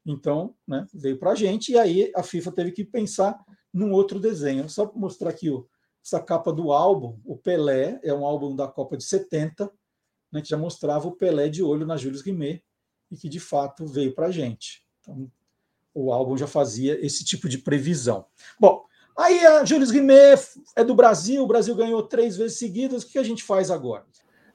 [0.04, 3.38] Então, né, veio para a gente, e aí a FIFA teve que pensar
[3.72, 4.68] num outro desenho.
[4.68, 5.68] Só mostrar aqui o,
[6.04, 9.70] essa capa do álbum, o Pelé, é um álbum da Copa de 70,
[10.32, 12.64] né, que já mostrava o Pelé de olho na Jules Rimet
[13.10, 14.84] e que de fato veio para a gente.
[15.00, 15.30] Então,
[15.92, 18.24] o álbum já fazia esse tipo de previsão.
[18.58, 18.84] Bom,
[19.16, 20.40] aí a Jules Rimet
[20.76, 24.04] é do Brasil, o Brasil ganhou três vezes seguidas, o que a gente faz agora?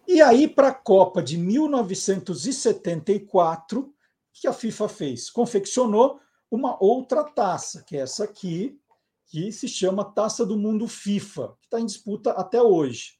[0.07, 3.93] E aí, para a Copa de 1974, o
[4.31, 5.31] que a FIFA fez?
[5.31, 6.19] Confeccionou
[6.49, 8.80] uma outra taça, que é essa aqui,
[9.27, 13.14] que se chama Taça do Mundo FIFA, que está em disputa até hoje.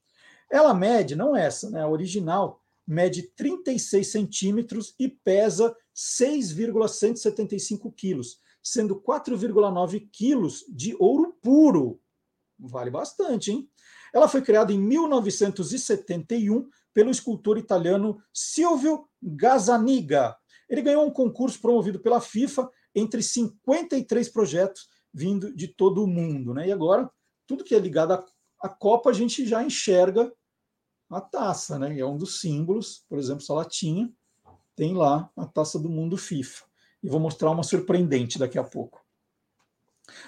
[0.52, 8.95] Ela mede, não essa, né, a original, mede 36 centímetros e pesa 6,175 quilos, sendo
[9.02, 11.99] 4,9 quilos de ouro puro.
[12.57, 13.69] Vale bastante, hein?
[14.14, 20.36] Ela foi criada em 1971 pelo escultor italiano Silvio Gazzaniga.
[20.69, 26.54] Ele ganhou um concurso promovido pela FIFA entre 53 projetos vindo de todo o mundo.
[26.54, 26.68] Né?
[26.68, 27.10] E agora,
[27.48, 28.26] tudo que é ligado à,
[28.62, 30.32] à Copa, a gente já enxerga
[31.10, 31.98] a taça, né?
[31.98, 34.12] é um dos símbolos, por exemplo, essa latinha,
[34.76, 36.66] tem lá a taça do mundo FIFA.
[37.02, 39.06] E vou mostrar uma surpreendente daqui a pouco.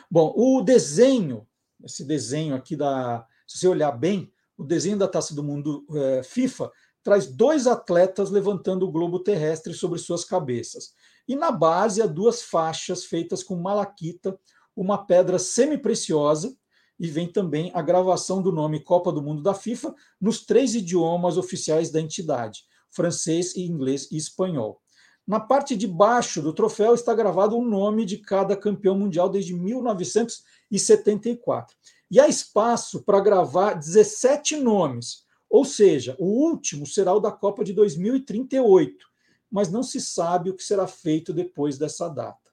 [0.10, 1.46] Bom, o desenho,
[1.84, 3.28] esse desenho aqui da.
[3.46, 6.72] Se você olhar bem, o desenho da Taça do Mundo é, FIFA
[7.04, 10.94] traz dois atletas levantando o globo terrestre sobre suas cabeças.
[11.28, 14.38] E na base há duas faixas feitas com malaquita,
[14.78, 16.56] uma pedra semi-preciosa,
[17.00, 21.38] e vem também a gravação do nome Copa do Mundo da FIFA nos três idiomas
[21.38, 24.82] oficiais da entidade: francês, inglês e espanhol.
[25.28, 29.54] Na parte de baixo do troféu está gravado o nome de cada campeão mundial desde
[29.54, 31.76] 1974.
[32.10, 37.64] E há espaço para gravar 17 nomes, ou seja, o último será o da Copa
[37.64, 39.06] de 2038,
[39.52, 42.47] mas não se sabe o que será feito depois dessa data.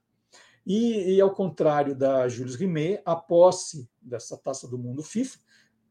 [0.66, 5.38] E, e ao contrário da Jules Rimet, a posse dessa Taça do Mundo FIFA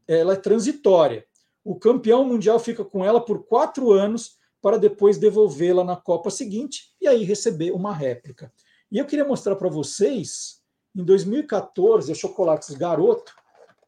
[0.06, 1.26] ela é transitória.
[1.64, 6.94] O campeão mundial fica com ela por quatro anos para depois devolvê-la na Copa seguinte
[7.00, 8.52] e aí receber uma réplica.
[8.90, 10.62] E eu queria mostrar para vocês,
[10.94, 13.34] em 2014, a Chocolates Garoto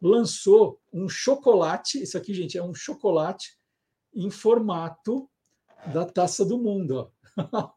[0.00, 3.58] lançou um chocolate, isso aqui, gente, é um chocolate
[4.14, 5.28] em formato
[5.92, 7.10] da taça do mundo.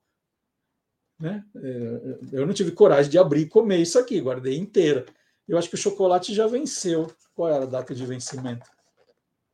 [1.20, 1.44] né?
[1.56, 5.06] É, eu não tive coragem de abrir e comer isso aqui, guardei inteira.
[5.48, 7.12] Eu acho que o chocolate já venceu.
[7.36, 8.70] Qual era a data de vencimento?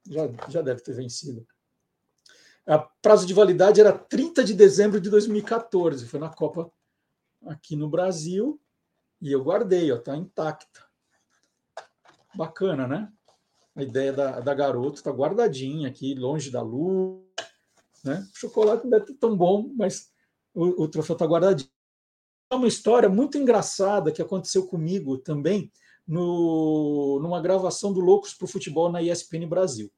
[0.07, 1.45] Já, já deve ter vencido.
[2.67, 6.71] A prazo de validade era 30 de dezembro de 2014, foi na Copa
[7.45, 8.59] aqui no Brasil,
[9.21, 10.83] e eu guardei, ó, tá intacta.
[12.33, 13.11] Bacana, né?
[13.75, 17.23] A ideia da, da garota está guardadinha aqui, longe da luz.
[18.03, 18.27] Né?
[18.33, 20.11] O chocolate não deve ter tão bom, mas
[20.55, 21.69] o, o troféu está guardadinho.
[22.49, 25.71] É uma história muito engraçada que aconteceu comigo também
[26.07, 29.91] no, numa gravação do Loucos para o Futebol na ESPN Brasil.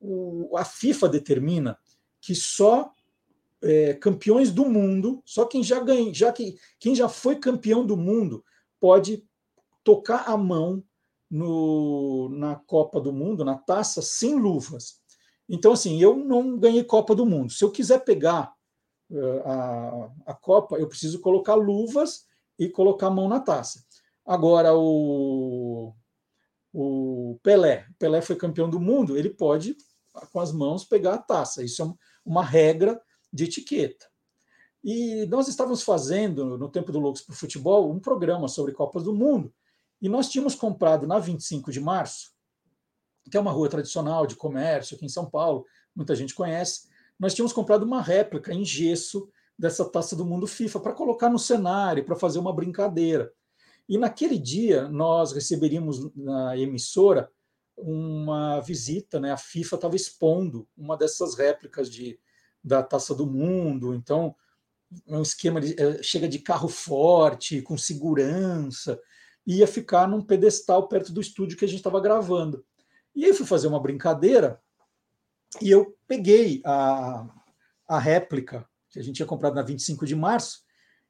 [0.00, 1.78] O, a FIFA determina
[2.20, 2.92] que só
[3.62, 7.96] é, campeões do mundo, só quem já ganha, já que quem já foi campeão do
[7.96, 8.44] mundo
[8.80, 9.24] pode
[9.84, 10.82] tocar a mão
[11.30, 15.00] no, na Copa do Mundo, na taça, sem luvas.
[15.48, 17.52] Então, assim, eu não ganhei Copa do Mundo.
[17.52, 18.52] Se eu quiser pegar
[19.44, 22.26] a, a Copa, eu preciso colocar luvas
[22.58, 23.84] e colocar a mão na taça.
[24.24, 25.94] Agora, o,
[26.72, 29.76] o Pelé, Pelé foi campeão do mundo, ele pode,
[30.32, 31.64] com as mãos, pegar a taça.
[31.64, 31.92] Isso é
[32.24, 33.00] uma regra
[33.32, 34.06] de etiqueta.
[34.84, 39.02] E nós estávamos fazendo, no tempo do Loucos para o Futebol, um programa sobre Copas
[39.02, 39.52] do Mundo.
[40.00, 42.32] E nós tínhamos comprado na 25 de março,
[43.30, 46.87] que é uma rua tradicional de comércio aqui em São Paulo, muita gente conhece.
[47.18, 49.28] Nós tínhamos comprado uma réplica em gesso
[49.58, 53.32] dessa taça do mundo FIFA para colocar no cenário, para fazer uma brincadeira.
[53.88, 57.30] E naquele dia nós receberíamos na emissora
[57.76, 59.32] uma visita, né?
[59.32, 62.18] A FIFA estava expondo uma dessas réplicas de,
[62.62, 64.34] da Taça do Mundo, então
[65.06, 69.00] é um esquema de é, chega de carro forte, com segurança,
[69.46, 72.64] ia ficar num pedestal perto do estúdio que a gente estava gravando.
[73.14, 74.60] E aí fui fazer uma brincadeira
[75.60, 77.26] e eu peguei a,
[77.88, 80.60] a réplica que a gente tinha comprado na 25 de março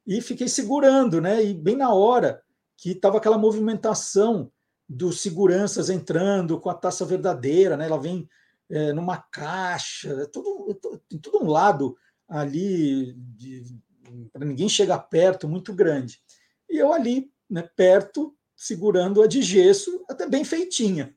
[0.05, 1.43] e fiquei segurando, né?
[1.43, 2.41] E bem na hora
[2.77, 4.51] que estava aquela movimentação
[4.87, 7.85] dos seguranças entrando com a taça verdadeira, né?
[7.85, 8.27] Ela vem
[8.69, 11.95] é, numa caixa, é tudo, é tudo um lado
[12.27, 13.15] ali
[14.31, 16.19] para ninguém chegar perto, muito grande.
[16.69, 21.13] E eu ali né, perto, segurando a de gesso, até bem feitinha.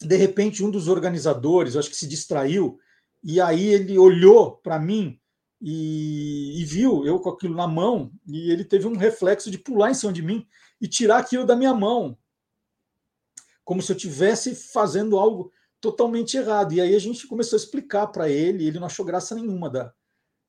[0.00, 2.78] De repente, um dos organizadores, acho que se distraiu,
[3.22, 5.20] e aí ele olhou para mim
[5.60, 9.90] e, e, viu eu com aquilo na mão, e ele teve um reflexo de pular
[9.90, 10.46] em cima de mim
[10.80, 12.16] e tirar aquilo da minha mão,
[13.62, 16.72] como se eu estivesse fazendo algo totalmente errado.
[16.72, 19.68] E aí a gente começou a explicar para ele, e ele não achou graça nenhuma
[19.68, 19.92] da.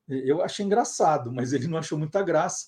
[0.08, 2.68] Eu achei engraçado, mas ele não achou muita graça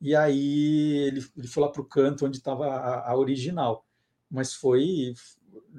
[0.00, 3.86] e aí ele, ele foi lá para o canto onde estava a, a, original.
[4.30, 5.14] Mas foi,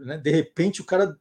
[0.06, 1.18] né, de repente, o cara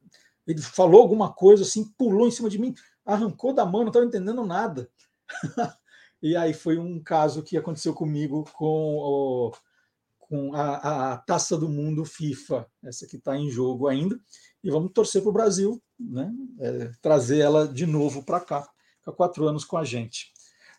[0.46, 2.74] ele falou alguma coisa assim, pulou em cima de mim,
[3.04, 4.88] arrancou da mão, não estava entendendo nada.
[6.22, 9.52] e aí foi um caso que aconteceu comigo com, o,
[10.20, 14.18] com a, a, Taça do Mundo FIFA, essa que está em jogo ainda.
[14.62, 19.12] E vamos torcer para o Brasil, né, é, trazer ela de novo para cá, ficar
[19.12, 20.32] quatro anos com a gente.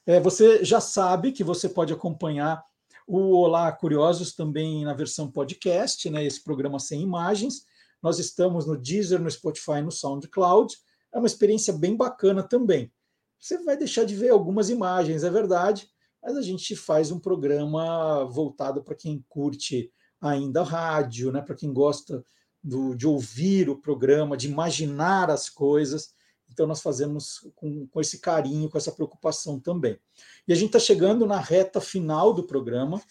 [0.05, 2.63] É, você já sabe que você pode acompanhar
[3.05, 7.65] o Olá Curiosos também na versão podcast, né, esse programa sem imagens.
[8.01, 10.75] Nós estamos no Deezer, no Spotify, no SoundCloud.
[11.13, 12.91] É uma experiência bem bacana também.
[13.39, 15.87] Você vai deixar de ver algumas imagens, é verdade,
[16.21, 21.71] mas a gente faz um programa voltado para quem curte ainda rádio, né, para quem
[21.71, 22.23] gosta
[22.63, 26.15] do, de ouvir o programa, de imaginar as coisas.
[26.49, 29.99] Então, nós fazemos com, com esse carinho, com essa preocupação também.
[30.47, 33.01] E a gente está chegando na reta final do programa.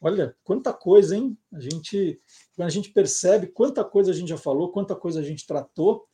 [0.00, 1.36] Olha, quanta coisa, hein?
[1.52, 2.20] A gente,
[2.58, 6.04] a gente percebe quanta coisa a gente já falou, quanta coisa a gente tratou.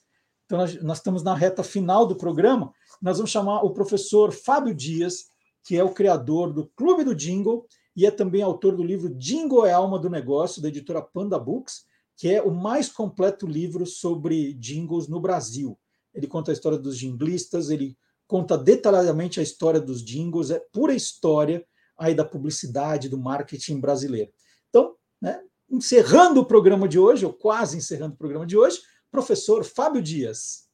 [0.47, 2.73] Então, nós, estamos na reta final do programa.
[3.02, 5.27] Nós vamos chamar o professor Fábio Dias,
[5.65, 9.66] que é o criador do Clube do Jingle e é também autor do livro Jingle
[9.66, 11.85] é Alma do Negócio, da editora Panda Books,
[12.16, 15.78] que é o mais completo livro sobre jingles no Brasil.
[16.15, 20.94] Ele conta a história dos jinglistas, ele conta detalhadamente a história dos jingles, é pura
[20.94, 21.65] história
[21.98, 24.31] aí da publicidade, do marketing brasileiro.
[24.69, 25.40] Então, né,
[25.70, 28.78] encerrando o programa de hoje, ou quase encerrando o programa de hoje,
[29.11, 30.69] professor Fábio Dias.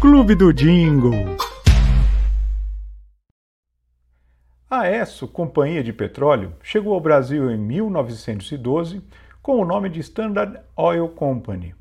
[0.00, 1.36] Clube do Jingle.
[4.70, 9.02] A ESSO, Companhia de Petróleo, chegou ao Brasil em 1912
[9.40, 11.74] com o nome de Standard Oil Company.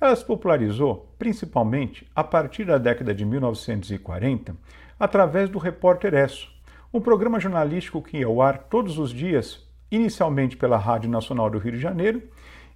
[0.00, 4.56] Ela se popularizou principalmente a partir da década de 1940
[4.98, 6.55] através do Repórter Esso,
[6.92, 11.58] um programa jornalístico que ia ao ar todos os dias, inicialmente pela Rádio Nacional do
[11.58, 12.22] Rio de Janeiro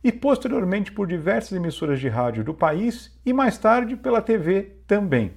[0.02, 5.32] e posteriormente por diversas emissoras de rádio do país e mais tarde pela TV também.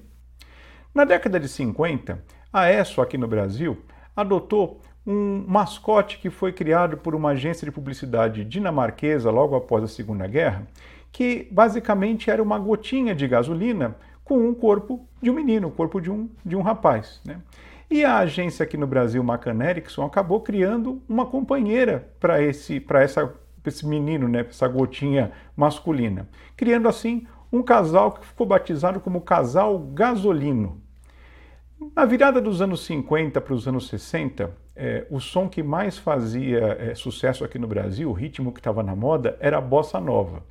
[0.94, 3.84] Na década de 50, a ESSO aqui no Brasil
[4.16, 9.88] adotou um mascote que foi criado por uma agência de publicidade dinamarquesa logo após a
[9.88, 10.68] Segunda Guerra
[11.14, 15.74] que basicamente era uma gotinha de gasolina com um corpo de um menino, o um
[15.74, 17.22] corpo de um, de um rapaz.
[17.24, 17.40] Né?
[17.94, 23.32] E a agência aqui no Brasil, Macan Erickson, acabou criando uma companheira para esse, essa,
[23.64, 29.78] esse menino, né, essa gotinha masculina, criando assim um casal que ficou batizado como Casal
[29.78, 30.82] Gasolino.
[31.96, 36.76] Na virada dos anos 50 para os anos 60, é, o som que mais fazia
[36.80, 40.42] é, sucesso aqui no Brasil, o ritmo que estava na moda, era a bossa nova.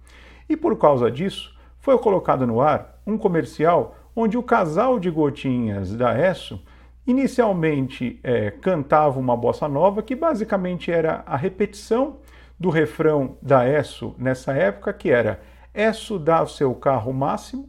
[0.49, 5.93] E por causa disso, foi colocado no ar um comercial onde o casal de gotinhas
[5.97, 6.63] da ESSO
[7.07, 12.19] inicialmente é, cantava uma bossa nova que basicamente era a repetição
[12.59, 15.41] do refrão da ESSO nessa época, que era
[15.75, 17.69] ESSO dá o seu carro máximo,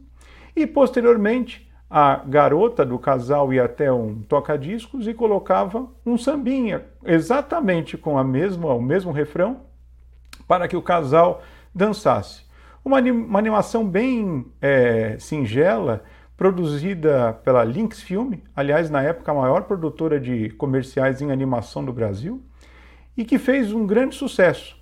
[0.54, 7.96] e posteriormente a garota do casal ia até um toca-discos e colocava um sambinha, exatamente
[7.96, 9.60] com a mesma, o mesmo refrão,
[10.46, 11.42] para que o casal
[11.74, 12.44] dançasse.
[12.84, 16.04] Uma, animação bem é, singela,
[16.36, 21.92] produzida pela Lynx Film, aliás, na época a maior produtora de comerciais em animação do
[21.92, 22.42] Brasil,
[23.16, 24.76] e que fez um grande sucesso.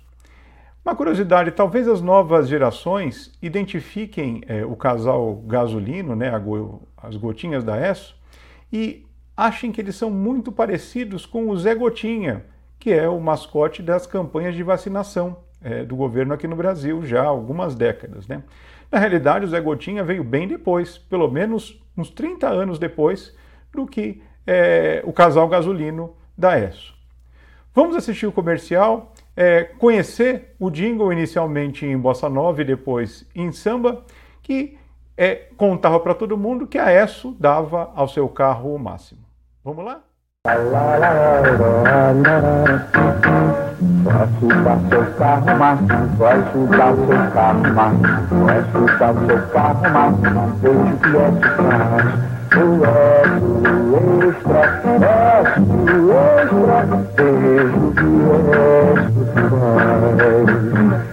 [0.83, 6.31] Uma curiosidade, talvez as novas gerações identifiquem é, o casal gasolino, né,
[6.97, 8.15] as gotinhas da ESSO,
[8.71, 9.05] e
[9.37, 12.45] achem que eles são muito parecidos com o Zé Gotinha,
[12.79, 17.23] que é o mascote das campanhas de vacinação é, do governo aqui no Brasil já
[17.23, 18.27] há algumas décadas.
[18.27, 18.43] Né?
[18.91, 23.35] Na realidade, o Zé Gotinha veio bem depois, pelo menos uns 30 anos depois
[23.71, 26.93] do que é, o casal gasolino da ESSO.
[27.73, 33.51] Vamos assistir o comercial, é, conhecer o jingle inicialmente em bossa nova e depois em
[33.51, 34.03] samba,
[34.43, 34.77] que
[35.17, 39.21] é, contava para todo mundo que a ESSO dava ao seu carro o máximo.
[39.63, 40.03] Vamos lá?
[40.45, 40.57] Vai
[44.41, 45.79] chutar seu carro, mas
[46.17, 47.95] vai chutar seu carro, mas
[48.29, 50.15] vai chutar seu carro, mas
[50.99, 52.07] que é que faz.
[52.55, 52.83] O
[54.19, 55.39] extra, exo
[55.95, 56.79] extra,
[57.31, 58.43] veja o é
[60.17, 61.12] que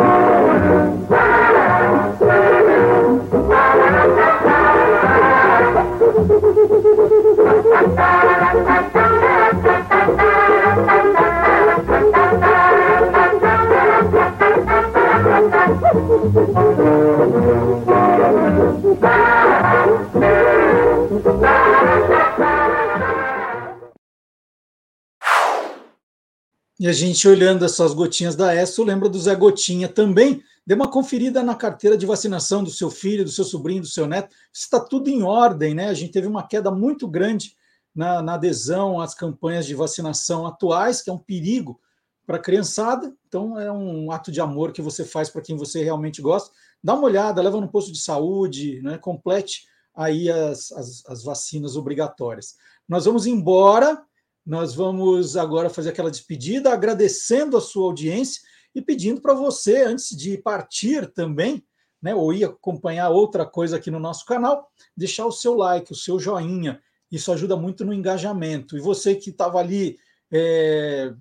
[26.81, 30.41] E a gente olhando essas gotinhas da ESSO, lembra do Zé Gotinha também.
[30.65, 34.07] Dê uma conferida na carteira de vacinação do seu filho, do seu sobrinho, do seu
[34.07, 34.35] neto.
[34.51, 35.89] Está tudo em ordem, né?
[35.89, 37.55] A gente teve uma queda muito grande
[37.93, 41.79] na, na adesão às campanhas de vacinação atuais, que é um perigo
[42.25, 43.15] para a criançada.
[43.27, 46.49] Então, é um ato de amor que você faz para quem você realmente gosta.
[46.83, 48.97] Dá uma olhada, leva no posto de saúde, né?
[48.97, 52.55] complete aí as, as, as vacinas obrigatórias.
[52.89, 54.03] Nós vamos embora
[54.45, 58.41] nós vamos agora fazer aquela despedida, agradecendo a sua audiência
[58.73, 61.63] e pedindo para você, antes de partir também,
[62.01, 65.95] né, ou ir acompanhar outra coisa aqui no nosso canal, deixar o seu like, o
[65.95, 66.81] seu joinha.
[67.11, 68.75] Isso ajuda muito no engajamento.
[68.75, 69.97] E você que estava ali
[70.31, 71.13] é,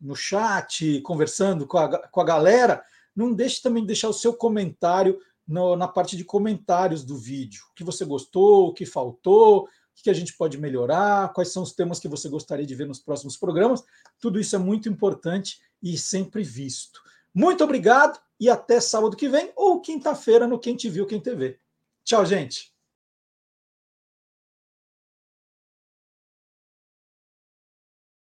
[0.00, 2.82] no chat, conversando com a, com a galera,
[3.14, 7.62] não deixe também de deixar o seu comentário no, na parte de comentários do vídeo.
[7.70, 9.68] O que você gostou, o que faltou,
[10.00, 12.86] o que a gente pode melhorar, quais são os temas que você gostaria de ver
[12.86, 13.84] nos próximos programas.
[14.20, 17.00] Tudo isso é muito importante e sempre visto.
[17.34, 21.58] Muito obrigado e até sábado que vem ou quinta-feira no Quem Te Viu, Quem TV.
[22.04, 22.79] Tchau, gente!